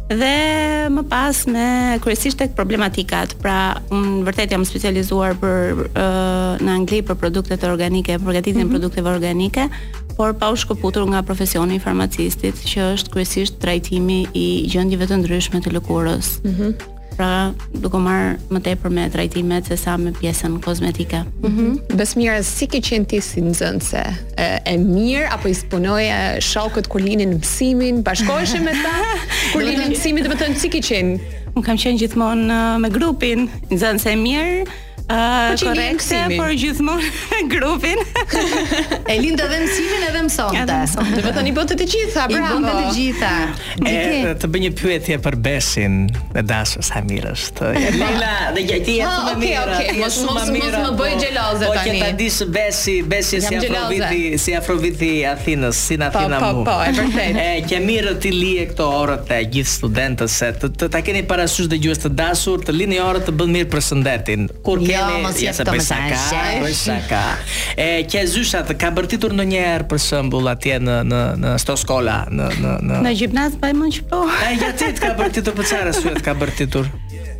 dhe 0.08 0.88
më 0.96 1.02
pas 1.12 1.42
me 1.52 1.66
kryesisht 2.00 2.38
tek 2.40 2.54
problematikat. 2.56 3.34
Pra, 3.44 3.74
unë 3.92 4.22
vërtet 4.24 4.54
jam 4.56 4.64
specializuar 4.64 5.36
për 5.42 5.82
uh, 5.84 6.54
në 6.64 6.72
Angli 6.72 7.02
për 7.04 7.18
produktet 7.20 7.66
organike, 7.68 8.16
për 8.16 8.38
gatitjen 8.38 8.62
mm 8.62 8.70
-hmm. 8.70 8.72
produkteve 8.72 9.12
organike, 9.12 9.68
por 10.16 10.32
pa 10.40 10.48
u 10.50 10.56
shkëputur 10.56 11.04
nga 11.12 11.22
profesioni 11.28 11.76
i 11.76 11.80
farmacistit, 11.84 12.56
që 12.56 12.80
është 12.96 13.10
kryesisht 13.12 13.60
trajtimi 13.60 14.22
i 14.34 14.48
gjendjeve 14.72 15.08
të 15.12 15.18
ndryshme 15.26 15.60
të 15.60 15.70
lëkurës. 15.76 16.38
Mm 16.46 16.50
-hmm 16.56 16.96
pra 17.18 17.30
duke 17.74 17.98
marrë 18.02 18.36
më 18.54 18.62
tepër 18.68 18.94
me 18.94 19.06
trajtimet 19.12 19.66
se 19.68 19.78
sa 19.82 19.98
me 19.98 20.14
pjesën 20.16 20.60
kozmetike. 20.62 21.24
Mhm. 21.42 21.66
Mm 21.66 21.98
Besmira, 21.98 22.38
si 22.44 22.68
ke 22.70 22.78
qenë 22.80 23.08
ti 23.10 23.18
si 23.22 23.42
nëzënëse 23.42 24.04
E, 24.38 24.48
e 24.72 24.78
mirë 24.78 25.30
apo 25.34 25.48
i 25.50 25.54
sponoje 25.58 26.38
shokët 26.50 26.88
kur 26.90 27.02
linin 27.02 27.34
mësimin, 27.40 28.04
bashkoheshin 28.04 28.64
me 28.64 28.74
ta? 28.84 28.94
Kur 29.54 29.64
linin 29.66 29.90
mësimin, 29.96 30.28
do 30.30 30.38
të 30.38 30.54
si 30.62 30.70
ke 30.70 30.78
qenë? 30.84 31.18
Un 31.58 31.66
kam 31.66 31.78
qenë 31.82 31.98
gjithmonë 31.98 32.46
uh, 32.54 32.78
me 32.78 32.92
grupin, 32.94 33.48
nëzënëse 33.74 34.14
e 34.14 34.20
mirë. 34.22 34.76
Uh, 35.08 35.54
po 35.56 35.70
korrekte 35.72 36.18
për 36.36 36.50
gjithmonë 36.60 37.10
grupin. 37.54 38.02
e 39.08 39.14
lind 39.24 39.40
edhe 39.40 39.60
mësimin 39.62 40.02
edhe 40.04 40.24
mësonte. 40.26 40.66
Do 40.68 41.22
po 41.22 41.30
të 41.30 41.30
thoni 41.38 41.54
bëte 41.56 41.78
të 41.80 41.86
gjitha, 41.94 42.26
bravo. 42.28 42.58
I 42.60 42.66
bëte 42.66 42.82
të 42.84 42.90
gjitha. 42.98 43.30
E, 43.88 44.34
të 44.42 44.50
bëj 44.52 44.64
një 44.66 44.72
pyetje 44.82 45.18
për 45.24 45.38
Besin 45.46 45.96
e 46.42 46.44
Dasës 46.44 46.90
Hamirës. 46.98 47.46
Të 47.56 47.70
Leila 48.02 48.34
dhe 48.58 48.64
Gjajti 48.68 48.98
e 48.98 49.14
shumë 49.14 49.38
mirë. 49.46 49.62
Okej, 49.78 49.94
Mos 50.02 50.18
shumë 50.18 50.34
mos, 50.42 50.50
mirë. 50.58 50.74
Mos 50.74 50.84
më 50.84 51.00
bëj 51.00 51.16
xheloze 51.24 51.64
tani. 51.64 51.72
Po 51.72 51.88
që 51.88 51.96
ta 52.04 52.12
dish 52.20 52.52
Besi, 52.58 52.98
Besi 53.16 53.42
si 53.48 53.58
afroviti, 53.62 54.24
si 54.44 54.58
afroviti 54.60 55.14
Athinës, 55.32 55.80
si 55.88 55.98
po, 56.04 56.08
Athina 56.10 56.42
po, 56.44 56.52
mu. 56.52 56.68
Po, 56.68 56.76
po, 56.76 56.78
e 56.84 56.92
vërtetë. 57.00 57.48
E 57.48 57.64
që 57.70 57.80
mirë 57.86 58.18
ti 58.22 58.34
e 58.58 58.68
këto 58.74 58.84
orët 59.00 59.24
të 59.32 59.40
gjithë 59.56 59.74
studentëve, 59.78 60.52
të 60.82 60.90
ta 60.92 61.00
keni 61.06 61.24
parasysh 61.28 61.70
dëgjues 61.72 62.04
të 62.04 62.12
dashur, 62.20 62.60
të 62.68 62.76
lini 62.76 63.00
orët 63.02 63.30
të 63.30 63.38
bën 63.40 63.54
mirë 63.58 63.72
për 63.74 63.84
shëndetin. 63.90 64.48
Kur 64.66 64.80
ke 64.84 64.97
jo, 64.98 65.20
mos 65.28 65.38
jetë 65.42 65.66
të 65.68 65.74
më 65.78 65.84
saqash. 65.88 66.44
Po 66.62 66.72
saka. 66.80 67.22
E 67.84 67.88
ke 68.10 68.24
zysha 68.30 68.64
të 68.68 68.78
ka 68.82 68.92
bërtitur 68.98 69.36
ndonjëherë 69.38 69.88
për 69.92 70.02
shembull 70.04 70.50
atje 70.54 70.80
në 70.84 71.00
në 71.12 71.22
në 71.44 71.56
sto 71.64 71.76
skola, 71.80 72.20
në 72.32 72.50
në 72.64 72.76
në 72.90 73.02
Në 73.08 73.16
gjimnaz 73.22 73.60
po 73.62 73.74
më 73.82 73.92
çpo. 74.00 74.24
Ai 74.48 74.56
ja 74.62 74.72
ti 74.74 74.88
të 74.98 75.04
ka 75.06 75.14
bërtitur 75.22 75.58
për 75.58 75.64
po 75.66 75.70
çfarë 75.70 75.96
syet 76.02 76.24
ka 76.26 76.36
bërtitur? 76.40 76.90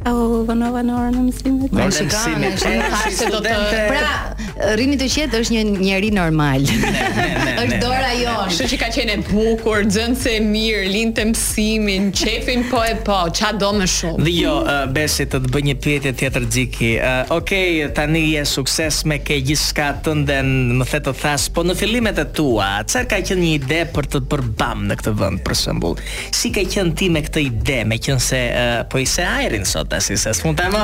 Au, 0.06 0.44
vënova 0.46 0.82
në 0.86 0.94
orën 1.00 1.16
e 1.20 1.24
mësimit. 1.26 1.74
Në 1.74 1.86
orën 1.88 2.10
pra, 2.12 2.22
e 2.30 2.34
mësimit. 2.40 3.42
Pra, 3.90 4.72
rini 4.78 4.98
të 5.00 5.08
qetë 5.12 5.40
është 5.44 5.56
një 5.56 5.64
njerëz 5.82 6.14
normal. 6.16 6.68
është 7.64 7.80
dora 7.82 8.12
jonë. 8.16 8.46
Kështu 8.52 8.68
që 8.74 8.78
ka 8.84 8.90
qenë 8.94 9.16
e 9.16 9.24
bukur, 9.28 9.82
nxënse 9.90 10.36
e 10.38 10.44
mirë, 10.46 10.84
lindte 10.94 11.26
mësimin, 11.32 12.12
çefin 12.18 12.66
po 12.70 12.84
e 12.86 12.94
po, 13.08 13.18
ça 13.38 13.50
do 13.58 13.72
më 13.78 13.88
shumë. 13.96 14.26
Dhe 14.28 14.36
jo, 14.38 14.54
besi 14.94 15.26
të 15.26 15.42
të 15.48 15.52
bëj 15.56 15.66
një 15.72 15.76
pyetje 15.86 16.14
tjetër 16.22 16.46
xhiki. 16.54 16.92
Okej, 17.36 17.82
tani 17.98 18.24
je 18.36 18.46
sukses 18.52 19.02
me 19.10 19.20
ke 19.26 19.40
gjithçka 19.50 19.90
të 20.06 20.16
nden, 20.22 20.54
më 20.80 20.88
the 20.94 21.02
të 21.10 21.16
thas, 21.24 21.48
po 21.56 21.66
në 21.66 21.78
fillimet 21.80 22.22
e 22.24 22.28
tua, 22.38 22.70
çfarë 22.86 23.10
ka 23.16 23.20
qenë 23.32 23.44
një 23.48 23.52
ide 23.60 23.82
për 23.98 24.12
të 24.14 24.24
për 24.32 24.46
bam 24.62 24.86
në 24.92 25.00
këtë 25.02 25.16
vend 25.20 25.44
për 25.48 25.60
shembull. 25.66 26.00
Si 26.32 26.54
ka 26.56 26.64
qenë 26.76 26.96
ti 27.02 27.10
me 27.18 27.26
këtë 27.26 27.46
ide, 27.50 27.82
meqense 27.90 28.44
uh, 28.48 28.80
po 28.92 29.02
i 29.02 29.10
se 29.10 29.26
ajrin 29.26 29.66
sot? 29.68 29.87
ta 29.88 30.00
si 30.04 30.16
se 30.20 30.32
s'mund 30.36 30.60
të 30.60 30.66
më 30.74 30.82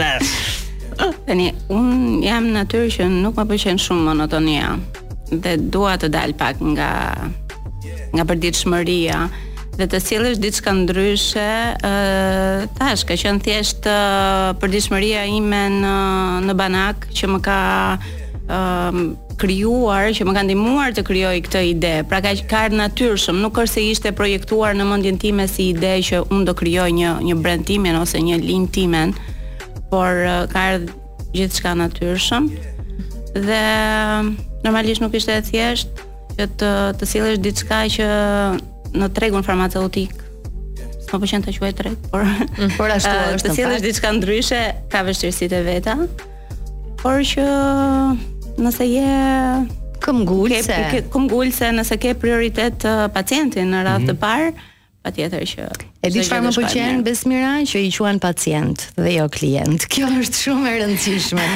Tani, 1.26 1.46
unë 1.72 2.18
jam 2.24 2.46
në 2.54 2.62
tërë 2.72 2.88
që 2.94 3.06
nuk 3.12 3.36
më 3.38 3.44
pëlqen 3.50 3.78
shumë 3.82 4.04
monotonia 4.06 4.70
dhe 5.30 5.52
dua 5.74 5.94
të 6.00 6.08
dal 6.14 6.32
pak 6.38 6.56
nga 6.72 6.90
nga 8.16 8.24
përditshmëria 8.24 9.18
dhe 9.76 9.86
të 9.92 9.98
sillesh 10.00 10.38
diçka 10.40 10.70
ndryshe, 10.72 11.50
ë 11.84 12.64
tash 12.78 13.02
ka 13.04 13.14
qenë 13.20 13.42
thjesht 13.44 13.82
përditshmëria 14.62 15.22
ime 15.36 15.64
në 15.82 15.94
në 16.48 16.52
Banak 16.62 16.98
që 17.12 17.24
më 17.34 17.38
ka 17.44 17.58
krijuar 19.40 20.10
që 20.16 20.24
më 20.24 20.32
ka 20.36 20.42
ndihmuar 20.46 20.94
të 20.96 21.04
krijoj 21.06 21.36
këtë 21.46 21.62
ide. 21.74 21.94
Pra 22.08 22.20
ka 22.24 22.32
ka 22.48 22.62
natyrshëm, 22.72 23.36
nuk 23.44 23.58
është 23.60 23.74
se 23.74 23.86
ishte 23.92 24.12
projektuar 24.16 24.74
në 24.76 24.86
mendjen 24.88 25.18
time 25.20 25.46
si 25.50 25.70
ide 25.74 25.96
që 26.08 26.24
unë 26.32 26.44
do 26.48 26.54
krijoj 26.56 26.90
një 26.96 27.12
një 27.28 27.36
brand 27.42 27.66
timen 27.68 28.00
ose 28.00 28.18
një 28.22 28.40
linj 28.44 28.70
timen, 28.74 29.12
por 29.92 30.24
ka 30.52 30.62
ardhur 30.72 30.92
gjithçka 31.36 31.74
natyrshëm. 31.76 32.48
Dhe 33.36 33.62
normalisht 34.64 35.04
nuk 35.04 35.14
ishte 35.20 35.36
e 35.36 35.42
thjeshtë 35.44 36.06
që 36.36 36.46
të 36.56 36.72
të 37.00 37.04
sillesh 37.10 37.40
diçka 37.44 37.82
që 37.96 38.06
në 38.96 39.12
tregun 39.16 39.44
farmaceutik 39.44 40.22
Po 41.06 41.20
po 41.22 41.26
qenë 41.30 41.52
quaj 41.54 41.68
treg, 41.78 41.92
por 42.10 42.24
mm, 42.26 42.72
por 42.76 42.90
ashtu 42.90 43.12
është. 43.36 43.46
Të 43.46 43.54
cilësh 43.54 43.82
diçka 43.84 44.10
ndryshe 44.16 44.58
ka 44.90 45.04
vështërësit 45.06 45.52
e 45.54 45.60
veta. 45.62 45.94
Por 46.98 47.20
që 47.22 47.44
nëse 48.62 48.84
je 48.90 49.08
këmbgulse, 50.04 50.76
këmbgulse 51.12 51.70
nëse 51.78 51.98
ke 52.00 52.14
prioritet 52.20 52.84
uh, 52.88 53.04
pacientin 53.12 53.72
në 53.72 53.84
radhë 53.88 54.08
të 54.10 54.14
mhm. 54.14 54.22
parë 54.22 54.52
patjetër 55.06 55.44
që 55.46 55.66
e 56.06 56.10
di 56.14 56.20
çfarë 56.22 56.44
më 56.46 56.50
pëlqen 56.56 57.00
Besmira 57.06 57.52
që 57.68 57.80
i 57.86 57.90
quajnë 57.94 58.20
pacient 58.22 58.82
dhe 58.98 59.12
jo 59.14 59.24
klient. 59.36 59.86
Kjo 59.92 60.06
është 60.22 60.38
shumë 60.44 60.70
e 60.70 60.72
rëndësishme. 60.82 61.46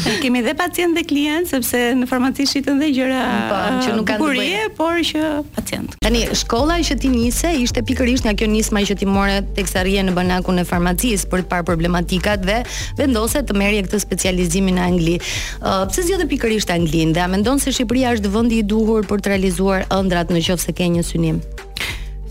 Ne 0.00 0.14
kemi 0.22 0.40
dhe 0.46 0.54
pacient 0.58 0.96
dhe 0.98 1.04
klient 1.06 1.46
sepse 1.50 1.78
në 2.00 2.08
farmaci 2.10 2.46
shitën 2.50 2.80
dhe 2.82 2.88
gjëra 2.96 3.20
po, 3.52 3.58
që 3.84 3.94
nuk 3.98 4.08
kanë 4.08 4.24
bukurie, 4.24 4.48
bëjnë. 4.56 4.74
por 4.78 4.98
që 5.10 5.30
pacient. 5.54 5.94
Tani 6.06 6.24
shkolla 6.42 6.80
që 6.90 6.96
ti 7.02 7.12
nisi 7.14 7.52
ishte 7.66 7.84
pikërisht 7.86 8.26
nga 8.26 8.34
kjo 8.40 8.48
nisma 8.50 8.82
që 8.88 8.98
ti 9.02 9.06
more 9.10 9.36
teksa 9.58 9.84
arrije 9.84 10.04
në 10.08 10.16
banakun 10.18 10.58
e 10.62 10.66
farmacisë 10.66 11.30
për 11.30 11.44
të 11.46 11.50
parë 11.54 11.68
problematikat 11.70 12.44
dhe 12.48 12.58
vendose 12.98 13.44
të 13.46 13.58
merrje 13.62 13.84
këtë 13.86 14.02
specializimin 14.08 14.80
në 14.80 14.86
Angli. 14.90 15.18
Pse 15.62 16.06
zgjodhe 16.08 16.26
pikërisht 16.34 16.74
Anglinë? 16.74 17.14
dhe 17.14 17.26
A 17.30 17.30
mendon 17.30 17.60
se 17.62 17.70
Shqipëria 17.76 18.16
është 18.16 18.30
vendi 18.34 18.58
i 18.58 18.66
duhur 18.66 19.06
për 19.06 19.22
të 19.22 19.34
realizuar 19.34 19.86
ëndrat 19.94 20.32
nëse 20.34 20.74
ke 20.74 20.90
një 20.98 21.04
synim? 21.06 21.38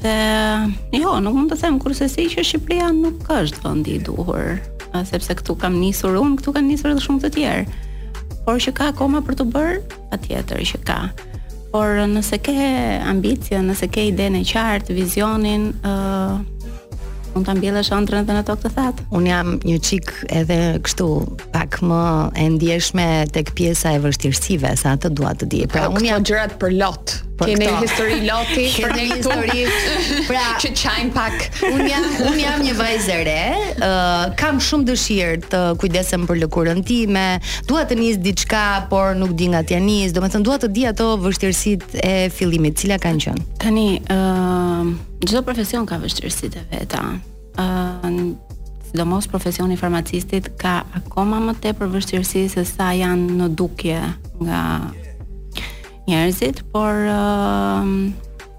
dhe 0.00 0.16
jo, 1.02 1.18
nuk 1.20 1.34
mund 1.34 1.50
të 1.52 1.58
them 1.60 1.78
kurse 1.78 2.08
si 2.08 2.24
që 2.36 2.44
Shqipëria 2.44 2.88
nuk 3.02 3.28
është 3.30 3.64
vendi 3.64 3.94
i 3.96 3.98
duhur, 3.98 4.44
uh, 4.94 5.06
sepse 5.10 5.34
këtu 5.34 5.58
kam 5.58 5.80
nisur 5.80 6.16
unë, 6.16 6.36
këtu 6.38 6.52
kanë 6.52 6.66
nisur 6.68 6.90
edhe 6.90 7.00
shumë 7.06 7.20
të 7.20 7.32
tjerë. 7.34 7.64
Por 8.44 8.54
që 8.56 8.72
ka 8.72 8.88
akoma 8.88 9.18
për 9.20 9.34
të 9.36 9.44
bërë, 9.52 9.80
patjetër 10.10 10.60
që 10.60 10.78
ka. 10.84 11.00
Por 11.72 11.86
nëse 12.06 12.38
ke 12.42 12.54
ambicie, 13.08 13.58
nëse 13.58 13.88
ke 13.90 14.06
idenë 14.10 14.42
qartë, 14.52 14.94
vizionin, 14.94 15.72
ë 15.84 15.92
uh, 15.92 16.44
mund 17.36 17.48
ta 17.50 17.54
mbjellësh 17.58 17.90
ëndrrën 17.94 18.22
edhe 18.24 18.36
në 18.38 18.44
tokë 18.48 18.64
të 18.64 18.72
thatë. 18.76 19.04
Un 19.18 19.26
jam 19.28 19.52
një 19.68 19.76
çik 19.84 20.12
edhe 20.38 20.56
kështu 20.86 21.08
pak 21.54 21.78
më 21.84 22.00
e 22.40 22.46
ndjeshme 22.56 23.06
tek 23.36 23.52
pjesa 23.58 23.92
e 23.96 24.02
vështirësive, 24.06 24.72
sa 24.80 24.94
atë 24.96 25.12
dua 25.18 25.34
të 25.36 25.48
di. 25.52 25.62
Pra 25.74 25.88
un 25.92 26.04
jam 26.08 26.24
gjërat 26.26 26.56
për 26.62 26.78
lot 26.80 27.18
për 27.38 27.50
Kemi 27.52 27.68
histori 27.82 28.16
loti, 28.24 28.64
për 28.82 28.92
një 28.96 29.04
histori. 29.12 29.66
Pra, 30.28 30.44
që 30.62 30.70
çajm 30.82 31.10
pak. 31.14 31.44
Un 31.70 31.82
jam, 31.88 32.06
un 32.30 32.38
jam 32.40 32.62
një 32.64 32.76
vajzë 32.78 33.18
re, 33.28 33.42
uh, 33.76 34.24
kam 34.40 34.58
shumë 34.64 34.88
dëshirë 34.90 35.52
të 35.52 35.62
kujdesem 35.82 36.24
për 36.30 36.40
lëkurën 36.46 36.82
time. 36.88 37.26
Dua 37.68 37.84
të 37.88 37.98
nis 38.00 38.20
diçka, 38.24 38.62
por 38.90 39.14
nuk 39.20 39.34
di 39.36 39.50
nga 39.52 39.62
të 39.68 39.80
nis. 39.84 40.14
Domethënë 40.16 40.48
dua 40.48 40.58
të 40.62 40.72
di 40.76 40.86
ato 40.88 41.12
vështirësitë 41.22 42.02
e 42.06 42.16
fillimit, 42.32 42.80
cila 42.80 42.98
kanë 43.02 43.26
qenë. 43.28 43.46
Tani, 43.66 43.88
ëh, 44.00 44.16
uh, 44.16 44.90
çdo 45.28 45.44
profesion 45.46 45.86
ka 45.88 46.00
vështirësitë 46.02 46.64
veta. 46.72 47.04
Ëh, 47.56 47.62
uh, 47.62 48.20
sidomos 48.86 49.26
profesioni 49.28 49.74
i 49.74 49.78
farmacistit 49.80 50.46
ka 50.62 50.78
akoma 50.96 51.36
më 51.50 51.56
tepër 51.64 51.90
vështirësi 51.98 52.46
se 52.52 52.62
sa 52.68 52.92
janë 52.96 53.34
në 53.40 53.48
dukje 53.58 53.98
nga 54.46 54.62
njerëzit, 56.06 56.62
por 56.72 56.92
um, 57.10 58.14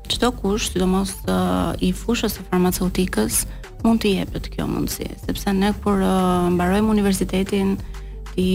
çdo 0.07 0.29
uh, 0.29 0.35
kush, 0.41 0.71
sidomos 0.71 1.13
uh, 1.27 1.73
i 1.83 1.91
fushës 1.95 2.35
së 2.37 2.45
farmaceutikës, 2.51 3.45
mund 3.85 4.01
të 4.03 4.11
jepet 4.19 4.49
kjo 4.53 4.67
mundësi, 4.69 5.07
sepse 5.25 5.53
ne 5.55 5.71
kur 5.83 6.01
uh, 6.01 6.49
mbarojmë 6.53 6.91
universitetin, 6.91 7.75
ti 8.35 8.47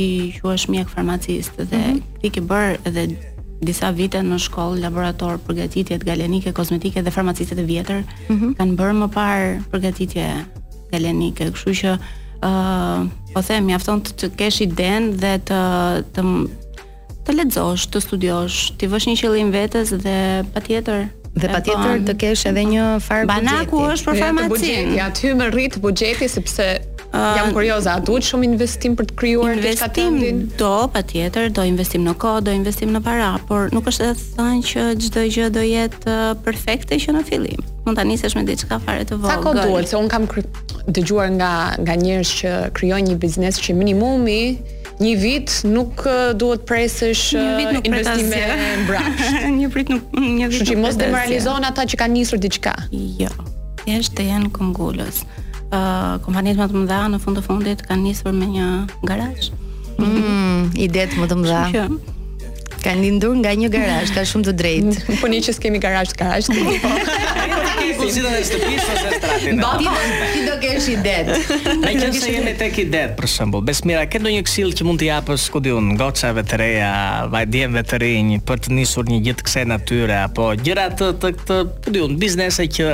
quhesh 0.42 0.68
mjek 0.70 0.88
farmacist 0.92 1.56
dhe 1.58 1.76
mm 1.76 1.98
-hmm. 1.98 2.18
ti 2.22 2.30
ke 2.30 2.40
bër 2.40 2.76
edhe 2.84 3.06
disa 3.62 3.90
vite 3.90 4.18
në 4.18 4.38
shkollë 4.46 4.80
laborator 4.80 5.38
përgatitje 5.48 5.98
galenike 6.04 6.52
kozmetike 6.52 7.02
dhe 7.02 7.10
farmacistët 7.10 7.58
e 7.58 7.64
vjetër 7.64 8.02
mm 8.02 8.36
-hmm. 8.36 8.52
kanë 8.56 8.76
bërë 8.78 8.96
më 9.00 9.08
parë 9.16 9.60
përgatitje 9.72 10.24
galenike, 10.92 11.50
kështu 11.50 11.70
që 11.80 11.98
ë 11.98 11.98
uh, 12.48 13.06
po 13.34 13.40
them 13.42 13.64
mjafton 13.64 14.00
të, 14.02 14.10
të 14.20 14.26
kesh 14.38 14.60
iden 14.60 15.02
dhe 15.16 15.34
të 15.48 15.58
të 16.14 16.20
të 17.26 17.34
lexosh, 17.38 17.84
të 17.92 18.00
studiosh, 18.06 18.60
ti 18.78 18.88
vësh 18.90 19.08
një 19.10 19.16
qëllim 19.22 19.50
vetes 19.54 19.92
dhe 20.02 20.16
patjetër 20.54 21.04
dhe 21.32 21.48
patjetër 21.48 22.00
të 22.08 22.14
kesh 22.20 22.42
edhe 22.50 22.62
një 22.74 22.86
farë 23.04 23.24
buxheti. 23.24 23.48
Banaku 23.48 23.82
është 23.94 24.08
për 24.08 24.18
farmacinë. 24.20 24.96
Ja 24.98 25.06
ty 25.16 25.30
më 25.38 25.46
rrit 25.54 25.78
buxheti 25.84 26.26
sepse 26.28 26.66
jam 27.12 27.50
kurioze, 27.56 27.88
a 27.92 28.00
duhet 28.04 28.24
shumë 28.28 28.44
investim 28.50 28.94
për 28.98 29.08
të 29.10 29.16
krijuar 29.20 29.58
diçka 29.62 29.88
të 29.90 29.96
tillë? 29.98 30.30
Do, 30.60 30.72
patjetër, 30.92 31.48
do 31.56 31.64
investim 31.68 32.04
në 32.08 32.14
kod, 32.22 32.48
do 32.48 32.54
investim 32.56 32.92
në 32.96 33.02
para, 33.04 33.30
por 33.48 33.70
nuk 33.76 33.88
është 33.92 34.10
të 34.10 34.28
thënë 34.36 34.68
që 34.70 34.86
çdo 35.06 35.24
gjë 35.28 35.48
do 35.58 35.64
jetë 35.68 36.18
perfekte 36.44 36.98
që 37.04 37.14
në 37.18 37.22
fillim. 37.28 37.62
Mund 37.86 37.98
ta 38.00 38.04
nisësh 38.08 38.36
me 38.38 38.44
diçka 38.48 38.80
fare 38.84 39.04
të 39.08 39.20
vogël. 39.22 39.32
Sa 39.32 39.46
kohë 39.46 39.62
duhet? 39.62 39.88
Se 39.92 39.98
un 40.00 40.10
kam 40.12 40.26
dëgjuar 40.90 41.30
nga 41.38 41.52
nga 41.84 41.98
njerëz 42.02 42.34
që 42.42 42.54
krijojnë 42.78 43.14
një 43.14 43.18
biznes 43.26 43.60
që 43.62 43.76
minimumi 43.80 44.44
një 45.02 45.12
vit 45.20 45.52
nuk 45.68 46.04
duhet 46.38 46.64
presësh 46.68 47.34
investime 47.38 48.42
mbrapsht. 48.84 49.46
një 49.60 49.70
prit 49.74 49.92
nuk 49.92 50.16
një 50.18 50.50
vit. 50.52 50.66
Që 50.72 50.78
mos 50.80 50.98
demoralizon 51.00 51.66
ata 51.70 51.86
që 51.90 52.00
kanë 52.04 52.18
nisur 52.20 52.40
diçka. 52.42 52.76
Jo. 53.20 53.30
Thjesht 53.84 54.14
të 54.18 54.28
jenë 54.30 54.52
këngullës. 54.54 55.24
Ë 55.72 55.78
uh, 55.78 56.16
kompanitë 56.24 56.60
më 56.60 56.70
të 56.70 56.80
mëdha 56.84 57.02
në 57.16 57.20
fund 57.24 57.38
të 57.40 57.44
fundit 57.46 57.84
kanë 57.88 58.02
nisur 58.10 58.34
me 58.36 58.48
një 58.56 58.70
garazh. 59.08 59.50
Mm, 59.98 60.72
më 60.76 60.88
të 60.92 61.20
më 61.20 61.30
të 61.30 61.40
mëdha. 61.42 61.86
Ka 62.82 62.96
lindur 62.98 63.36
nga 63.38 63.52
një 63.54 63.68
garazh, 63.70 64.10
ka 64.14 64.24
shumë 64.26 64.48
të 64.48 64.54
drejtë. 64.60 65.16
Po 65.20 65.28
ni 65.30 65.38
që 65.44 65.54
s'kemi 65.54 65.78
garazh, 65.82 66.16
garazh. 66.18 66.48
Po. 66.50 66.94
Po 67.98 68.06
si 68.10 68.20
do 68.22 68.30
të 68.30 68.42
shtëpisë 68.46 68.84
se 68.88 69.16
stratin? 69.18 69.62
ti 70.32 70.42
do 70.46 70.54
kesh 70.62 70.86
i 70.92 70.94
det. 71.04 71.22
Ne 71.82 71.90
kemi 71.98 72.20
se 72.20 72.30
jemi 72.32 72.52
tek 72.58 72.78
i 72.78 72.84
det 72.90 73.02
për 73.18 73.26
shembull. 73.30 73.62
Besmira, 73.66 74.04
ke 74.10 74.20
ndonjë 74.22 74.42
kësil 74.46 74.70
që 74.78 74.86
mund 74.86 75.00
të 75.02 75.08
japës 75.08 75.46
ku 75.52 75.60
diun, 75.64 75.90
goqave 75.98 76.44
të 76.48 76.58
reja, 76.62 76.90
vajdjeve 77.32 77.82
të 77.90 78.00
rinj 78.04 78.32
për 78.48 78.62
të 78.66 78.72
nisur 78.76 79.10
një 79.10 79.18
gjë 79.26 79.34
të 79.40 79.46
kësaj 79.48 79.64
natyre 79.70 80.18
apo 80.22 80.46
gjëra 80.62 80.86
të 80.98 81.08
të 81.22 81.32
këtë 81.40 81.58
ku 81.86 81.92
diun, 81.96 82.14
biznese 82.22 82.66
që 82.76 82.88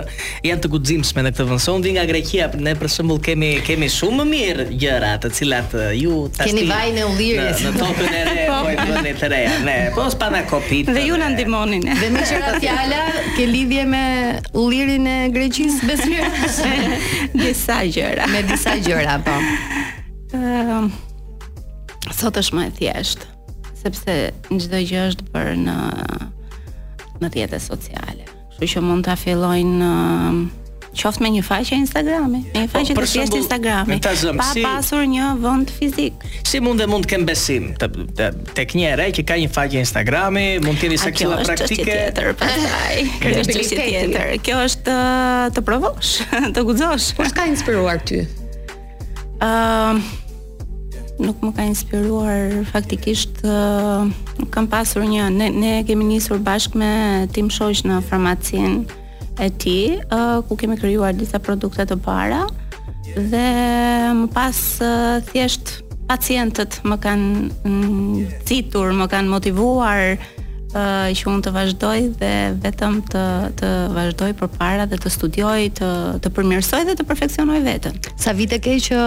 janë 0.49 0.63
të 0.65 0.73
guximshme 0.77 1.27
në 1.29 1.35
këtë 1.37 1.49
vend. 1.53 1.69
dhe 1.85 1.93
nga 1.99 2.05
Greqia, 2.11 2.49
ne 2.69 2.73
për 2.81 2.89
shembull 2.97 3.21
kemi 3.29 3.53
kemi 3.69 3.89
shumë 3.93 4.17
më 4.23 4.27
mirë 4.33 4.67
gjëra 4.85 5.13
të 5.25 5.33
cilat 5.39 5.77
ju 6.01 6.17
tas 6.39 6.47
keni 6.49 6.65
në 6.99 7.05
ulirje. 7.11 7.49
Në, 7.61 7.75
topën 7.77 8.19
e 8.23 8.49
po 8.53 9.33
reja. 9.35 9.55
Ne, 9.69 9.79
po 9.99 10.65
Dhe 10.99 11.03
ju 11.09 11.17
na 11.21 11.29
ndihmonin. 11.33 11.83
Dhe 11.99 12.09
më 12.15 12.23
çfarë 12.29 12.61
fjala 12.63 13.01
ke 13.37 13.45
lidhje 13.51 13.85
me 13.89 14.01
birin 14.79 15.05
e 15.05 15.29
Greqis 15.33 15.81
besmir 15.89 16.25
Disa 17.47 17.81
gjëra 17.95 18.27
Me 18.31 18.43
disa 18.49 18.77
gjëra, 18.87 19.19
po 19.27 19.35
uh, 20.39 20.87
Sot 22.15 22.39
është 22.41 22.59
më 22.59 22.67
e 22.71 22.75
thjesht 22.79 23.27
Sepse 23.79 24.17
çdo 24.51 24.83
gjë 24.89 25.05
është 25.11 25.29
për 25.35 25.53
në 25.67 25.77
Në 27.19 27.33
tjetët 27.35 27.59
e 27.59 27.63
sociale 27.65 28.29
Shushë 28.59 28.83
mund 28.83 29.07
të 29.07 29.13
afilojnë 29.15 29.89
ehm, 29.91 30.39
qoftë 30.99 31.23
me 31.25 31.31
një 31.37 31.43
faqe 31.47 31.79
Instagrami, 31.79 32.41
me 32.49 32.65
një 32.65 32.69
po, 32.69 32.79
faqe 32.79 32.95
oh, 32.95 32.99
të 32.99 33.11
thjeshtë 33.13 33.41
Instagrami, 33.43 33.99
zëm, 34.23 34.41
pa 34.41 34.47
si, 34.51 34.63
pasur 34.67 35.05
një 35.09 35.29
vend 35.43 35.71
fizik. 35.77 36.27
Si 36.49 36.61
mund 36.65 36.83
dhe 36.83 36.89
mund 36.91 37.07
të 37.07 37.13
kem 37.15 37.27
besim 37.29 37.71
te 37.79 38.29
tek 38.59 38.75
një 38.79 38.91
erë 38.97 39.07
që 39.21 39.25
ka 39.29 39.39
një 39.41 39.51
faqe 39.55 39.81
Instagrami, 39.85 40.47
mund 40.67 40.81
të 40.81 40.89
jeni 40.91 41.01
sa 41.01 41.13
kila 41.15 41.41
praktike. 41.45 41.99
Kjo 44.49 44.59
është 44.69 44.97
të 45.57 45.65
provosh, 45.69 46.17
të 46.57 46.67
guxosh. 46.69 47.13
Po 47.19 47.27
s'ka 47.31 47.47
inspiruar 47.55 48.03
ty. 48.07 48.25
Ëm 49.43 50.03
nuk 51.19 51.41
më 51.43 51.49
ka 51.51 51.65
inspiruar 51.67 52.53
faktikisht 52.71 53.41
uh, 53.43 54.05
kam 54.55 54.69
pasur 54.71 55.03
një 55.03 55.25
ne, 55.35 55.49
ne 55.51 55.73
kemi 55.83 56.05
nisur 56.07 56.39
bashkë 56.39 56.79
me 56.79 56.91
tim 57.35 57.49
shoq 57.51 57.81
në 57.91 57.97
farmacinë 58.07 58.98
e 59.39 59.49
ti, 59.55 59.79
uh, 60.11 60.43
ku 60.47 60.59
kemi 60.59 60.75
krijuar 60.79 61.15
disa 61.17 61.39
produkte 61.39 61.87
të 61.87 61.97
para 62.03 62.45
dhe 63.15 63.45
më 64.19 64.27
pas 64.35 64.59
uh, 64.85 65.19
thjesht 65.31 65.79
pacientët 66.11 66.81
më 66.89 66.97
kanë 67.05 67.71
nxitur, 67.71 68.91
më 68.97 69.07
kanë 69.15 69.31
motivuar, 69.33 70.03
që 70.69 71.29
mund 71.31 71.47
të 71.47 71.51
vazhdoj 71.53 72.01
dhe 72.21 72.31
vetëm 72.63 72.99
të 73.11 73.23
të 73.57 73.69
vazhdoj 73.95 74.31
përpara 74.37 74.85
dhe 74.91 74.99
të 75.01 75.11
studioj, 75.11 75.63
të 75.81 75.89
të 76.25 76.29
përmirësoj 76.37 76.81
dhe 76.89 76.95
të 76.99 77.05
perfeksionoj 77.09 77.61
veten. 77.65 77.97
Sa 78.21 78.33
vite 78.37 78.59
ke 78.63 78.75
që, 78.77 78.99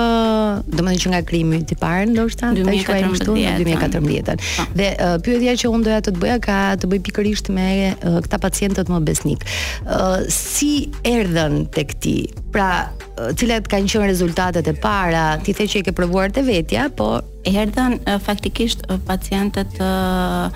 domethënë 0.66 1.01
që 1.01 1.12
nga 1.14 1.22
krimi 1.30 1.62
i 1.72 1.78
parë, 1.80 2.07
ndoshta 2.16 2.49
ta 2.57 2.74
shkruajmë 2.82 3.14
këtu 3.16 3.36
në 3.36 3.57
2014. 3.62 4.41
Po. 4.57 4.66
Dhe 4.80 4.89
uh, 4.97 5.18
pyetja 5.24 5.53
që 5.62 5.72
unë 5.72 5.86
doja 5.86 6.01
të 6.05 6.09
të 6.16 6.24
bëja 6.24 6.39
ka 6.43 6.57
të 6.82 6.89
bëj 6.91 7.01
pikërisht 7.07 7.51
me 7.55 7.68
uh, 7.93 8.18
këta 8.26 8.41
pacientët 8.43 8.89
më 8.91 9.01
besnik. 9.07 9.45
Uh, 9.86 10.24
si 10.34 10.89
erdhën 11.05 11.62
tek 11.76 11.93
ti? 12.03 12.18
Pra, 12.51 12.89
uh, 13.22 13.30
cilat 13.38 13.70
kanë 13.72 13.93
qenë 13.93 14.09
rezultatet 14.12 14.68
e 14.68 14.74
para? 14.84 15.30
Ti 15.45 15.53
the 15.62 15.70
që 15.72 15.84
i 15.84 15.86
ke 15.88 15.93
provuar 15.95 16.34
te 16.36 16.41
vetja, 16.43 16.89
po 16.89 17.20
erdhën 17.47 17.99
uh, 18.01 18.18
faktikisht 18.26 18.84
uh, 18.91 18.99
pacientët 19.07 19.80
uh, 19.80 20.51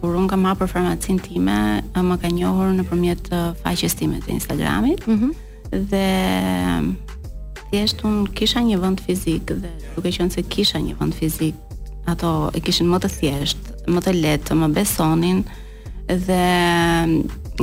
kur 0.00 0.16
unë 0.16 0.30
kam 0.32 0.46
hapur 0.48 0.70
farmacinë 0.70 1.22
time, 1.26 1.56
më 1.94 2.16
ka 2.22 2.30
njohur 2.34 2.72
nëpërmjet 2.78 3.28
faqes 3.62 3.94
time 3.98 4.20
të 4.24 4.34
Instagramit. 4.38 5.04
Ëh. 5.08 5.12
Mm 5.18 5.36
dhe 5.68 5.98
thjesht 7.68 8.00
unë 8.08 8.30
kisha 8.38 8.62
një 8.64 8.78
vend 8.80 9.02
fizik 9.04 9.50
dhe 9.52 9.68
duke 9.92 10.08
qenë 10.16 10.32
se 10.32 10.40
kisha 10.54 10.80
një 10.80 10.94
vend 10.96 11.12
fizik, 11.12 11.52
ato 12.08 12.30
e 12.56 12.62
kishin 12.64 12.88
më 12.88 13.02
të 13.04 13.10
thjesht, 13.18 13.68
më 13.92 14.00
të 14.06 14.14
lehtë, 14.16 14.56
më 14.62 14.70
besonin 14.78 15.42
dhe 16.08 16.40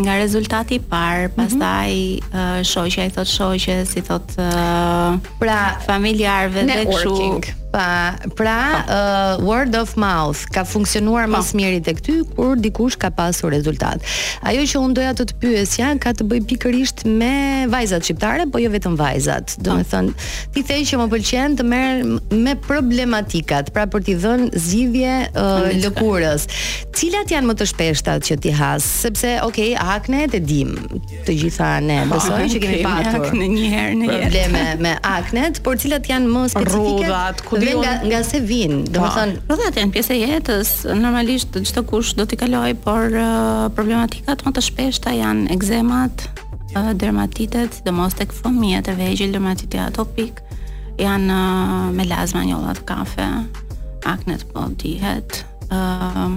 nga 0.06 0.20
rezultati 0.22 0.78
i 0.78 0.84
parë, 0.94 1.32
mhm. 1.32 1.36
pastaj 1.40 1.92
mm 1.98 2.20
-hmm. 2.20 2.40
uh, 2.46 2.62
shoqja 2.72 3.04
i 3.10 3.16
thot 3.18 3.30
shoqes, 3.38 3.90
i 4.00 4.06
thot 4.06 4.28
uh, 4.38 5.18
pra 5.42 5.60
familjarëve 5.90 6.62
dhe 6.62 6.84
kështu. 6.86 7.10
Kshu, 7.42 7.65
Pa, 7.76 8.16
pra, 8.36 8.86
po. 8.88 9.44
uh, 9.44 9.46
word 9.46 9.76
of 9.76 9.96
mouth 10.00 10.40
ka 10.56 10.62
funksionuar 10.64 11.26
më 11.28 11.40
po. 11.42 11.44
së 11.44 11.56
miri 11.60 11.80
tek 11.84 11.98
ty 12.00 12.14
kur 12.38 12.54
dikush 12.56 12.96
ka 12.96 13.10
pasur 13.12 13.52
rezultat. 13.52 14.00
Ajo 14.48 14.62
që 14.64 14.80
un 14.80 14.94
doja 14.96 15.12
të 15.18 15.26
të 15.28 15.36
pyesja 15.42 15.90
ka 16.00 16.14
të 16.16 16.24
bëj 16.30 16.40
pikërisht 16.54 17.04
me 17.04 17.68
vajzat 17.68 18.08
shqiptare, 18.08 18.46
po 18.54 18.62
jo 18.64 18.70
vetëm 18.72 18.96
vajzat. 19.02 19.58
Do 19.60 19.76
të 19.76 19.84
po. 19.84 19.88
thon, 19.92 20.12
ti 20.56 20.64
the 20.70 20.78
që 20.92 21.00
më 21.04 21.08
pëlqen 21.16 21.58
të 21.60 21.66
merr 21.74 22.06
me 22.46 22.54
problematikat, 22.70 23.74
pra 23.76 23.84
për 23.92 24.06
t'i 24.08 24.16
dhënë 24.24 24.48
zgjidhje 24.56 25.18
uh, 25.44 25.68
lëkurës. 25.84 26.48
Cilat 26.96 27.36
janë 27.36 27.52
më 27.52 27.58
të 27.60 27.68
shpeshtat 27.74 28.30
që 28.30 28.40
ti 28.46 28.56
has? 28.56 28.88
Sepse, 29.04 29.34
ok, 29.44 29.60
akne 29.90 30.24
e 30.32 30.40
dim. 30.40 30.72
Të 31.28 31.36
gjitha 31.44 31.74
ne 31.84 32.00
ah, 32.06 32.08
besojmë 32.14 32.48
që 32.56 32.64
kemi 32.64 32.80
patur 32.88 33.20
akne 33.28 33.52
një 33.58 33.68
herë 33.76 33.94
në 34.00 34.08
jetë. 34.10 34.18
Probleme 34.24 34.66
me 34.88 34.96
aknet, 35.12 35.60
por 35.68 35.76
cilat 35.84 36.08
janë 36.08 36.32
më 36.32 36.46
specifike? 36.56 37.04
Rrudhat, 37.04 37.44
ku 37.50 37.65
vjen 37.66 37.78
nga 37.82 37.94
nga 38.08 38.22
se 38.24 38.40
vin, 38.44 38.74
po, 38.86 38.92
domethënë, 38.96 39.38
po 39.50 39.56
dhe 39.58 39.70
janë 39.82 39.94
pjesë 39.96 40.16
e 40.16 40.22
jetës, 40.22 40.72
normalisht 40.98 41.58
çdo 41.70 41.82
kush 41.90 42.14
do 42.18 42.26
t'i 42.26 42.38
kaloj, 42.40 42.74
por 42.86 43.14
uh, 43.20 43.68
problematikat 43.78 44.46
më 44.46 44.54
të 44.56 44.64
shpeshta 44.68 45.14
janë 45.18 45.48
ekzemat, 45.56 46.26
uh, 46.78 46.92
dermatitet, 47.02 47.80
sidomos 47.80 48.14
tek 48.18 48.34
fëmijët 48.42 48.92
e 48.94 48.98
vegjël, 49.00 49.34
dermatitet 49.36 49.82
atopik, 49.92 50.44
janë 51.02 51.40
uh, 51.40 51.90
melazma, 51.98 52.46
njolla 52.48 52.76
të 52.78 52.86
kafe, 52.92 53.28
aknet 54.14 54.46
po 54.54 54.68
dihet, 54.84 55.44
uh, 55.72 56.30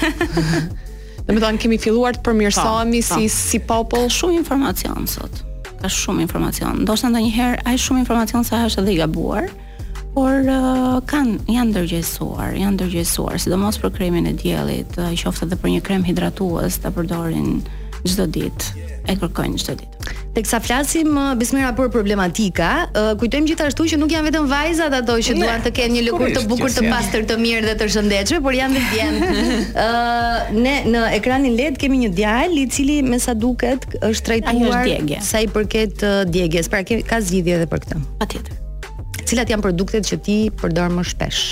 Do 1.28 1.34
të 1.34 1.42
thonë 1.44 1.58
kemi 1.60 1.78
filluar 1.78 2.14
të 2.16 2.24
përmirësohemi 2.26 3.02
po, 3.04 3.16
po. 3.16 3.20
si 3.22 3.30
si 3.30 3.60
popull, 3.60 4.08
shumë 4.18 4.36
informacion 4.40 5.08
sot. 5.08 5.44
Ka 5.82 5.88
shumë 5.92 6.22
informacion. 6.22 6.82
Ndoshta 6.88 7.10
ndonjëherë 7.12 7.60
ai 7.68 7.76
shumë 7.86 8.00
informacion 8.00 8.44
sa 8.44 8.64
është 8.66 8.82
edhe 8.82 8.92
i 8.94 8.98
gabuar. 9.04 9.44
Mm 9.52 9.65
por 10.16 10.38
uh, 10.48 10.98
kanë 11.12 11.52
janë 11.58 11.72
ndërgjësuar, 11.74 12.56
janë 12.62 12.78
ndërgjësuar, 12.78 13.40
sidomos 13.46 13.78
për 13.84 13.92
kremin 13.98 14.30
e 14.32 14.36
diellit, 14.40 14.96
uh, 15.02 15.12
qoftë 15.20 15.50
edhe 15.50 15.58
për 15.60 15.74
një 15.76 15.82
krem 15.90 16.06
hidratues, 16.08 16.80
ta 16.86 16.92
përdorin 16.96 17.58
çdo 18.06 18.28
ditë 18.32 18.88
e 19.12 19.18
kërkojnë 19.22 19.60
çdo 19.64 19.76
ditë. 19.82 20.22
Teksa 20.36 20.60
flasim 20.64 21.14
uh, 21.20 21.34
bismira 21.40 21.72
për 21.76 21.90
problematika, 21.94 22.70
uh, 22.96 23.12
kujtojmë 23.20 23.50
gjithashtu 23.52 23.90
që 23.92 24.00
nuk 24.02 24.12
janë 24.16 24.30
vetëm 24.30 24.48
vajzat 24.52 24.96
ato 25.02 25.18
që 25.28 25.36
duan 25.42 25.64
të 25.66 25.72
kenë 25.82 25.98
një 25.98 26.06
lëkurë 26.10 26.32
të 26.38 26.46
bukur, 26.52 26.72
të 26.76 26.88
pastër, 26.92 27.24
të 27.34 27.40
mirë 27.44 27.68
dhe 27.68 27.76
të 27.82 27.92
shëndetshme, 27.96 28.42
por 28.48 28.56
janë 28.56 28.80
dhe 28.80 28.84
djemtë. 28.96 29.30
Ëh, 29.36 29.70
uh, 29.84 30.52
ne 30.60 30.76
në 30.94 31.04
ekranin 31.20 31.56
LED 31.60 31.80
kemi 31.82 32.06
një 32.06 32.12
djalë 32.22 32.62
i 32.64 32.68
cili 32.76 33.02
me 33.08 33.20
sa 33.24 33.36
duket 33.36 33.88
është 34.00 34.28
trajtuar 34.32 34.94
sa 35.34 35.44
i 35.44 35.52
përket 35.56 36.08
djegjes. 36.32 36.72
Pra 36.72 36.84
ka 36.88 37.20
zgjidhje 37.24 37.60
edhe 37.62 37.72
për 37.76 37.88
këtë. 37.88 38.04
Patjetër 38.24 38.62
cilat 39.30 39.50
janë 39.50 39.66
produktet 39.66 40.06
që 40.08 40.18
ti 40.26 40.36
përdor 40.60 40.92
më 40.94 41.04
shpesh 41.10 41.44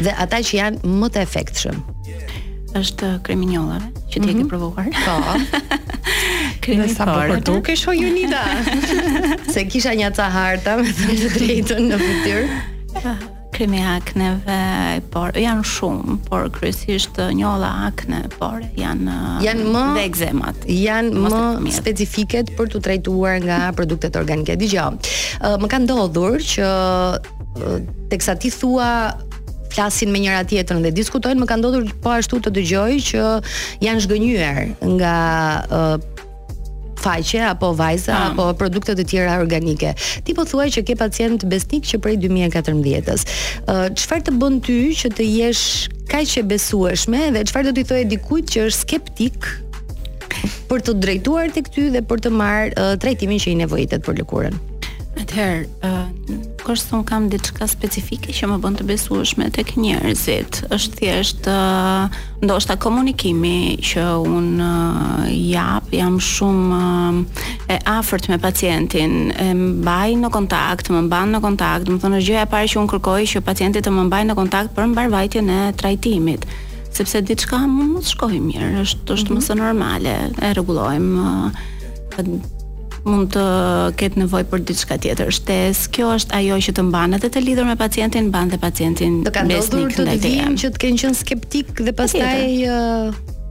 dhe 0.00 0.14
ata 0.24 0.40
që 0.46 0.56
janë 0.60 0.90
më 1.02 1.08
të 1.14 1.22
efektshëm. 1.28 1.82
Është 2.80 3.10
kremi 3.26 3.46
që 3.50 3.60
ti 4.08 4.18
e 4.18 4.20
mm 4.20 4.24
-hmm. 4.24 4.28
ke 4.28 4.32
mhm. 4.32 4.48
provuar? 4.48 4.88
Po. 5.06 5.14
Kremi 6.64 6.88
sa 6.96 7.04
po 7.06 7.18
për 7.32 7.44
tu 7.46 7.60
ke 7.68 7.76
shojunida. 7.76 8.42
Se 9.54 9.66
kisha 9.70 9.94
një 9.94 10.10
ca 10.16 10.28
harta 10.38 10.76
me 10.80 10.88
të 10.90 11.30
drejtën 11.38 11.86
në 11.92 11.96
fytyrë. 12.04 12.48
krimi 13.54 13.78
akneve, 13.86 14.98
por 15.14 15.30
janë 15.38 15.62
shumë, 15.68 16.16
por 16.26 16.48
kryesisht 16.54 17.18
eh, 17.22 17.28
njolla 17.38 17.70
akne, 17.86 18.24
por 18.34 18.62
janë 18.78 19.14
eh, 19.14 19.36
janë 19.46 19.66
më 19.74 19.82
dhe 19.98 20.04
ekzemat. 20.08 20.64
Janë 20.64 21.22
më 21.62 21.74
specifike 21.76 22.42
për 22.58 22.72
të 22.74 22.82
trajtuar 22.88 23.38
nga 23.46 23.60
produktet 23.78 24.18
organike. 24.18 24.58
Dgjoj. 24.58 24.98
Eh, 25.40 25.56
më 25.62 25.70
ka 25.70 25.80
ndodhur 25.84 26.40
që 26.42 26.68
teksa 28.10 28.34
ti 28.42 28.50
thua 28.50 28.88
flasin 29.74 30.10
me 30.14 30.18
njëra 30.22 30.42
tjetrën 30.50 30.82
dhe 30.86 30.90
diskutojnë, 30.94 31.38
më 31.44 31.48
ka 31.50 31.56
ndodhur 31.60 31.86
po 32.02 32.12
ashtu 32.16 32.40
të 32.46 32.52
dëgjoj 32.58 32.96
që 33.12 33.22
janë 33.86 34.04
zhgënjur 34.06 34.64
nga 34.96 35.14
uh, 35.70 35.94
faqe 37.04 37.38
apo 37.38 37.72
vajza 37.76 38.12
ah. 38.16 38.30
apo 38.32 38.46
produkte 38.58 38.94
të 38.96 39.04
tjera 39.10 39.36
organike. 39.42 39.92
Ti 40.24 40.34
po 40.36 40.46
thuaj 40.48 40.70
që 40.78 40.84
ke 40.88 40.96
pacient 41.00 41.44
besnik 41.50 41.84
që 41.90 42.00
prej 42.04 42.16
2014-s. 42.24 43.26
Çfarë 44.00 44.24
uh, 44.24 44.26
të 44.30 44.34
bën 44.40 44.56
ty 44.64 44.78
që 45.02 45.12
të 45.18 45.26
jesh 45.28 45.64
kaq 46.10 46.34
e 46.40 46.44
besueshme 46.54 47.26
dhe 47.36 47.44
çfarë 47.50 47.68
do 47.72 47.76
t'i 47.76 47.84
thojë 47.92 48.08
dikujt 48.16 48.56
që 48.56 48.66
është 48.70 48.80
skeptik? 48.80 49.52
për 50.68 50.80
të 50.84 50.92
drejtuar 51.00 51.52
tek 51.54 51.68
ty 51.72 51.84
dhe 51.94 52.00
për 52.10 52.22
të 52.24 52.30
marr 52.34 52.72
uh, 52.74 52.94
trajtimin 53.00 53.38
që 53.40 53.52
i 53.52 53.58
nevojitet 53.62 54.02
për 54.04 54.18
lëkurën. 54.22 54.56
Atëherë, 55.22 55.60
uh, 55.86 56.53
gjithë 56.64 56.64
kohës 56.64 56.94
un 56.96 57.04
kam 57.04 57.26
diçka 57.28 57.66
specifike 57.68 58.32
që 58.32 58.48
më 58.48 58.58
bën 58.60 58.76
të 58.78 58.84
besueshme 58.88 59.50
tek 59.52 59.74
njerëzit. 59.76 60.62
Është 60.72 60.96
thjesht 60.98 61.48
ndoshta 62.42 62.76
komunikimi 62.78 63.78
që 63.84 64.04
un 64.24 64.60
jap, 65.50 65.92
jam 65.92 66.16
shumë 66.18 67.24
e 67.74 67.78
afërt 67.96 68.28
me 68.32 68.38
pacientin, 68.38 69.30
e 69.36 69.50
mbaj 69.54 70.14
në 70.22 70.30
kontakt, 70.32 70.88
më 70.94 71.04
mban 71.08 71.34
në 71.34 71.42
kontakt. 71.44 71.86
Do 71.88 71.98
thonë 72.06 72.22
gjëja 72.24 72.46
e 72.46 72.50
parë 72.54 72.70
që 72.72 72.80
un 72.80 72.88
kërkoj 72.94 73.20
që 73.34 73.44
pacienti 73.44 73.82
të 73.84 73.92
më 73.92 74.08
mbaj 74.08 74.24
në 74.30 74.34
kontakt 74.38 74.74
për 74.76 74.88
mbarvajtjen 74.94 75.50
e 75.58 75.62
trajtimit 75.78 76.46
sepse 76.94 77.18
diçka 77.26 77.58
mund 77.66 77.98
të 78.04 78.10
shkojë 78.12 78.38
mirë, 78.44 78.68
është 78.84 79.16
është 79.16 79.32
mm 79.32 79.34
-hmm. 79.34 79.38
mëse 79.42 79.58
normale, 79.58 80.14
e 80.46 80.52
rregullojmë 80.54 82.53
mund 83.08 83.32
të 83.36 83.44
ketë 84.00 84.20
nevojë 84.24 84.46
për 84.52 84.62
diçka 84.70 84.96
tjetër 85.02 85.30
shtesë. 85.36 85.88
Kjo 85.94 86.10
është 86.18 86.38
ajo 86.40 86.58
që 86.68 86.74
të 86.78 86.84
mban 86.88 87.16
edhe 87.18 87.30
të 87.34 87.42
lidhur 87.44 87.68
me 87.68 87.76
pacientin, 87.80 88.30
mban 88.32 88.52
dhe 88.52 88.60
pacientin. 88.62 89.22
Do 89.26 89.32
ka 89.34 89.44
ndodhur 89.46 89.92
të 89.98 90.08
vijnë 90.24 90.56
që 90.64 90.72
të 90.76 90.84
kenë 90.86 91.04
qenë 91.04 91.20
skeptik 91.22 91.74
dhe 91.84 91.94
pastaj 91.96 92.36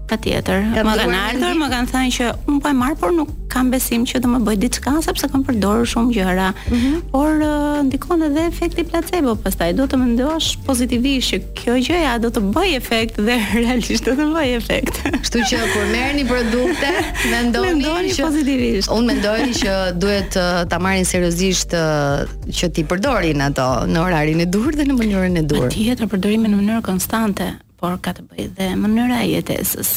Pa 0.04 0.18
tjetër, 0.20 0.60
më 0.84 0.94
kanë 1.00 1.16
ardhur, 1.20 1.54
më 1.64 1.68
kanë 1.72 1.88
thënë 1.90 2.12
që 2.14 2.26
unë 2.52 2.58
po 2.66 2.72
e 2.74 2.76
marr, 2.76 2.96
por 3.00 3.14
nuk 3.16 3.30
kam 3.54 3.70
besim 3.72 4.02
që 4.10 4.20
do 4.24 4.30
më 4.34 4.40
bëj 4.46 4.58
diçka 4.64 4.92
sepse 5.06 5.28
kam 5.32 5.44
përdorur 5.48 5.88
shumë 5.88 6.12
gjëra. 6.16 6.48
Mm 6.52 6.78
-hmm. 6.80 6.98
Por 7.14 7.30
uh, 7.48 7.78
ndikon 7.88 8.26
edhe 8.28 8.44
efekti 8.52 8.84
placebo, 8.90 9.36
pastaj 9.46 9.72
do 9.80 9.86
të 9.92 9.98
mendosh 10.04 10.48
pozitivisht 10.68 11.30
që 11.32 11.38
kjo 11.60 11.76
gjë 11.86 12.00
ja 12.08 12.14
do 12.24 12.30
të 12.36 12.42
bëj 12.56 12.72
efekt 12.82 13.16
dhe 13.28 13.36
realisht 13.64 14.04
do 14.08 14.12
të 14.20 14.28
bëj 14.36 14.50
efekt. 14.62 14.96
Kështu 15.24 15.38
që 15.50 15.58
kur 15.74 15.86
merrni 15.96 16.24
produkte, 16.34 16.90
mendoni 17.32 17.74
me 17.88 18.14
që 18.18 18.24
pozitivisht. 18.30 18.88
Unë 18.98 19.06
mendoj 19.12 19.40
që 19.62 19.72
duhet 20.02 20.32
uh, 20.36 20.46
ta 20.72 20.78
marrin 20.84 21.06
seriozisht 21.14 21.70
uh, 21.72 22.28
që 22.58 22.66
ti 22.74 22.82
përdorin 22.90 23.40
ato 23.48 23.68
në 23.94 23.98
orarin 24.08 24.40
e 24.46 24.48
duhur 24.56 24.74
dhe 24.78 24.84
në 24.90 24.94
mënyrën 25.02 25.36
e 25.42 25.44
duhur. 25.52 25.68
tjetër, 25.72 26.08
përdorimi 26.12 26.48
në 26.52 26.58
mënyrë 26.62 26.82
konstante 26.92 27.46
por 27.84 27.98
ka 28.06 28.14
të 28.16 28.24
bëjë 28.30 28.46
dhe 28.56 28.68
mënyra 28.80 29.18
e 29.26 29.32
jetesës, 29.34 29.90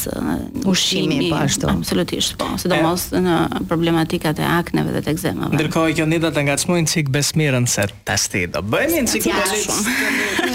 ushqimi 0.67 1.29
po 1.31 1.37
ashtu. 1.39 1.69
Absolutisht 1.71 2.35
po, 2.41 2.49
sidomos 2.59 3.05
e... 3.15 3.21
në 3.23 3.37
problematikat 3.71 4.41
e 4.43 4.47
akneve 4.57 4.97
dhe 4.97 5.05
të 5.07 5.13
ekzemave. 5.15 5.55
Ndërkohë 5.55 5.93
që 6.01 6.07
nida 6.11 6.33
të 6.35 6.43
ngacmojnë 6.49 6.91
çik 6.91 7.13
besmirën 7.15 7.69
se 7.71 7.85
testi 8.09 8.43
do 8.51 8.65
bëjmë 8.73 9.05
një 9.07 9.13
çik 9.15 9.29
politik. 9.31 9.81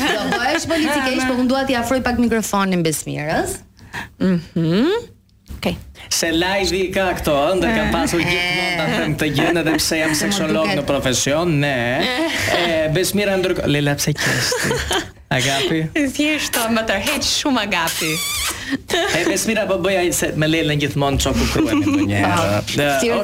Do 0.02 0.26
bëhesh 0.38 0.66
politikisht, 0.70 1.24
por 1.28 1.40
unë 1.40 1.50
dua 1.50 1.62
t'i 1.68 1.76
afroj 1.80 2.02
pak 2.06 2.20
mikrofonin 2.22 2.84
besmirës. 2.86 3.56
Mhm. 4.20 4.42
Mm 4.60 4.92
Okej. 5.62 5.76
Okay. 5.76 6.06
Se 6.10 6.30
live 6.34 6.76
i 6.78 6.84
ka 6.96 7.04
këto, 7.20 7.34
ëndër 7.56 7.74
kam 7.78 7.90
pasur 7.96 8.22
gjithë 8.22 8.70
ta 8.80 8.86
them 8.96 9.16
të 9.20 9.28
gjën 9.38 9.60
edhe 9.62 9.76
pse 9.80 10.00
jam 10.02 10.14
seksolog 10.18 10.72
në 10.80 10.84
profesion, 10.90 11.52
ne 11.64 12.28
e 12.64 12.88
besmira 12.96 13.38
ndërkohë 13.40 13.70
Lela 13.72 13.94
pse 14.00 14.16
qes. 14.18 14.50
Agapi. 15.32 15.86
E 15.96 16.04
thjeshtë 16.12 16.66
më 16.76 16.82
tërheq 16.90 17.24
shumë 17.24 17.62
agapi. 17.64 18.10
E 19.16 19.22
besmira 19.30 19.62
po 19.70 19.78
bëj 19.84 19.94
ai 20.02 20.10
se 20.16 20.28
me 20.40 20.48
lele 20.50 20.76
gjithmonë 20.82 21.22
çon 21.24 21.36
ku 21.40 21.46
kruhemi 21.54 21.88
ndonjëherë. 21.94 22.88
Si 23.00 23.12
u 23.16 23.22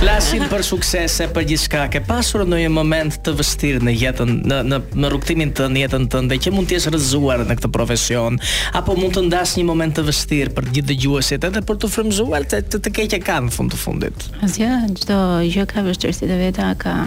Flasim 0.00 0.42
për 0.50 0.64
suksese, 0.66 1.28
për 1.36 1.46
gjithçka. 1.52 1.84
Ke 1.94 2.00
pasur 2.06 2.42
ndonjë 2.48 2.72
moment 2.74 3.20
të 3.26 3.34
vështirë 3.38 3.84
në 3.86 3.94
jetën, 3.94 4.34
në 4.50 4.58
në 4.72 4.80
në 5.04 5.12
rrugtimin 5.14 5.54
të 5.54 5.68
jetën 5.84 6.08
tënde 6.16 6.40
që 6.48 6.54
mund 6.56 6.70
të 6.72 6.80
jesh 6.80 6.90
rrezuar 6.90 7.44
në 7.46 7.58
këtë 7.62 7.72
profesion, 7.78 8.40
apo 8.80 8.98
mund 8.98 9.14
të 9.14 9.24
ndash 9.28 9.54
një 9.60 9.66
moment 9.70 9.94
të 10.00 10.06
vështirë 10.10 10.54
për 10.58 10.70
gjithë 10.74 10.90
dëgjuesit 10.92 11.46
edhe 11.46 11.62
për 11.68 11.78
të 11.84 11.92
frymzuar 11.94 12.48
të 12.50 12.62
të, 12.74 12.82
të 12.88 12.94
keqë 12.98 13.22
kan 13.26 13.46
në 13.50 13.54
fund 13.54 13.70
të 13.74 13.82
fundit. 13.84 14.26
Asgjë, 14.42 14.74
çdo 15.04 15.22
gjë 15.46 15.68
ka 15.74 15.86
vështirësitë 15.92 16.42
vetë, 16.44 16.70
ka 16.82 16.98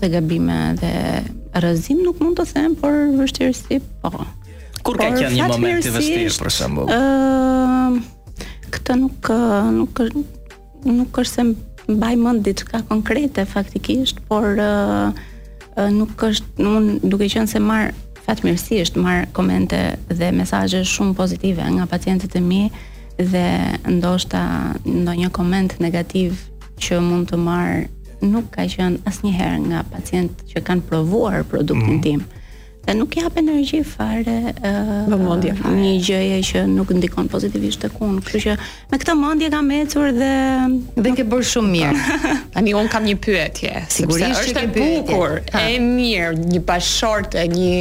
dhe 0.00 0.14
gabime 0.16 0.62
dhe 0.80 0.94
Rëzim 1.54 2.00
nuk 2.02 2.18
mund 2.22 2.36
të 2.40 2.44
them, 2.50 2.74
por 2.78 2.94
vështirësi 3.14 3.78
po. 4.02 4.10
Kur 4.84 4.98
ka 4.98 5.12
qenë 5.14 5.34
një 5.38 5.44
moment 5.52 5.86
i 5.86 5.92
vështirë 5.94 6.32
për 6.42 6.50
shembull? 6.52 6.90
Ë 6.90 8.72
këtë 8.74 8.96
nuk 8.98 9.30
nuk 9.76 10.02
nuk 10.84 11.20
është 11.22 11.30
se 11.30 11.44
mbaj 11.94 12.12
mend 12.20 12.42
diçka 12.44 12.82
konkrete 12.90 13.44
faktikisht, 13.48 14.18
por 14.28 14.56
nuk 15.94 16.26
është 16.30 16.66
un 16.68 16.90
duke 17.06 17.30
qenë 17.32 17.50
se 17.52 17.62
marr 17.62 17.92
fatmirësisht 18.26 18.98
marr 19.00 19.28
komente 19.36 19.80
dhe 20.10 20.32
mesazhe 20.34 20.82
shumë 20.86 21.14
pozitive 21.18 21.64
nga 21.76 21.86
pacientët 21.86 22.34
e 22.34 22.42
mi 22.42 22.62
dhe 23.20 23.46
ndoshta 24.00 24.42
ndonjë 24.84 25.30
koment 25.30 25.76
negativ 25.82 26.34
që 26.82 26.98
mund 27.04 27.28
të 27.30 27.38
marr 27.38 27.82
nuk 28.28 28.48
ka 28.56 28.64
qenë 28.70 29.00
asnjëherë 29.08 29.60
nga 29.70 29.84
pacientët 29.92 30.48
që 30.52 30.62
kanë 30.66 30.84
provuar 30.88 31.44
produktin 31.48 31.98
mm. 32.00 32.04
tim. 32.06 32.24
Dhe 32.84 32.92
nuk 32.98 33.14
jap 33.16 33.38
energji 33.40 33.80
fare 33.88 34.34
ë 34.60 35.02
uh, 35.08 35.68
një 35.72 35.92
gjëje 36.04 36.40
që 36.50 36.64
nuk 36.68 36.90
ndikon 36.92 37.30
pozitivisht 37.32 37.80
tek 37.86 37.94
unë. 38.04 38.20
Kështu 38.26 38.42
që 38.44 38.56
me 38.92 38.98
këtë 39.00 39.14
mendje 39.20 39.50
kam 39.54 39.70
ecur 39.78 40.10
dhe 40.18 40.32
dhe 40.98 41.14
ke 41.16 41.24
bërë 41.28 41.48
shumë 41.52 41.70
mirë. 41.76 42.18
Tani 42.56 42.74
un 42.76 42.90
kam 42.92 43.08
një 43.08 43.16
pyetje, 43.26 43.72
sigurisht 43.98 44.42
është 44.52 44.66
e 44.66 44.74
bukur, 44.76 45.38
e 45.44 45.78
mirë, 45.80 46.34
një 46.52 46.64
bashorte, 46.68 47.46
një 47.56 47.72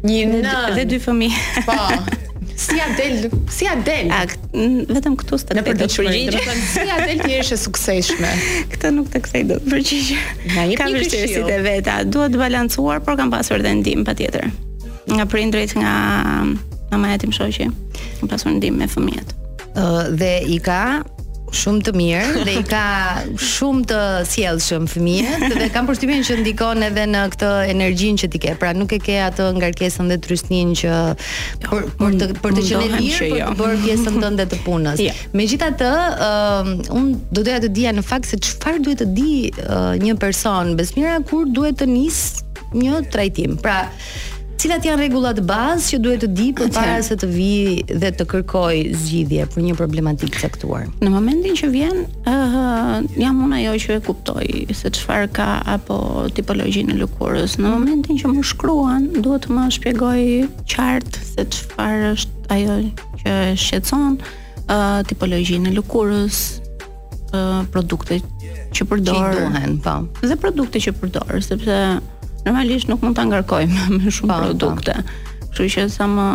një 0.00 0.26
nën 0.32 0.42
dhe, 0.42 0.74
dhe 0.80 0.88
dy 0.94 0.98
fëmijë. 1.06 1.64
po, 1.68 1.78
si 2.60 2.76
a 2.78 2.86
del, 2.94 3.30
si 3.48 3.64
a 3.70 3.74
del? 3.80 4.10
vetëm 4.92 5.14
këtu 5.20 5.38
s'të 5.40 5.56
të 5.56 5.62
përgjigjë. 5.68 6.56
si 6.74 6.84
a 6.84 6.98
del 7.08 7.22
ti 7.22 7.32
jeshe 7.32 7.56
sukseshme? 7.60 8.32
Këtë 8.74 8.90
nuk 8.96 9.08
të 9.12 9.22
kthej 9.24 9.42
do 9.50 9.58
të 9.62 9.72
përgjigjë. 9.74 10.18
Nga 10.52 10.64
një 10.72 10.78
Ka 10.80 10.88
vështirësit 10.92 11.48
e 11.54 11.58
veta, 11.64 11.94
duhet 12.04 12.36
balancuar, 12.40 13.00
por 13.06 13.16
kam 13.20 13.32
pasur 13.32 13.64
dhe 13.64 13.72
ndim 13.80 14.04
pa 14.08 14.14
tjetër. 14.18 14.50
Nga 15.14 15.24
prindrit 15.32 15.72
nga 15.80 15.94
mama 16.92 17.14
e 17.16 17.20
tim 17.22 17.32
shoqi. 17.32 17.70
Kam 18.20 18.28
pasur 18.30 18.52
ndim 18.58 18.76
me 18.82 18.90
fëmijët. 18.92 19.32
Uh, 19.70 20.04
dhe 20.20 20.34
i 20.50 20.60
ka 20.60 21.00
shumë 21.56 21.82
të 21.86 21.92
mirë 21.96 22.44
dhe 22.46 22.52
i 22.60 22.62
ka 22.66 22.84
shumë 23.42 23.82
të 23.90 24.00
sjellshëm 24.30 24.84
fëmijët 24.90 25.56
dhe 25.58 25.68
kam 25.74 25.88
përshtypjen 25.88 26.22
që 26.26 26.36
ndikon 26.44 26.84
edhe 26.86 27.06
në 27.10 27.22
këtë 27.34 27.50
energjinë 27.74 28.20
që 28.22 28.30
ti 28.34 28.40
ke. 28.44 28.52
Pra 28.60 28.70
nuk 28.76 28.92
e 28.96 29.00
ke 29.02 29.16
atë 29.24 29.48
ngarkesën 29.58 30.10
dhe 30.12 30.18
trysninë 30.26 30.76
që 30.82 31.00
për 31.66 31.88
për 32.00 32.16
të 32.22 32.28
për 32.42 32.56
të 32.58 32.66
qenë 32.70 32.88
mirë, 32.96 33.18
për 33.18 33.24
të 33.24 33.42
jo. 33.42 33.52
bërë 33.60 33.80
pjesën 33.84 34.18
tënde 34.26 34.48
të 34.54 34.60
punës. 34.68 35.00
Jo. 35.10 35.14
Megjithatë, 35.36 35.88
un 36.92 37.06
do 37.32 37.44
doja 37.46 37.60
të 37.64 37.70
dija 37.76 37.92
në 37.96 38.02
fakt 38.04 38.28
se 38.28 38.38
çfarë 38.44 38.82
duhet 38.84 39.00
të 39.00 39.10
di 39.16 39.32
një 40.04 40.14
person 40.20 40.74
besmira 40.78 41.16
kur 41.30 41.48
duhet 41.50 41.80
të 41.80 41.88
nis 41.88 42.20
një 42.76 43.02
trajtim. 43.10 43.56
Pra, 43.62 43.80
cilat 44.60 44.84
janë 44.84 44.98
rregullat 45.06 45.38
bazë 45.48 45.86
që 45.94 45.98
duhet 46.04 46.18
të 46.24 46.28
di 46.36 46.46
përpara 46.56 46.98
se 47.04 47.14
të 47.16 47.28
vi 47.30 47.52
dhe 47.96 48.10
të 48.16 48.26
kërkoj 48.28 48.76
zgjidhje 49.00 49.46
për 49.54 49.62
një 49.64 49.76
problematikë 49.78 50.40
caktuar. 50.42 50.82
Në 51.00 51.12
momentin 51.14 51.54
që 51.56 51.70
vjen, 51.72 52.02
uh, 52.28 52.98
jam 53.16 53.38
unë 53.46 53.60
ajo 53.62 53.76
që 53.86 53.94
e 53.96 54.02
kuptoj 54.08 54.46
se 54.76 54.92
çfarë 54.98 55.30
ka 55.38 55.46
apo 55.78 55.96
tipologjinë 56.36 56.92
e 56.92 56.98
lëkurës. 57.00 57.56
Në 57.62 57.72
momentin 57.72 58.20
që 58.20 58.34
më 58.34 58.44
shkruan, 58.52 59.08
duhet 59.24 59.46
të 59.46 59.56
më 59.56 59.64
shpjegoj 59.78 60.24
qartë 60.74 61.24
se 61.30 61.48
çfarë 61.56 62.12
është 62.18 62.52
ajo 62.58 62.76
që 63.22 63.38
shqetëson, 63.64 64.20
uh, 64.68 65.00
tipologjinë 65.08 65.72
e 65.72 65.76
lëkurës, 65.80 66.42
uh, 67.32 67.64
produktet 67.72 68.28
që 68.76 68.90
përdor. 68.92 69.36
duhen, 69.40 69.80
po. 69.86 69.96
Dhe 70.28 70.36
produktet 70.36 70.84
që 70.90 70.98
përdor, 71.00 71.38
sepse 71.48 71.80
normalisht 72.44 72.88
nuk 72.88 73.00
mund 73.04 73.16
ta 73.18 73.26
ngarkojmë 73.28 73.86
me 74.00 74.10
shumë 74.12 74.32
pa, 74.32 74.40
po, 74.40 74.40
po. 74.40 74.48
produkte. 74.50 74.96
Kështu 75.50 75.66
që 75.76 75.86
sa 75.92 76.06
më 76.08 76.26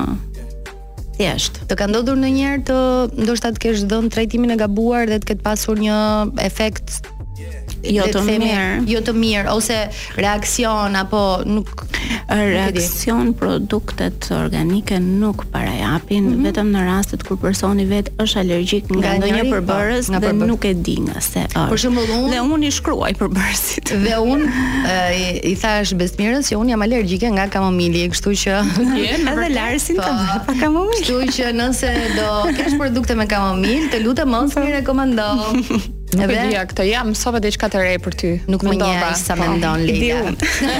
thjesht. 1.17 1.61
Të 1.69 1.77
ka 1.79 1.87
ndodhur 1.89 2.17
ndonjëherë 2.19 2.61
të 2.67 2.77
ndoshta 3.23 3.53
të 3.55 3.63
kesh 3.63 3.85
dhënë 3.89 4.11
trajtimin 4.13 4.51
e 4.55 4.59
gabuar 4.59 5.07
dhe 5.09 5.21
të 5.23 5.31
ketë 5.31 5.45
pasur 5.45 5.79
një 5.81 5.95
efekt 6.43 6.99
jo 7.93 8.05
të 8.11 8.21
mirë, 8.25 8.65
jo 8.89 9.01
të 9.05 9.13
mirë 9.15 9.51
ose 9.53 9.77
reaksion 10.17 10.95
apo 10.99 11.19
nuk 11.47 11.83
reaksion 12.29 13.33
produktet 13.37 14.29
organike 14.35 14.97
nuk 15.01 15.45
parajapin 15.53 16.23
mm 16.27 16.33
-hmm. 16.33 16.45
vetëm 16.47 16.71
në 16.75 16.83
rastet 16.87 17.23
kur 17.27 17.37
personi 17.41 17.85
vet 17.85 18.09
është 18.17 18.39
alergjik 18.39 18.89
nga 18.89 19.15
ndonjë 19.19 19.43
po, 19.43 19.49
përbërës 19.55 20.07
dhe 20.13 20.19
përbër. 20.25 20.47
nuk 20.47 20.65
e 20.65 20.73
di 20.73 20.95
nga 20.99 21.21
se 21.21 21.43
është. 21.55 21.71
Për 21.71 21.77
shembull 21.77 22.09
unë 22.21 22.29
dhe 22.33 22.39
unë 22.53 22.67
i 22.67 22.71
shkruaj 22.71 23.11
përbërësit. 23.19 23.87
Dhe 24.07 24.15
unë 24.33 24.45
i, 25.21 25.25
i 25.51 25.55
thash 25.55 25.93
Besmirës 25.95 26.45
se 26.47 26.55
unë 26.55 26.69
jam 26.69 26.81
alergjike 26.81 27.29
nga 27.29 27.47
kamomili, 27.47 28.09
kështu 28.09 28.29
që 28.43 28.53
edhe 29.15 29.49
Larsin 29.55 29.95
ka 29.97 30.11
po. 30.17 30.53
pa 30.53 30.59
kamomil. 30.59 30.97
Kështu 31.01 31.19
që 31.35 31.45
nëse 31.59 31.89
do 32.17 32.27
kesh 32.57 32.77
produkte 32.79 33.15
me 33.15 33.25
kamomil, 33.27 33.89
të 33.91 33.97
lutem 34.03 34.27
mos 34.29 34.55
mi 34.55 34.71
rekomando. 34.71 35.25
Nuk 36.15 36.31
e 36.31 36.45
dija 36.47 36.63
këtë. 36.69 36.83
Jam 36.89 37.11
dhe 37.15 37.39
diçka 37.43 37.67
të 37.71 37.81
re 37.81 37.95
për 38.01 38.15
ty. 38.17 38.29
Nuk 38.51 38.63
më 38.65 38.75
njeh 38.79 39.03
sa 39.19 39.35
po, 39.37 39.43
mendon 39.45 39.83
ndonë, 39.83 40.23
po, 40.25 40.51
Ti 40.55 40.71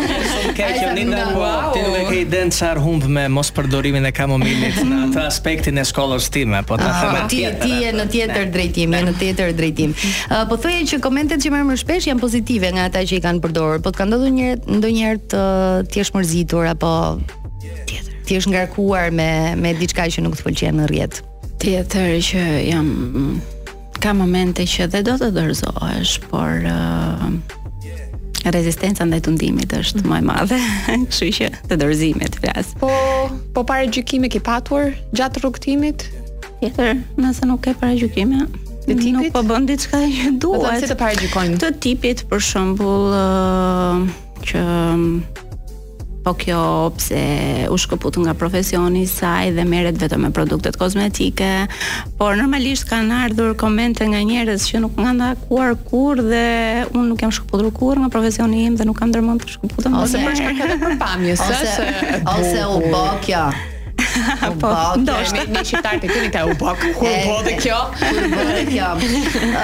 nuk 0.46 0.60
e 0.60 0.60
ke 0.60 0.96
ndënë 0.96 1.36
po. 1.36 1.50
Ti 1.76 1.82
nuk 1.84 1.96
e 1.98 2.04
ke 2.12 2.22
denë 2.32 2.56
qarë 2.58 2.84
humbë 2.86 3.12
me 3.18 3.26
mos 3.36 3.52
përdorimin 3.56 4.08
e 4.10 4.14
kamomilit 4.16 4.80
në 4.88 5.02
atë 5.10 5.26
aspektin 5.26 5.82
e 5.82 5.86
shkollës 5.90 6.30
time, 6.34 6.62
po 6.68 6.78
ta 6.82 6.92
ah, 6.92 7.00
them 7.04 7.20
atë. 7.22 7.30
Ti 7.34 7.42
ti 7.64 7.82
je 7.86 7.94
në 7.98 8.08
tjetër 8.16 8.50
drejtim, 8.56 8.98
në 9.12 9.16
tjetër 9.22 9.54
drejtim. 9.60 9.96
Po 10.50 10.58
thoya 10.58 10.84
që 10.92 11.02
komentet 11.04 11.44
që 11.46 11.54
marr 11.56 11.68
më 11.74 11.78
shpesh 11.84 12.10
janë 12.12 12.24
pozitive 12.24 12.72
nga 12.78 12.88
ata 12.92 13.04
që 13.08 13.20
i 13.20 13.24
kanë 13.26 13.44
përdorur, 13.44 13.82
po 13.86 13.94
të 13.94 14.02
kanë 14.02 14.14
ndodhur 14.14 14.36
një 14.36 14.52
ndonjëherë 14.80 15.26
të 15.34 15.42
ti 15.92 16.02
jesh 16.04 16.14
mërzitur 16.16 16.70
apo 16.72 16.92
tjetër. 17.64 18.14
Ti 18.26 18.40
jesh 18.40 18.48
ngarkuar 18.54 19.12
me 19.16 19.30
me 19.60 19.76
diçka 19.78 20.08
që 20.10 20.24
nuk 20.26 20.40
të 20.40 20.48
pëlqen 20.48 20.80
në 20.82 20.88
rrjet. 20.94 21.20
Tjetër 21.62 22.10
që 22.28 22.42
jam 22.72 22.90
mm, 22.92 23.36
ka 24.06 24.14
momente 24.14 24.62
që 24.70 24.86
dhe 24.94 25.00
do 25.06 25.16
të 25.18 25.32
dorëzohesh, 25.34 26.20
por 26.30 26.62
uh, 26.70 27.30
rezistenca 28.54 29.02
ndaj 29.08 29.24
tundimit 29.26 29.72
është 29.74 30.04
mm. 30.04 30.12
më 30.12 30.20
e 30.22 30.26
madhe, 30.28 30.60
kështu 31.10 31.30
që 31.40 31.48
të 31.72 31.78
dorëzimet 31.82 32.38
flas. 32.44 32.76
Po, 32.82 32.92
po 33.56 33.66
para 33.66 33.88
gjykimit 33.90 34.36
ke 34.38 34.44
patur 34.46 34.94
gjatë 35.18 35.42
rrugtimit? 35.42 36.06
Tjetër, 36.62 37.00
nëse 37.18 37.50
nuk 37.50 37.64
ke 37.66 37.74
para 37.82 37.98
gjykime, 37.98 38.44
tipit? 38.86 39.10
Nuk 39.18 39.34
po 39.34 39.42
bën 39.48 39.66
diçka 39.74 39.98
që 40.04 40.30
po, 40.38 40.44
duhet. 40.44 40.68
Po 40.78 40.86
se 40.86 40.92
të 40.94 41.00
para 41.02 41.18
gjykojmë. 41.24 41.58
Të 41.66 41.74
tipit 41.84 42.22
për 42.30 42.46
shembull 42.52 43.10
uh, 43.10 44.22
që 44.46 44.62
po 46.26 46.34
kjo 46.34 46.90
pse 46.98 47.24
u 47.70 47.78
shkëput 47.78 48.18
nga 48.26 48.34
profesioni 48.34 49.02
i 49.06 49.10
saj 49.10 49.52
dhe 49.54 49.66
merret 49.70 49.98
vetëm 50.02 50.24
me 50.26 50.32
produktet 50.34 50.76
kozmetike, 50.82 51.50
por 52.18 52.34
normalisht 52.40 52.88
kanë 52.90 53.20
ardhur 53.28 53.54
komente 53.62 54.08
nga 54.10 54.22
njerëz 54.32 54.66
që 54.72 54.82
nuk 54.88 54.98
kanë 54.98 55.30
kuar 55.46 55.78
kur, 55.92 56.24
dhe 56.34 56.42
unë 56.90 57.06
nuk 57.12 57.22
jam 57.22 57.36
shkëputur 57.38 57.70
kurrë 57.78 58.06
nga 58.08 58.12
profesioni 58.18 58.66
im 58.72 58.80
dhe 58.82 58.90
nuk 58.90 58.98
kam 59.00 59.14
ndërmend 59.14 59.46
të 59.46 59.54
shkëputem 59.60 60.00
ose 60.02 60.24
për 60.26 60.40
shkak 60.42 60.64
të 60.74 60.82
përpamjes 60.88 61.46
ose 61.46 61.94
ose 62.34 62.68
u 62.74 62.82
po 62.90 63.06
kjo. 63.28 63.46
po, 64.62 64.70
ndoshta 65.00 65.44
me 65.52 65.64
shitar 65.66 65.98
të 66.02 66.08
kemi 66.10 66.30
ta 66.34 66.46
u 66.48 66.54
bok 66.60 66.80
ku 66.82 66.92
po 67.00 67.40
kjo, 67.62 67.80
ku 68.04 68.24
po 68.32 68.46
kjo. 68.70 68.90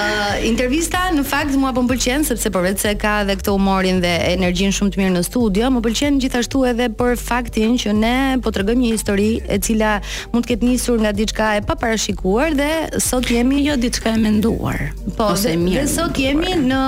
intervista 0.52 1.06
në 1.14 1.24
fakt 1.28 1.54
mua 1.60 1.70
po 1.76 1.84
mëlqen 1.86 2.24
sepse 2.28 2.50
por 2.54 2.64
vetë 2.66 2.82
se 2.84 2.92
ka 3.00 3.14
edhe 3.24 3.36
këtë 3.40 3.54
humorin 3.54 4.00
dhe 4.02 4.10
energjinë 4.34 4.74
shumë 4.76 4.94
të 4.94 5.00
mirë 5.02 5.14
në 5.16 5.22
studio, 5.28 5.70
më 5.76 5.82
pëlqen 5.86 6.18
gjithashtu 6.22 6.64
edhe 6.72 6.90
për 6.98 7.16
faktin 7.20 7.78
që 7.80 7.94
ne 7.96 8.14
po 8.44 8.52
tregojmë 8.54 8.84
një 8.84 8.92
histori 8.94 9.30
e 9.56 9.60
cila 9.64 9.94
mund 10.34 10.44
të 10.46 10.50
ketë 10.54 10.68
nisur 10.68 11.00
nga 11.02 11.14
diçka 11.16 11.50
e 11.60 11.64
paparashikuar 11.68 12.56
dhe 12.58 12.68
sot 13.02 13.30
jemi 13.32 13.62
jo 13.66 13.78
diçka 13.80 14.12
e 14.16 14.20
menduar. 14.22 14.90
Po, 15.18 15.30
dhe, 15.38 15.56
dhe 15.78 15.86
sot 15.90 16.18
jemi 16.20 16.56
në 16.66 16.82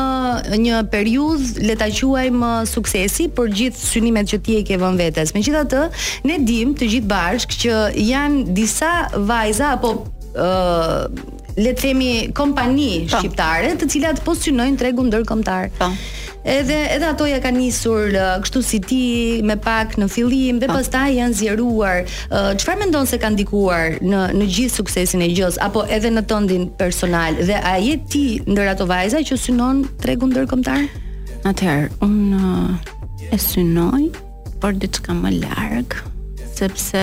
një 0.65 0.83
periudhë 0.93 1.65
le 1.69 1.79
ta 1.81 1.89
quajmë 1.95 2.53
suksesi 2.69 3.29
për 3.35 3.53
gjithë 3.61 3.85
synimet 3.89 4.31
që 4.35 4.43
ti 4.45 4.59
e 4.61 4.65
ke 4.67 4.77
vënë 4.81 5.01
vetes. 5.01 5.33
Megjithatë, 5.37 5.83
ne 6.29 6.39
dimë 6.47 6.75
të 6.81 6.89
gjithë 6.95 7.11
bashkë 7.11 7.54
që 7.59 7.79
janë 8.01 8.43
disa 8.57 8.93
vajza 9.19 9.75
apo 9.79 9.95
ë 10.35 11.33
le 11.55 11.71
të 11.71 11.79
themi 11.81 12.11
kompani 12.35 12.91
pa. 12.91 13.11
Po. 13.11 13.19
shqiptare 13.19 13.73
të 13.79 13.89
cilat 13.93 14.21
po 14.27 14.35
synojnë 14.35 14.79
tregun 14.81 15.07
ndërkombëtar. 15.07 15.69
Po. 15.79 15.91
Edhe 16.55 16.75
edhe 16.93 17.07
ato 17.09 17.25
ja 17.29 17.37
kanë 17.41 17.57
nisur 17.63 18.09
kështu 18.43 18.61
si 18.67 18.81
ti 18.85 19.03
me 19.49 19.55
pak 19.67 19.95
në 20.01 20.09
fillim 20.13 20.59
dhe 20.61 20.67
po. 20.69 20.81
pastaj 20.81 21.15
janë 21.21 21.39
zjeruar. 21.39 22.03
Çfarë 22.59 22.81
mendon 22.83 23.07
se 23.07 23.19
ka 23.23 23.31
ndikuar 23.31 24.01
në 24.03 24.25
në 24.41 24.49
gjithë 24.57 24.75
suksesin 24.81 25.23
e 25.25 25.31
gjës 25.31 25.61
apo 25.63 25.85
edhe 25.97 26.11
në 26.11 26.25
tëndin 26.33 26.67
personal 26.81 27.39
dhe 27.39 27.61
a 27.63 27.77
je 27.81 27.95
ti 28.11 28.25
ndër 28.51 28.73
ato 28.75 28.89
vajza 28.91 29.23
që 29.29 29.39
synon 29.45 29.85
tregun 30.03 30.35
ndërkombëtar? 30.35 30.83
Atëherë, 31.45 31.89
unë 32.03 33.31
e 33.31 33.37
synoj 33.39 34.03
por 34.61 34.73
diçka 34.81 35.13
më 35.21 35.31
larg 35.45 36.03
sepse 36.55 37.03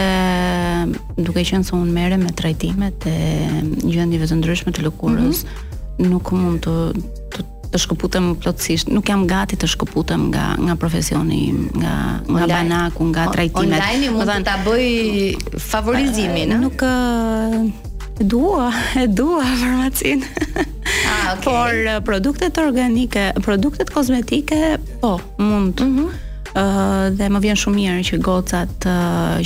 duke 1.20 1.43
qenë 1.45 1.66
se 1.68 1.76
unë 1.78 1.95
merrem 1.95 2.24
me 2.26 2.32
trajtimet 2.38 3.06
e 3.12 3.18
gjendjeve 3.86 4.28
të 4.32 4.38
ndryshme 4.39 4.72
të 4.76 4.86
lëkurës, 4.88 5.43
mm 5.43 5.58
-hmm. 5.72 6.12
nuk 6.12 6.32
mund 6.36 6.64
të 6.68 6.76
të, 7.34 7.45
të 7.74 7.82
shkëputem 7.86 8.32
plotësisht. 8.43 8.89
Nuk 8.91 9.08
jam 9.10 9.28
gati 9.30 9.56
të 9.60 9.70
shkëputem 9.76 10.28
nga 10.34 10.45
nga 10.60 10.76
profesioni 10.82 11.39
im, 11.52 11.70
nga 11.76 11.93
nga 12.28 12.41
online. 12.41 12.52
banaku, 12.56 13.04
nga 13.12 13.28
trajtimet. 13.36 13.82
Online 13.84 14.12
mund 14.18 14.30
të 14.32 14.43
ta 14.49 14.56
bëj 14.66 14.88
favorizimin, 15.72 16.52
a? 16.56 16.62
Nuk 16.66 16.80
e 18.20 18.24
dua, 18.34 18.66
e 19.04 19.08
dua 19.08 19.43
farmacinë. 19.62 20.26
Ah, 21.12 21.14
okay. 21.34 21.43
Por 21.43 22.04
produktet 22.08 22.58
organike, 22.58 23.32
produktet 23.41 23.89
kozmetike, 23.89 24.78
po, 25.02 25.20
mund. 25.38 25.78
Mm 25.82 25.95
-hmm 25.95 26.30
dhe 27.12 27.28
më 27.32 27.39
vjen 27.45 27.58
shumë 27.60 27.76
mirë 27.80 28.06
që 28.10 28.18
gocat 28.26 28.88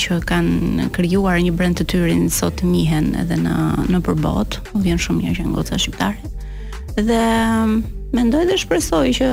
që 0.02 0.18
kanë 0.30 0.88
krijuar 0.96 1.38
një 1.44 1.54
brand 1.58 1.78
të 1.78 1.86
tyre 1.92 2.16
sot 2.34 2.64
mihen 2.66 3.14
edhe 3.20 3.38
në 3.38 3.56
në 3.92 4.00
botë. 4.02 4.64
Më 4.74 4.82
vjen 4.86 5.00
shumë 5.00 5.22
mirë 5.22 5.36
që 5.40 5.44
janë 5.44 5.56
goca 5.56 5.78
shqiptare. 5.78 6.18
Dhe 6.96 7.26
mendoj 8.16 8.46
dhe 8.50 8.58
shpresoj 8.58 9.08
që 9.18 9.30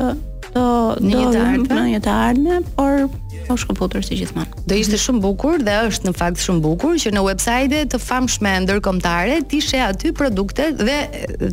do 0.53 0.67
do 1.01 1.29
të 1.65 1.85
një 1.89 2.01
të 2.05 2.13
ardhme, 2.13 2.61
por 2.77 3.07
Po 3.47 3.57
shkëputur 3.59 4.03
si 4.05 4.17
gjithmonë. 4.21 4.63
Do 4.71 4.77
ishte 4.79 4.99
shumë 5.01 5.21
bukur 5.25 5.63
dhe 5.67 5.75
është 5.89 6.09
në 6.09 6.13
fakt 6.19 6.43
shumë 6.45 6.63
bukur 6.65 6.97
që 7.03 7.11
në 7.15 7.23
websajte 7.27 7.81
të 7.93 8.01
famshme 8.03 8.53
ndërkombëtare 8.67 9.41
ti 9.51 9.61
she 9.65 9.81
aty 9.83 10.13
produkte 10.17 10.71
dhe 10.79 10.97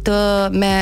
të 0.05 0.19
me 0.61 0.73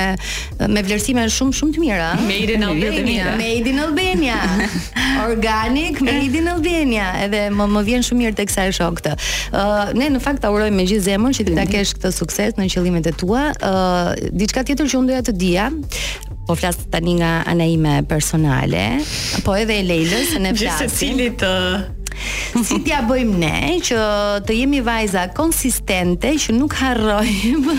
me 0.75 0.83
vlerësime 0.87 1.27
shumë 1.33 1.57
shumë 1.59 1.75
të 1.77 1.83
mira. 1.85 2.09
Made 2.27 2.55
in 2.57 2.67
Albania. 2.69 3.29
Made 3.39 3.71
in 3.73 3.81
Albania. 3.85 4.39
Organic 5.27 6.01
made 6.03 6.35
in 6.41 6.51
Albania. 6.55 7.09
Edhe 7.25 7.45
më 7.55 7.69
më 7.77 7.85
vjen 7.91 8.05
shumë 8.09 8.23
mirë 8.25 8.37
tek 8.41 8.53
sa 8.53 8.67
e 8.69 8.75
shoh 8.75 8.91
këtë. 8.99 9.15
Ë 9.53 9.63
uh, 9.63 9.93
ne 9.97 10.11
në 10.17 10.23
fakt 10.25 10.43
ta 10.43 10.51
urojmë 10.53 10.81
me 10.81 10.87
gjithë 10.89 11.07
zemrën 11.11 11.37
që 11.39 11.43
ti 11.47 11.53
ta 11.57 11.63
mhm. 11.65 11.73
kesh 11.75 11.95
këtë 11.99 12.15
sukses 12.17 12.59
në 12.59 12.69
qëllimet 12.73 13.11
e 13.11 13.15
tua. 13.17 13.49
Ë 13.57 13.73
uh, 13.75 14.15
diçka 14.41 14.65
tjetër 14.69 14.91
që 14.91 14.99
unë 15.01 15.13
doja 15.15 15.25
të 15.31 15.37
dija, 15.41 15.69
Po 16.47 16.55
flas 16.55 16.79
tani 16.87 17.19
nga 17.19 17.43
ana 17.43 17.67
ime 17.67 18.07
personale, 18.07 19.03
po 19.43 19.51
edhe 19.59 19.81
e 19.83 19.83
Leilës 19.83 20.31
se 20.31 20.39
ne 20.39 20.53
flasim. 20.55 21.19
Gjithë 21.19 21.39
të 21.43 21.51
Si 22.65 22.79
t'ja 22.81 22.95
ja 22.95 22.99
bëjmë 23.05 23.35
ne 23.43 23.73
që 23.85 23.97
të 24.47 24.55
jemi 24.57 24.79
vajza 24.81 25.27
konsistente 25.37 26.31
që 26.41 26.55
nuk 26.57 26.73
harrojmë 26.79 27.75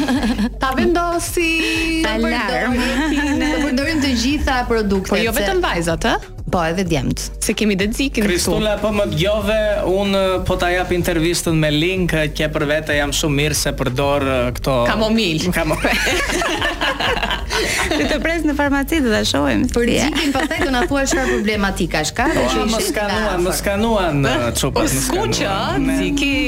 ta 0.62 0.70
vendosim, 0.78 2.04
ta 2.06 2.12
përdorim, 2.22 3.46
përdorim 3.66 4.04
të 4.04 4.12
gjitha 4.22 4.60
produktet. 4.70 5.10
Po 5.10 5.18
jo 5.24 5.32
vetëm 5.34 5.64
vajzat, 5.64 6.06
eh? 6.12 6.28
Po, 6.50 6.60
edhe 6.64 6.84
djemt. 6.86 7.20
Se 7.44 7.52
kemi 7.54 7.74
dhe 7.76 7.86
dzikin. 7.90 8.24
Kristula, 8.24 8.76
po 8.82 8.88
më 8.94 9.04
gjove, 9.18 9.58
unë 9.90 10.20
po 10.48 10.56
ta 10.60 10.70
jap 10.72 10.92
intervistën 10.96 11.56
me 11.60 11.68
link, 11.74 12.14
kje 12.36 12.48
për 12.54 12.64
vete 12.70 12.96
jam 12.96 13.12
shumë 13.14 13.36
mirë 13.40 13.56
se 13.58 13.72
përdor 13.76 14.24
këto... 14.56 14.76
Kamomil. 14.88 15.42
Kamomil. 15.56 16.06
Ti 17.90 18.06
të 18.10 18.18
pres 18.22 18.44
në 18.46 18.54
farmaci 18.58 19.00
dhe 19.04 19.10
dhe 19.12 19.20
shojmë. 19.28 19.68
Për 19.76 19.90
dzikin, 19.90 20.34
po 20.36 20.44
thej 20.48 20.60
të 20.64 20.70
në 20.76 20.82
thua 20.88 21.04
çfarë 21.12 21.28
problematika, 21.34 22.04
shka? 22.12 22.28
Po, 22.38 22.46
më 22.72 22.82
skanuan, 22.88 23.44
më 23.48 23.56
skanuan, 23.60 24.32
qupat, 24.62 24.96
më 24.96 25.04
skanuan. 25.04 25.86
U 25.86 25.98
dziki... 26.00 26.38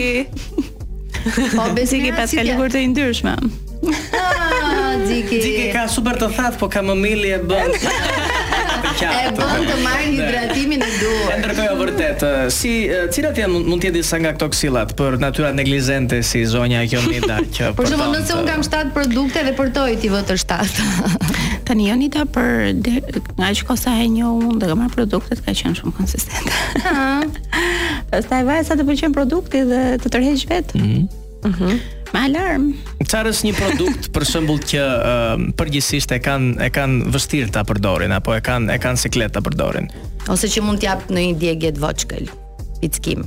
Po, 1.59 1.71
besi 1.77 2.01
që 2.07 2.15
pas 2.17 2.33
kalikur 2.41 2.73
të 2.73 2.85
indyrshme. 2.89 3.37
Ah, 4.17 4.97
dziki... 5.05 5.69
ka 5.77 5.89
super 5.93 6.17
të 6.21 6.33
thatë, 6.39 6.57
po 6.63 6.73
kamomili 6.73 7.35
e 7.37 7.43
bënë. 7.45 8.39
E 8.99 9.32
bën 9.36 9.66
të 9.68 9.74
marr 9.84 10.03
hidratimin 10.11 10.82
e 10.82 10.88
duhur. 10.99 11.28
Ndërkohë 11.41 11.74
vërtet, 11.78 12.24
si 12.55 12.72
cilat 13.14 13.38
janë 13.38 13.61
mund 13.68 13.80
të 13.80 13.86
jetë 13.88 13.97
disa 14.01 14.18
nga 14.20 14.32
këto 14.34 14.49
këshillat 14.53 14.95
për 14.99 15.18
natyrat 15.22 15.55
neglizente 15.57 16.18
si 16.26 16.43
zonja 16.51 16.82
e 16.84 16.88
Jonida 16.91 17.36
që 17.55 17.70
për 17.70 17.78
Por 17.78 17.86
shumë, 17.91 18.09
nëse 18.16 18.34
un 18.36 18.49
kam 18.49 18.64
7 18.66 18.91
produkte 18.97 19.45
dhe 19.47 19.55
përtoj 19.59 19.93
ti 20.03 20.11
vetë 20.12 20.36
7. 20.43 20.91
Tani 21.70 21.86
Jonida 21.86 22.26
për 22.34 23.22
nga 23.38 23.53
që 23.61 23.68
kosa 23.70 23.95
e 24.03 24.11
një 24.16 24.32
unë 24.41 24.59
dhe 24.64 24.72
gëmarë 24.72 24.95
produktet 24.99 25.45
ka 25.47 25.55
qenë 25.62 25.78
shumë 25.80 25.95
konsistent. 25.97 26.91
Sta 28.26 28.43
e 28.43 28.45
vaj 28.51 28.64
sa 28.66 28.74
të 28.76 28.88
përqenë 28.91 29.16
produkti 29.16 29.62
dhe 29.70 29.84
të 30.03 30.12
tërheq 30.16 30.47
vetë. 30.51 30.82
Mm 30.84 30.91
-hmm. 30.91 31.09
Mm 31.47 31.55
-hmm 31.57 31.80
me 32.15 32.25
alarm. 32.27 32.65
Çfarë 33.07 33.33
është 33.35 33.49
një 33.49 33.53
produkt 33.59 34.09
për 34.15 34.27
shembull 34.29 34.61
që 34.71 34.83
uh, 34.83 35.33
përgjithsisht 35.59 36.15
e 36.17 36.21
kanë 36.23 36.53
e 36.67 36.71
kanë 36.75 37.11
vështirë 37.15 37.51
ta 37.57 37.65
përdorin 37.67 38.15
apo 38.15 38.35
e 38.37 38.43
kanë 38.45 38.75
e 38.77 38.79
kanë 38.83 39.03
sikletë 39.07 39.37
ta 39.39 39.43
përdorin. 39.47 39.89
Ose 40.31 40.51
që 40.51 40.63
mund 40.63 40.83
t'jap 40.83 41.07
në 41.11 41.25
një 41.31 41.39
diegje 41.43 41.73
të 41.79 41.83
voçkël. 41.85 42.31
Pickim. 42.81 43.27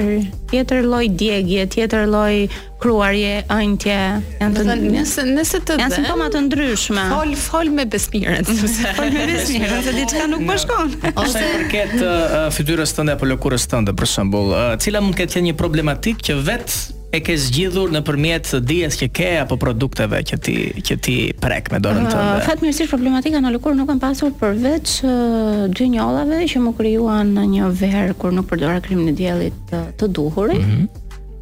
tjetër 0.50 0.82
lloj 0.84 1.04
djegje, 1.20 1.64
tjetër 1.74 2.06
lloj 2.10 2.34
kruarje, 2.82 3.38
ëntje, 3.48 3.98
janë 4.42 4.58
të 4.68 4.76
nëse 4.88 5.22
nëse 5.28 5.60
të 5.68 5.76
janë 5.80 5.94
simptoma 5.98 6.26
të 6.34 6.42
ndryshme. 6.48 7.04
Fol 7.12 7.32
fol 7.40 7.70
me 7.78 7.86
besmirën, 7.94 8.44
sepse 8.50 8.92
fol 8.98 9.08
me 9.14 9.24
besmirën 9.30 9.86
se 9.86 9.94
diçka 9.96 10.26
nuk 10.34 10.44
po 10.50 10.58
shkon. 10.60 10.92
Ose 11.14 11.44
për 11.48 11.64
këtë 11.72 12.02
uh, 12.02 12.44
fytyrës 12.56 12.92
tënde 12.98 13.16
apo 13.16 13.28
lëkurës 13.30 13.64
tënde 13.72 13.96
për 13.96 14.12
shembull, 14.16 14.52
uh, 14.52 14.74
cila 14.84 15.00
mund 15.04 15.16
të 15.16 15.24
ketë 15.24 15.46
një 15.48 15.56
problematikë 15.60 16.28
që 16.30 16.38
vetë 16.50 17.00
e 17.14 17.20
ke 17.26 17.36
zgjidhur 17.38 17.92
nëpërmjet 17.94 18.50
dijes 18.66 18.96
që 19.00 19.08
ke 19.18 19.28
apo 19.44 19.58
produkteve 19.64 20.22
që 20.30 20.38
ti 20.46 20.54
që 20.86 20.96
ti 21.06 21.16
prek 21.44 21.70
me 21.74 21.78
dorën 21.84 22.08
tënde? 22.08 22.24
Uh, 22.40 22.46
Fatë 22.48 22.64
mirësisht 22.66 22.90
problematika 22.90 23.40
në 23.42 23.52
lëkurë 23.58 23.78
nuk 23.78 23.90
kam 23.92 24.00
pasur 24.02 24.34
përveç 24.40 24.94
uh, 25.06 25.62
dy 25.70 25.88
njollave 25.94 26.42
që 26.50 26.62
më 26.66 26.74
krijuan 26.80 27.32
në 27.38 27.46
një 27.54 27.70
verë 27.82 28.16
kur 28.20 28.34
nuk 28.34 28.50
përdora 28.50 28.80
krim 28.84 29.06
e 29.06 29.14
diellit 29.22 29.62
të, 29.70 29.84
të 30.00 30.10
duhurit. 30.18 30.64
Mm 30.66 30.76
-hmm. 30.76 30.92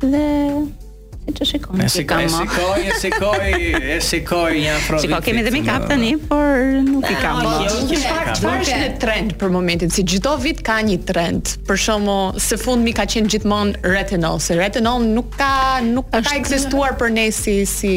Dhe 0.02 0.26
E 1.24 1.30
që 1.30 1.44
e 1.44 1.44
si 1.46 1.60
E 1.78 1.88
shikoj, 1.94 2.80
e 2.82 2.94
shikoj, 2.98 3.50
e 3.94 3.98
shikoj 4.02 4.54
një 4.58 4.70
afro. 4.74 4.98
Shikoj, 5.04 5.20
kemi 5.22 5.44
dhe 5.46 5.52
make-up 5.54 5.84
tani, 5.86 6.16
por 6.18 6.56
nuk 6.82 7.06
i 7.06 7.14
kam. 7.20 7.38
Një 7.44 8.00
fakt, 8.02 8.40
por 8.42 8.56
është 8.56 8.78
një 8.80 8.88
trend 9.04 9.36
për 9.38 9.54
momentin, 9.54 9.92
si 9.94 10.02
çdo 10.16 10.32
vit 10.42 10.58
ka 10.66 10.80
një 10.82 10.96
trend. 11.06 11.52
Për 11.68 11.78
shembull, 11.84 12.32
se 12.42 12.58
fund 12.58 12.82
mi 12.82 12.94
ka 12.98 13.06
qenë 13.12 13.30
gjithmonë 13.36 13.86
retinol, 13.94 14.40
se 14.42 14.58
retinol 14.58 15.06
nuk 15.12 15.30
ka 15.38 15.52
nuk 15.86 16.10
ka 16.10 16.24
ekzistuar 16.40 16.98
për 16.98 17.14
ne 17.14 17.28
si 17.38 17.54
si 17.70 17.94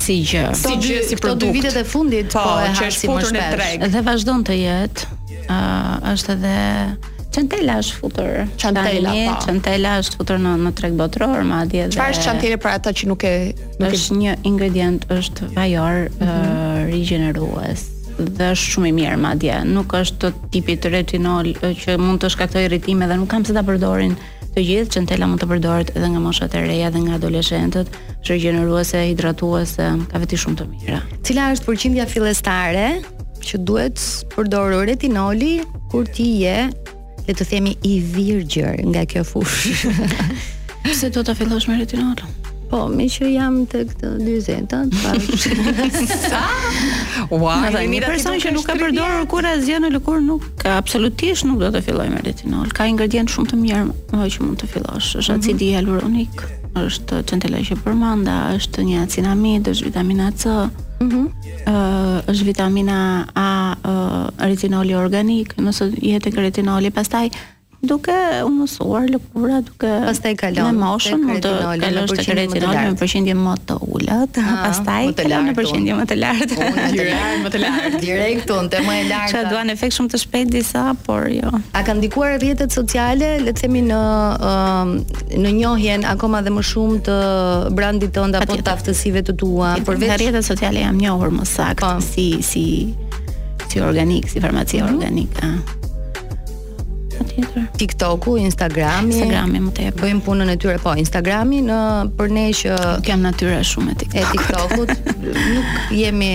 si 0.00 0.18
gjë. 0.32 0.48
Si 0.64 0.76
gjë, 0.86 1.00
si 1.10 1.20
produkt. 1.20 1.44
Këto 1.44 1.50
dy 1.50 1.56
vitet 1.60 1.76
e 1.82 1.84
fundit, 1.84 2.32
po, 2.32 2.40
po 2.40 2.56
e 2.56 2.72
hasi 2.72 3.10
më 3.10 3.26
shpesh. 3.28 3.88
Dhe 3.98 4.06
vazhdon 4.08 4.48
të 4.48 4.60
jetë, 4.64 5.18
Ëh, 5.42 6.12
është 6.12 6.36
edhe 6.38 6.56
Çantela 7.32 7.78
është 7.80 7.94
futur. 7.96 8.32
Çantela 8.60 9.12
po. 9.12 9.36
Çantela 9.46 9.94
është 10.02 10.18
futur 10.20 10.40
në 10.42 10.50
në 10.66 10.72
treg 10.76 10.98
botror, 10.98 11.38
madje 11.48 11.86
edhe. 11.86 11.94
Çfarë 11.96 12.14
është 12.16 12.26
çantela 12.26 12.58
për 12.60 12.70
ata 12.74 12.92
që 12.98 13.08
nuk 13.08 13.24
e 13.24 13.32
nuk 13.80 13.88
është 13.88 14.12
e... 14.12 14.18
një 14.20 14.34
ingredient 14.50 15.06
është 15.16 15.48
vajor 15.54 15.98
mm 16.10 16.26
-hmm. 16.26 16.84
rigjenerues 16.92 17.86
dhe 18.18 18.50
është 18.52 18.66
shumë 18.72 18.88
i 18.88 18.92
mirë 18.98 19.16
madje. 19.24 19.56
Nuk 19.72 19.94
është 19.96 20.20
të 20.20 20.32
tipit 20.52 20.84
të 20.84 20.92
retinol 20.92 21.48
që 21.56 21.96
mund 21.98 22.20
të 22.22 22.30
shkaktojë 22.36 22.66
irritime 22.68 23.08
dhe 23.08 23.16
nuk 23.22 23.28
kam 23.30 23.44
se 23.44 23.54
ta 23.56 23.62
përdorin 23.62 24.14
të 24.54 24.60
gjithë. 24.60 24.92
Çantela 24.98 25.26
mund 25.26 25.40
të 25.40 25.48
përdoret 25.54 25.96
edhe 25.96 26.08
nga 26.12 26.20
moshat 26.20 26.54
e 26.54 26.60
reja 26.66 26.90
dhe 26.92 26.98
nga 27.06 27.12
adoleshentët, 27.16 27.88
është 28.22 28.34
rigjeneruese, 28.34 29.08
hidratuese, 29.08 29.88
ka 30.12 30.18
veti 30.20 30.36
shumë 30.36 30.56
të 30.60 30.68
mira. 30.68 31.00
Cila 31.24 31.48
është 31.56 31.64
përqindja 31.70 32.06
fillestare 32.06 32.88
që 33.40 33.64
duhet 33.64 33.96
përdorë 34.36 34.84
retinoli 34.90 35.62
kur 35.90 36.04
ti 36.06 36.28
je 36.44 36.68
le 37.28 37.34
të 37.34 37.44
themi 37.48 37.74
i 37.86 37.94
virgjër 38.00 38.80
nga 38.90 39.04
kjo 39.06 39.22
fushë. 39.26 39.92
Pse 40.88 41.10
do 41.14 41.22
ta 41.26 41.34
fillosh 41.38 41.68
me 41.70 41.78
retinol? 41.78 42.16
Po, 42.72 42.86
me 42.88 43.04
që 43.12 43.28
jam 43.34 43.58
të 43.68 43.82
këtë 43.90 44.10
40-ën, 44.22 44.68
Sa? 46.22 46.40
Ua, 47.28 47.38
wow, 47.44 47.76
një 47.88 48.00
person 48.06 48.38
që 48.42 48.54
nuk 48.56 48.64
ka 48.70 48.78
përdorur 48.80 49.26
kur 49.30 49.44
asgjë 49.46 49.82
në 49.84 49.90
lëkur 49.98 50.22
nuk 50.24 50.48
ka 50.64 50.78
absolutisht 50.80 51.44
nuk 51.46 51.60
do 51.60 51.68
të 51.76 51.84
filloj 51.90 52.08
me 52.14 52.24
retinol. 52.24 52.72
Ka 52.74 52.88
ingredient 52.90 53.28
shumë 53.34 53.52
të 53.52 53.60
mirë 53.60 53.84
që 54.32 54.46
mund 54.46 54.56
të 54.64 54.72
fillosh, 54.74 55.14
është 55.20 55.28
mhm. 55.36 55.46
acidi 55.46 55.52
mm 55.52 55.60
-hmm. 55.60 55.70
hialuronik. 55.74 56.34
Yeah 56.42 56.61
është 56.80 57.22
centella 57.30 57.60
që 57.66 57.76
përmenda, 57.84 58.36
është 58.56 58.84
një 58.88 59.02
acinamid, 59.04 59.68
është 59.68 59.90
vitamina 59.90 60.30
C. 60.32 60.48
Ëh, 60.48 60.70
mm 61.00 61.08
-hmm. 61.10 61.26
uh, 61.68 62.30
është 62.32 62.44
vitamina 62.46 62.98
A, 63.46 63.74
uh, 63.84 64.28
retinoli 64.38 64.94
organik, 64.94 65.56
nëse 65.58 65.92
jete 66.02 66.30
retinoli, 66.30 66.90
pastaj 66.90 67.30
duke 67.82 68.14
u 68.46 68.50
mësuar 68.54 69.08
lëkura, 69.10 69.56
duke 69.66 69.88
pastaj 70.06 70.36
kalon 70.38 70.68
me 70.78 70.82
moshën 70.86 71.18
mund 71.26 71.42
të 71.42 71.50
kalosh 71.82 72.12
tek 72.14 72.28
retinol 72.38 72.76
me 72.78 72.92
përqendje 73.00 73.34
më 73.38 73.54
të 73.70 73.78
ulët, 73.96 74.38
ah, 74.38 74.50
pastaj 74.66 75.00
më 75.08 75.14
të 75.18 75.24
lartë 75.32 75.48
në 75.50 75.54
përqendje 75.56 75.96
më 76.00 76.04
të 76.12 76.18
lartë. 76.20 76.68
Më 77.42 77.52
të 77.56 77.62
lartë, 77.64 78.00
direkt 78.04 78.54
unë 78.54 78.72
te 78.76 78.84
më 78.86 78.94
e 79.00 79.02
lartë. 79.10 79.32
Çfarë 79.34 79.50
duan 79.54 79.74
efekt 79.74 79.96
shumë 79.98 80.12
të 80.14 80.20
shpejt 80.22 80.52
disa, 80.54 80.84
por 81.08 81.26
jo. 81.34 81.50
A 81.74 81.82
ka 81.82 81.96
ndikuar 81.98 82.36
rrjetet 82.38 82.70
sociale, 82.78 83.32
le 83.42 83.50
të 83.50 83.64
themi 83.64 83.82
në 83.88 84.00
um, 84.52 84.94
në 85.42 85.52
njohjen 85.58 86.06
akoma 86.14 86.44
dhe 86.46 86.54
më 86.54 86.62
shumë 86.70 87.02
të 87.10 87.18
brandit 87.74 88.14
ton 88.14 88.38
apo 88.38 88.60
të 88.62 88.76
aftësive 88.76 89.26
të 89.26 89.34
tua? 89.42 89.74
Për 89.82 90.00
rrjetet 90.06 90.46
sociale 90.54 90.86
jam 90.86 91.02
njohur 91.02 91.34
më 91.34 91.50
saktë 91.56 91.82
po. 91.82 91.96
si 92.12 92.30
si 92.46 92.66
si 93.66 93.82
organik, 93.82 94.30
si 94.30 94.38
farmaci 94.38 94.78
mhm. 94.78 94.86
organik 94.86 95.32
tiktok 97.22 97.62
TikToku, 97.76 98.36
Instagrami. 98.38 99.14
Instagrami 99.14 99.58
më 99.64 99.70
tepër. 99.76 99.98
Bëjmë 100.02 100.22
punën 100.26 100.50
e 100.52 100.56
tyre 100.60 100.76
po, 100.82 100.92
Instagrami 100.98 101.62
në 101.68 101.78
për 102.18 102.34
ne 102.36 102.44
që 102.58 102.72
nuk 102.80 103.02
kem 103.06 103.22
natyrë 103.26 103.58
shumë 103.68 103.94
e 103.94 103.96
TikTokut. 104.02 104.22
E 104.22 104.32
TikTokut 104.34 105.22
nuk 105.26 105.92
jemi 105.98 106.32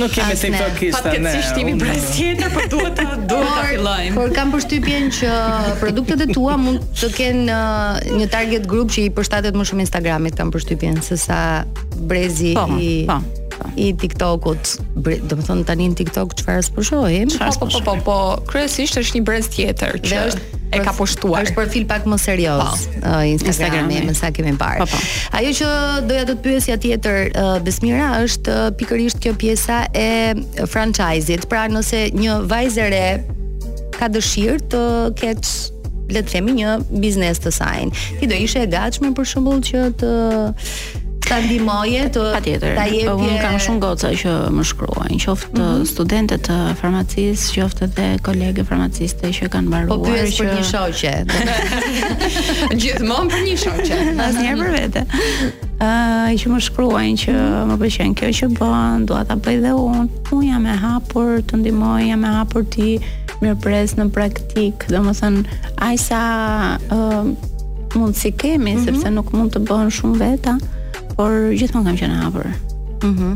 nuk 0.00 0.12
jemi 0.18 0.34
TikTokista 0.34 1.14
ne. 1.14 1.34
Patjetër 1.34 1.60
jemi 1.60 1.74
pra 1.80 1.96
tjetër, 1.96 2.48
po 2.52 2.60
por 2.60 2.68
duhet 2.74 2.98
të 3.00 3.08
duhet 3.30 3.52
ta 3.52 3.62
fillojmë. 3.70 4.14
Por 4.18 4.34
kam 4.36 4.52
përshtypjen 4.54 5.10
që 5.20 5.38
produktet 5.82 6.26
e 6.26 6.30
tua 6.34 6.58
mund 6.60 6.84
të 7.00 7.12
kenë 7.18 7.46
uh, 7.48 8.02
një 8.20 8.28
target 8.34 8.68
grup 8.70 8.92
që 8.94 9.06
i 9.08 9.12
përshtatet 9.16 9.56
më 9.58 9.68
shumë 9.70 9.86
Instagramit, 9.88 10.36
kam 10.40 10.52
përshtypjen, 10.54 11.00
sa 11.14 11.38
brezi 12.10 12.52
po, 12.58 12.66
i 12.82 12.92
po 13.08 13.20
i 13.76 13.90
TikTokut. 13.96 14.74
Do 15.04 15.14
të 15.34 15.38
thon 15.46 15.62
tani 15.66 15.88
në 15.92 15.96
TikTok 16.00 16.34
çfarë 16.40 16.64
spushojm? 16.68 17.32
Po 17.38 17.46
po 17.58 17.66
po, 17.70 17.80
po 17.84 17.94
po, 18.06 18.18
kryesisht 18.50 18.98
është 19.00 19.18
një 19.18 19.24
brez 19.26 19.48
tjetër 19.52 19.98
që 20.04 20.10
dhe 20.10 20.22
është 20.28 20.62
e 20.74 20.80
ka 20.84 20.94
postuar. 20.96 21.44
Është 21.46 21.56
profil 21.56 21.84
pak 21.90 22.06
më 22.10 22.18
serioz 22.18 22.60
pa, 22.62 22.70
po. 22.76 23.02
uh, 23.02 23.18
Instagram, 23.34 23.90
Instagrami, 23.90 24.00
më 24.08 24.16
sa 24.18 24.30
kemi 24.34 24.54
parë. 24.60 24.84
Pa, 24.84 24.88
po, 24.90 25.36
Ajo 25.40 25.52
që 25.58 25.68
doja 26.08 26.24
të 26.28 26.32
të 26.32 26.44
pyesja 26.46 26.78
tjetër, 26.86 27.20
uh, 27.42 27.52
Besmira, 27.66 28.08
është 28.24 28.56
uh, 28.56 28.72
pikërisht 28.80 29.22
kjo 29.24 29.34
pjesa 29.38 29.84
e 29.94 30.08
franchise-it. 30.70 31.48
Pra 31.50 31.66
nëse 31.70 32.08
një 32.16 32.40
vajzëre 32.50 33.04
ka 33.98 34.10
dëshirë 34.10 34.58
të 34.72 34.82
ketë 35.20 35.54
le 36.14 36.20
të 36.20 36.34
themi 36.34 36.52
një 36.58 36.72
biznes 37.00 37.38
të 37.40 37.50
sajnë. 37.58 38.02
Ti 38.20 38.26
do 38.28 38.36
ishe 38.36 38.60
e 38.60 38.68
gatshme 38.68 39.14
për 39.16 39.24
shembull 39.30 39.62
që 39.64 39.86
të 40.02 40.10
ta 41.28 41.38
ndihmoje 41.40 42.08
të 42.12 42.22
patjetër. 42.34 42.74
Ta 42.76 42.84
jep 42.88 43.08
po, 43.10 43.14
unë 43.22 43.36
kam 43.40 43.56
shumë 43.66 43.80
goca 43.82 44.10
që 44.20 44.32
më 44.54 44.64
shkruajnë, 44.70 45.18
qoftë 45.24 45.54
mm 45.54 45.66
-hmm. 45.66 45.86
studentët 45.92 46.50
farmacisë, 46.80 47.54
qoftë 47.56 47.84
edhe 47.88 48.06
kolege 48.26 48.64
farmaciste 48.70 49.30
që 49.36 49.48
kanë 49.52 49.68
mbaruar 49.68 49.88
po 49.88 50.10
që... 50.10 50.34
për 50.40 50.46
një 50.56 50.64
shoqë. 50.72 51.14
Gjithmonë 52.82 53.28
për 53.32 53.42
një 53.48 53.54
shoqë, 53.64 54.00
asnjëherë 54.26 54.60
për 54.62 54.72
vete. 54.78 55.02
Ë, 55.84 55.86
uh, 55.86 56.34
që 56.40 56.46
më 56.52 56.60
shkruajnë 56.68 57.20
që 57.24 57.32
më 57.70 57.76
pëlqen 57.82 58.12
kjo 58.20 58.28
që 58.40 58.46
bën, 58.58 59.06
dua 59.08 59.20
ta 59.28 59.34
bëj 59.44 59.58
dhe 59.64 59.72
unë. 59.86 60.02
Unë 60.36 60.44
jam 60.50 60.66
e 60.66 60.74
hapur 60.84 61.28
të 61.46 61.54
ndihmoj, 61.62 62.00
jam 62.10 62.24
e 62.24 62.30
hapur 62.36 62.62
ti 62.76 63.00
mirëpres 63.40 63.96
në 63.96 64.10
praktik, 64.16 64.76
domethënë 64.92 65.40
ajsa 65.88 66.20
ë 66.78 67.00
uh, 67.00 67.34
mund 67.96 68.16
si 68.16 68.30
kemi 68.32 68.58
mm 68.58 68.78
-hmm. 68.78 68.84
sepse 68.84 69.08
nuk 69.10 69.32
mund 69.32 69.50
të 69.56 69.60
bëhen 69.68 69.90
shumë 69.90 70.18
veta 70.18 70.54
por 71.18 71.34
gjithmonë 71.54 71.90
kam 71.92 71.98
qenë 72.02 72.18
hapur. 72.24 72.48
Mhm. 73.04 73.10
Mm 73.10 73.32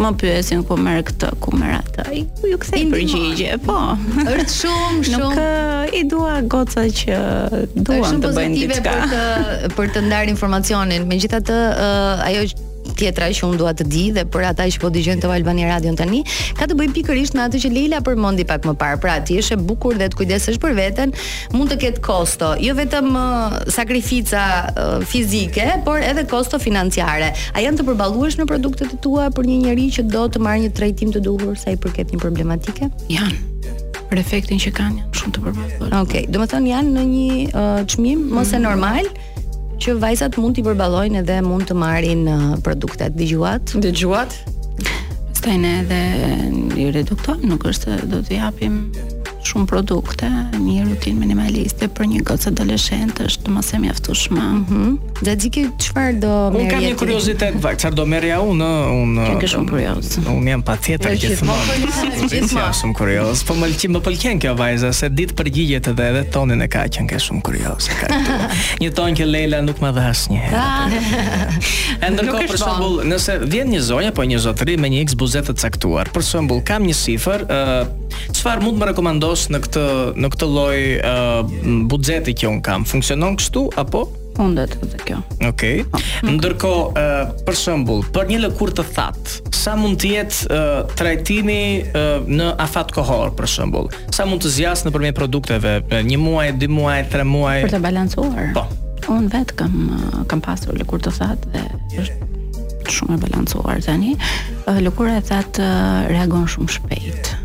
më 0.00 0.10
pyesin 0.18 0.62
ku 0.66 0.76
merr 0.80 1.02
këtë, 1.06 1.28
ku 1.44 1.52
merr 1.54 1.76
atë. 1.80 2.04
I 2.16 2.22
ku 2.40 2.48
ju 2.50 2.56
kthej 2.60 2.84
përgjigje. 2.92 3.52
Po. 3.62 3.76
Është 4.22 4.44
shumë, 4.50 5.02
shumë. 5.10 5.18
Nuk 5.22 5.94
i 5.98 6.02
dua 6.10 6.34
goca 6.50 6.84
që 6.98 7.18
duan 7.76 7.76
të 7.76 7.78
bëjnë 7.78 7.80
diçka. 7.84 7.96
Është 7.96 8.10
shumë 8.10 8.22
pozitive 8.24 8.78
për 8.86 9.02
të 9.12 9.72
për 9.78 9.90
të 9.94 10.04
ndarë 10.08 10.32
informacionin. 10.34 11.06
Megjithatë, 11.12 11.58
uh, 11.84 12.24
ajo 12.26 12.46
tjetra 12.98 13.28
që 13.34 13.48
un 13.50 13.58
dua 13.58 13.72
të 13.76 13.84
di 13.90 14.04
dhe 14.14 14.22
për 14.32 14.46
ata 14.52 14.66
që 14.72 14.80
po 14.82 14.90
dëgjojnë 14.94 15.22
te 15.22 15.30
Albani 15.34 15.66
Radio 15.68 15.92
tani, 15.98 16.22
ka 16.58 16.66
të 16.70 16.76
bëj 16.78 16.88
pikërisht 16.98 17.36
me 17.38 17.44
atë 17.46 17.60
që 17.64 17.70
Leila 17.74 18.00
përmendi 18.06 18.46
pak 18.48 18.66
më 18.70 18.74
parë. 18.80 19.00
Pra 19.02 19.16
ti 19.26 19.36
je 19.40 19.54
e 19.56 19.60
bukur 19.60 19.98
dhe 19.98 20.06
të 20.12 20.18
kujdesesh 20.20 20.58
për 20.62 20.74
veten, 20.78 21.12
mund 21.54 21.72
të 21.72 21.76
ketë 21.82 22.02
kosto, 22.04 22.52
jo 22.62 22.76
vetëm 22.78 23.08
sakrifica 23.74 24.44
fizike, 25.10 25.66
por 25.86 25.98
edhe 26.02 26.24
kosto 26.30 26.58
financiare. 26.62 27.32
A 27.54 27.64
janë 27.64 27.80
të 27.82 27.86
përballuesh 27.90 28.38
në 28.40 28.46
produktet 28.50 28.94
e 28.94 29.00
tua 29.02 29.28
për 29.34 29.48
një 29.50 29.58
njerëz 29.66 29.98
që 29.98 30.06
do 30.14 30.26
të 30.30 30.44
marrë 30.46 30.62
një 30.66 30.70
trajtim 30.78 31.10
të 31.16 31.24
duhur 31.26 31.58
sa 31.58 31.74
i 31.74 31.80
përket 31.82 32.14
një 32.14 32.22
problematike? 32.22 32.92
Jan 33.12 33.34
për 34.10 34.20
efektin 34.20 34.58
që 34.60 34.70
kanë 34.76 35.04
shumë 35.16 35.32
të 35.34 35.42
përballuar. 35.42 35.94
Okej, 36.04 36.04
okay, 36.04 36.26
domethënë 36.30 36.68
janë 36.68 36.90
në 36.94 37.04
një 37.08 37.84
çmim 37.94 38.20
mos 38.36 38.50
e 38.54 38.60
normal, 38.62 39.08
që 39.84 39.92
vajzat 40.00 40.38
mund 40.40 40.54
t'i 40.56 40.62
përballojnë 40.64 41.18
edhe 41.20 41.40
mund 41.44 41.66
të 41.68 41.74
marrin 41.76 42.22
uh, 42.30 42.44
produktet. 42.64 43.12
Dëgjuat? 43.18 43.74
Dëgjuat? 43.84 44.36
Pastaj 44.84 45.58
ne 45.60 45.74
edhe 45.82 46.00
i 46.80 46.86
reduktojmë, 46.94 47.44
nuk 47.52 47.68
është 47.68 47.98
do 48.08 48.22
t'i 48.24 48.38
japim 48.40 48.86
shumë 49.48 49.68
produkte, 49.68 50.28
një 50.56 50.86
rutinë 50.88 51.20
minimaliste 51.20 51.86
për 51.92 52.08
një 52.10 52.22
gocë 52.28 52.50
adoleshente 52.52 53.26
është 53.28 53.46
të 53.46 53.52
mos 53.54 53.70
e 53.76 53.80
mjaftueshme. 53.82 54.40
Ëh. 54.40 54.54
Mm 54.54 54.64
-hmm. 54.68 54.92
Dhe 55.26 55.34
diki 55.36 55.62
çfarë 55.84 56.18
do 56.24 56.32
merrja? 56.54 56.64
Unë 56.64 56.70
kam 56.70 56.80
një 56.86 56.94
kuriozitet, 57.02 57.60
vakt, 57.64 57.78
çfarë 57.82 57.94
do 57.94 58.04
merrja 58.06 58.36
unë? 58.40 58.70
Unë 59.04 59.26
Kam 59.30 59.38
kë 59.44 59.48
shumë 59.52 59.68
kurioz. 59.70 60.06
Unë 60.36 60.48
jam 60.50 60.62
patjetër 60.62 61.10
gjithmonë. 61.22 61.62
Gjithmonë 62.30 62.62
jam 62.64 62.74
shumë 62.80 62.94
kurioz. 63.00 63.42
Po 63.44 63.54
më 63.54 63.66
lçi 63.72 63.88
më 63.94 64.00
pëlqen 64.06 64.38
kjo 64.42 64.54
vajza 64.56 64.92
se 64.92 65.08
dit 65.08 65.30
përgjigjet 65.40 65.86
edhe 65.90 66.04
edhe 66.10 66.22
tonin 66.30 66.60
e 66.62 66.68
kaq 66.68 66.88
që 66.94 67.06
ke 67.08 67.16
shumë 67.18 67.42
kurioz. 67.42 67.88
Një 68.80 68.90
ton 68.92 69.10
që 69.14 69.24
Leila 69.24 69.60
nuk 69.62 69.78
më 69.84 69.92
dha 69.96 70.08
asnjëherë. 70.12 70.56
Ah. 70.56 72.10
Ndërkohë 72.10 72.46
për 72.52 72.58
shembull, 72.58 72.94
nëse 73.12 73.32
vjen 73.48 73.68
një 73.68 73.80
zonjë 73.88 74.08
apo 74.12 74.22
një 74.22 74.38
zotëri 74.38 74.76
me 74.78 74.88
një 74.88 74.98
X 75.04 75.14
të 75.44 75.54
caktuar, 75.64 76.06
për 76.14 76.22
shembull, 76.22 76.62
kam 76.64 76.82
një 76.88 76.94
sifër, 77.04 77.40
çfarë 78.36 78.60
mund 78.64 78.76
të 78.76 78.80
më 78.80 78.86
rekomandoj? 78.90 79.33
vendos 79.34 79.48
në 79.50 79.60
këtë 79.64 80.16
në 80.24 80.28
këtë 80.34 80.46
lloj 80.48 80.80
uh, 81.02 81.88
buxheti 81.90 82.34
që 82.38 82.50
un 82.50 82.60
kam, 82.64 82.84
funksionon 82.86 83.36
kështu 83.38 83.64
apo 83.80 84.04
fundet 84.34 84.72
po, 84.74 84.86
edhe 84.88 84.98
kjo. 85.06 85.16
Okej. 85.46 85.48
Okay. 85.48 85.82
Po, 85.92 85.98
okay. 86.00 86.34
Ndërkohë, 86.34 87.02
uh, 87.04 87.34
për 87.46 87.54
shembull, 87.58 88.00
për 88.14 88.30
një 88.32 88.38
lëkurë 88.48 88.72
të 88.80 88.84
that, 88.96 89.34
sa 89.54 89.76
mund 89.78 90.00
të 90.02 90.08
jetë 90.10 90.48
uh, 90.50 90.90
trajtimi 90.98 91.60
uh, 91.92 92.26
në 92.26 92.48
afat 92.64 92.90
kohor, 92.96 93.30
për 93.38 93.46
shembull. 93.50 93.90
Sa 94.14 94.26
mund 94.26 94.42
të 94.42 94.50
zgjas 94.56 94.82
nëpërmjet 94.88 95.14
produkteve, 95.20 95.76
uh, 95.86 96.02
një 96.02 96.18
muaj, 96.24 96.48
dy 96.58 96.66
muaj, 96.70 97.00
tre 97.14 97.26
muaj 97.28 97.56
për 97.68 97.76
të 97.76 97.82
balancuar. 97.86 98.50
Po. 98.58 98.66
Un 99.14 99.26
vet 99.30 99.52
kam 99.54 99.78
uh, 99.92 100.20
kam 100.30 100.40
pasur 100.42 100.74
lëkurë 100.82 101.06
të 101.10 101.14
that 101.20 101.46
dhe 101.54 101.64
është 102.02 102.90
shumë 102.94 103.14
e 103.16 103.22
balancuar 103.28 103.80
tani. 103.86 104.16
Lëkura 104.84 105.14
e 105.22 105.24
that 105.30 105.60
uh, 105.62 106.08
reagon 106.10 106.48
shumë 106.50 106.78
shpejt. 106.80 107.06
Yeah 107.12 107.43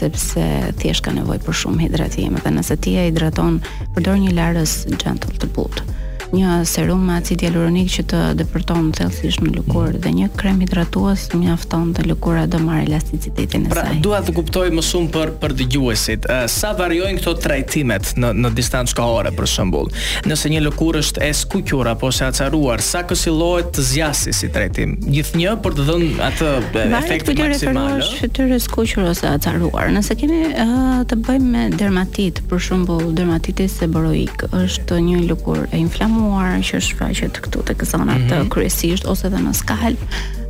sepse 0.00 0.44
thjesht 0.80 1.04
ka 1.06 1.12
nevojë 1.18 1.42
për 1.46 1.56
shumë 1.62 1.84
hidratim 1.84 2.38
dhe 2.40 2.52
nëse 2.56 2.76
ti 2.84 2.94
e 3.00 3.06
hidraton 3.08 3.60
përdor 3.98 4.20
një 4.24 4.34
larës 4.40 4.78
gentle 5.04 5.34
të 5.42 5.52
butë 5.58 5.88
një 6.32 6.50
serum 6.68 7.02
me 7.06 7.16
acid 7.18 7.42
hialuronik 7.42 7.88
që 7.90 8.04
të 8.10 8.20
depërton 8.38 8.90
thellësisht 8.94 9.42
në 9.42 9.52
lëkurë 9.56 10.00
dhe 10.04 10.10
një 10.14 10.28
krem 10.38 10.60
hidratues 10.62 11.26
mjafton 11.36 11.90
të 11.96 12.04
lëkura 12.06 12.44
të 12.52 12.60
marrë 12.62 12.84
elasticitetin 12.86 13.64
e 13.66 13.72
pra, 13.72 13.84
saj. 13.86 13.96
Pra, 13.96 14.02
dua 14.04 14.20
të 14.26 14.34
kuptoj 14.36 14.66
më 14.76 14.84
shumë 14.86 15.10
për 15.16 15.32
për 15.42 15.54
dëgjuesit. 15.60 16.28
Eh, 16.34 16.44
sa 16.52 16.72
variojnë 16.78 17.18
këto 17.22 17.34
trajtimet 17.46 18.12
në 18.22 18.32
në 18.42 18.52
distancë 18.58 18.94
kohore 19.00 19.32
për 19.36 19.50
shembull. 19.50 19.90
Nëse 20.30 20.52
një 20.54 20.62
lëkurë 20.68 21.02
është 21.06 21.24
e 21.28 21.32
skuqur 21.40 21.90
apo 21.94 22.12
e 22.14 22.20
acaruar, 22.28 22.82
sa 22.84 23.02
këshillohet 23.08 23.72
të 23.76 23.86
zgjasë 23.90 24.34
si 24.40 24.52
trajtim? 24.54 24.94
Gjithnjë 25.10 25.56
për 25.64 25.76
të 25.80 25.88
dhënë 25.90 26.12
atë 26.28 26.52
eh, 26.52 26.96
efekt 27.00 27.26
të 27.32 27.36
maksimal. 27.42 28.06
Vetë 28.20 28.48
skuqur 28.68 29.10
ose 29.10 29.26
acaruar. 29.30 29.90
Nëse 29.96 30.14
kemi 30.20 30.44
uh, 30.52 30.94
të 31.10 31.18
bëjmë 31.26 31.50
me 31.50 31.66
dermatit, 31.74 32.38
për 32.50 32.60
shembull, 32.68 33.10
dermatitis 33.18 33.80
seborrojik 33.82 34.46
është 34.60 35.00
një 35.08 35.24
lëkurë 35.32 35.66
e 35.74 35.80
inflamuar 35.82 36.18
informuar 36.20 36.60
që 36.60 36.76
është 36.80 36.94
shfaqet 36.94 37.40
këtu 37.44 37.62
tek 37.70 37.84
zona 37.88 38.12
mm 38.16 38.24
-hmm. 38.24 38.30
të 38.30 38.40
mhm. 38.40 38.48
kryesisht 38.50 39.04
ose 39.08 39.26
edhe 39.26 39.38
në 39.40 39.52
skal. 39.54 39.96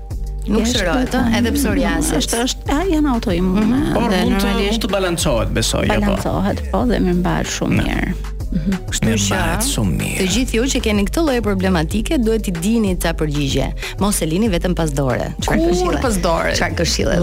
Nuk 0.52 0.64
shërohet 0.66 1.12
ë 1.12 1.12
po, 1.12 1.38
edhe 1.38 1.52
psoriasis. 1.56 2.12
Është 2.18 2.36
është 2.44 2.72
a 2.76 2.80
janë 2.94 3.14
autoimune 3.14 3.66
mm 3.66 3.94
po, 3.94 4.00
-hmm. 4.00 4.10
dhe 4.10 4.24
mund 4.24 4.82
të 4.82 4.88
balancohet 4.92 5.50
besoj 5.58 5.88
apo. 5.90 6.00
Balancohet 6.00 6.60
po 6.72 6.84
dhe 6.90 6.98
më 7.06 7.12
mbaj 7.22 7.42
shumë 7.54 7.80
mirë. 7.84 8.12
Kështu 8.88 9.14
që 9.28 9.40
shumë 9.66 9.94
mirë. 9.98 10.16
Të 10.20 10.26
gjithë 10.34 10.56
ju 10.58 10.66
që 10.72 10.80
keni 10.84 11.02
këtë 11.08 11.24
lloj 11.24 11.36
problematike 11.44 12.18
duhet 12.22 12.46
t'i 12.46 12.52
dini 12.56 12.94
ca 13.00 13.12
përgjigje. 13.18 13.68
Mos 14.02 14.20
e 14.24 14.28
lini 14.30 14.48
vetëm 14.52 14.76
pas 14.78 14.92
dore. 14.96 15.30
Çfarë 15.44 15.66
këshillë? 15.66 15.92
Kur 15.92 16.00
pas 16.06 16.18
dore? 16.24 16.54
Çfarë 16.58 16.78
këshillë? 16.80 17.18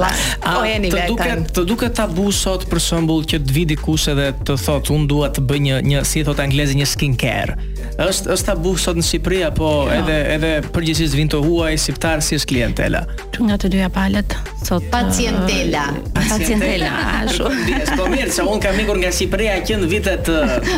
Po 0.45 0.65
jeni 0.67 0.91
vetëm. 0.93 1.15
Të 1.17 1.17
duket 1.17 1.53
të 1.57 1.65
duket 1.71 1.97
tabu 2.01 2.27
sot 2.43 2.67
për 2.71 2.83
shembull 2.89 3.25
që 3.31 3.41
të 3.45 3.57
vi 3.57 3.65
dikush 3.73 4.09
edhe 4.13 4.29
të 4.45 4.59
thotë 4.65 4.93
unë 4.99 5.09
dua 5.15 5.31
të 5.37 5.45
bëj 5.49 5.63
një 5.69 5.81
një 5.91 6.05
si 6.11 6.25
thotë 6.27 6.45
anglezi 6.49 6.77
një 6.81 6.89
skin 6.93 7.17
care 7.25 7.57
është 7.99 8.29
është 8.33 8.45
tabu 8.47 8.73
sot 8.81 8.97
në 8.99 9.03
Shqipëri 9.07 9.39
apo 9.47 9.67
ja. 9.87 9.99
Jo. 9.99 10.01
edhe 10.01 10.15
edhe 10.35 10.49
përgjithësisht 10.75 11.15
vin 11.17 11.29
të 11.31 11.39
huaj 11.45 11.77
shqiptar 11.85 12.23
si 12.25 12.37
është 12.39 12.49
klientela? 12.51 13.01
Nga 13.35 13.57
të 13.63 13.69
dyja 13.73 13.89
palët 13.95 14.33
sot 14.65 14.83
pacientela. 14.91 15.85
Pacientela, 16.17 16.89
ashtu. 17.21 17.49
Dihet 17.67 17.91
po 17.97 18.07
mirë 18.11 18.31
se 18.35 18.43
un 18.47 18.61
kam 18.63 18.79
ikur 18.83 18.99
nga 19.01 19.11
Shqipëria 19.15 19.57
që 19.67 19.77
në 19.83 19.91
vitet 19.91 20.31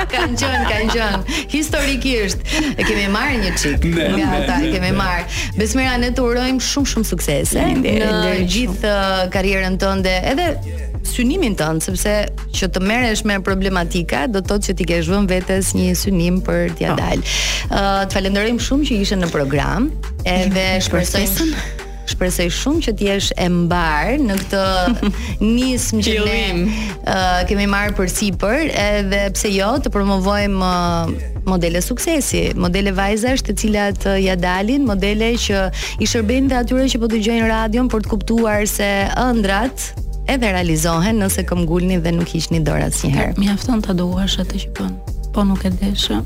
kan 0.09 0.35
gjën, 0.37 0.62
kan 0.68 0.89
gjën. 0.89 1.25
Historikisht 1.51 2.41
e 2.81 2.83
kemi 2.85 3.05
marrë 3.12 3.41
një 3.43 3.51
çik. 3.61 3.85
Nga 3.91 4.29
ata 4.39 4.57
e 4.64 4.70
kemi 4.72 4.93
marr. 4.97 5.27
Besmira 5.59 5.97
ne 6.01 6.09
të 6.14 6.25
urojmë 6.25 6.62
shumë 6.70 6.91
shumë 6.95 7.09
suksese 7.11 7.66
në 7.85 8.39
gjithë 8.55 8.89
uh, 8.89 9.20
karrierën 9.35 9.77
tënde, 9.83 10.14
edhe 10.33 10.49
synimin 11.05 11.57
tënd, 11.61 11.85
sepse 11.85 12.14
që 12.57 12.70
të 12.75 12.83
merresh 12.89 13.25
me 13.29 13.37
problematika 13.45 14.25
do 14.31 14.41
të 14.41 14.51
thotë 14.53 14.70
që 14.70 14.77
ti 14.81 14.89
ke 14.89 15.01
zhvën 15.05 15.29
vetes 15.31 15.75
një 15.77 15.91
synim 16.05 16.41
për 16.47 16.72
t'ia 16.79 16.95
po. 16.95 17.01
dalë. 17.03 17.31
Ë, 17.68 17.85
uh, 18.09 18.27
të 18.33 18.47
shumë 18.68 18.91
që 18.91 19.01
ishe 19.05 19.20
në 19.20 19.31
program. 19.35 19.91
Edhe 20.25 20.68
shpresojmë 20.81 21.74
shpresoj 22.14 22.48
shumë 22.56 22.82
që 22.86 22.92
ti 22.98 23.08
jesh 23.08 23.28
e 23.42 23.46
mbar 23.52 24.12
në 24.22 24.36
këtë 24.42 24.64
nismë 25.54 26.04
që 26.06 26.16
ne 26.28 26.40
uh, 26.46 27.38
kemi 27.48 27.66
marrë 27.70 27.94
përsipër 27.98 28.70
edhe 28.84 29.22
pse 29.36 29.50
jo 29.54 29.70
të 29.84 29.92
promovojmë 29.94 30.68
uh, 30.68 31.30
modele 31.48 31.82
suksesi, 31.84 32.44
modele 32.58 32.94
vajzash 32.96 33.44
të 33.46 33.56
cilat 33.60 34.06
uh, 34.08 34.18
ja 34.22 34.36
dalin, 34.40 34.86
modele 34.88 35.32
që 35.46 35.64
i 36.04 36.08
shërbejnë 36.08 36.52
dhe 36.52 36.60
atyre 36.62 36.86
që 36.94 37.02
po 37.02 37.10
dëgjojnë 37.12 37.50
radion 37.50 37.90
për 37.92 38.06
të 38.06 38.12
kuptuar 38.14 38.64
se 38.70 38.88
ëndrat 39.26 39.88
edhe 40.32 40.52
realizohen 40.56 41.18
nëse 41.20 41.44
këmgullni 41.48 41.98
dhe 42.04 42.14
nuk 42.16 42.32
ishni 42.38 42.62
dorë 42.64 42.86
asnjëherë. 42.88 43.36
Mjafton 43.42 43.82
ta 43.84 43.92
duash 43.98 44.38
atë 44.44 44.64
që 44.64 44.72
bën, 44.78 44.94
po 45.34 45.44
nuk 45.44 45.66
e 45.68 45.74
deshë 45.80 46.22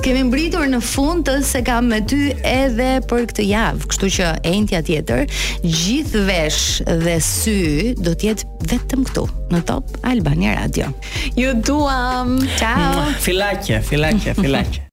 kemi 0.07 0.23
mbritur 0.29 0.69
në 0.71 0.79
fund 0.87 1.25
të 1.27 1.39
se 1.49 1.63
kam 1.67 1.89
me 1.91 1.99
ty 2.07 2.21
edhe 2.47 2.87
për 3.11 3.27
këtë 3.33 3.47
javë, 3.49 3.89
kështu 3.91 4.11
që 4.17 4.29
entja 4.53 4.79
tjetër, 4.87 5.25
gjithë 5.65 6.23
vesh 6.31 6.61
dhe 7.03 7.15
sy 7.33 7.59
do 7.99 8.13
të 8.15 8.29
jetë 8.29 8.69
vetëm 8.71 9.09
këtu 9.09 9.25
në 9.57 9.65
Top 9.73 9.91
Albania 10.07 10.55
Radio. 10.63 10.93
Ju 11.35 11.57
duam. 11.67 12.39
Ciao. 12.63 13.09
Filaqe, 13.27 13.83
filaqe, 13.91 14.37
filaqe. 14.39 14.85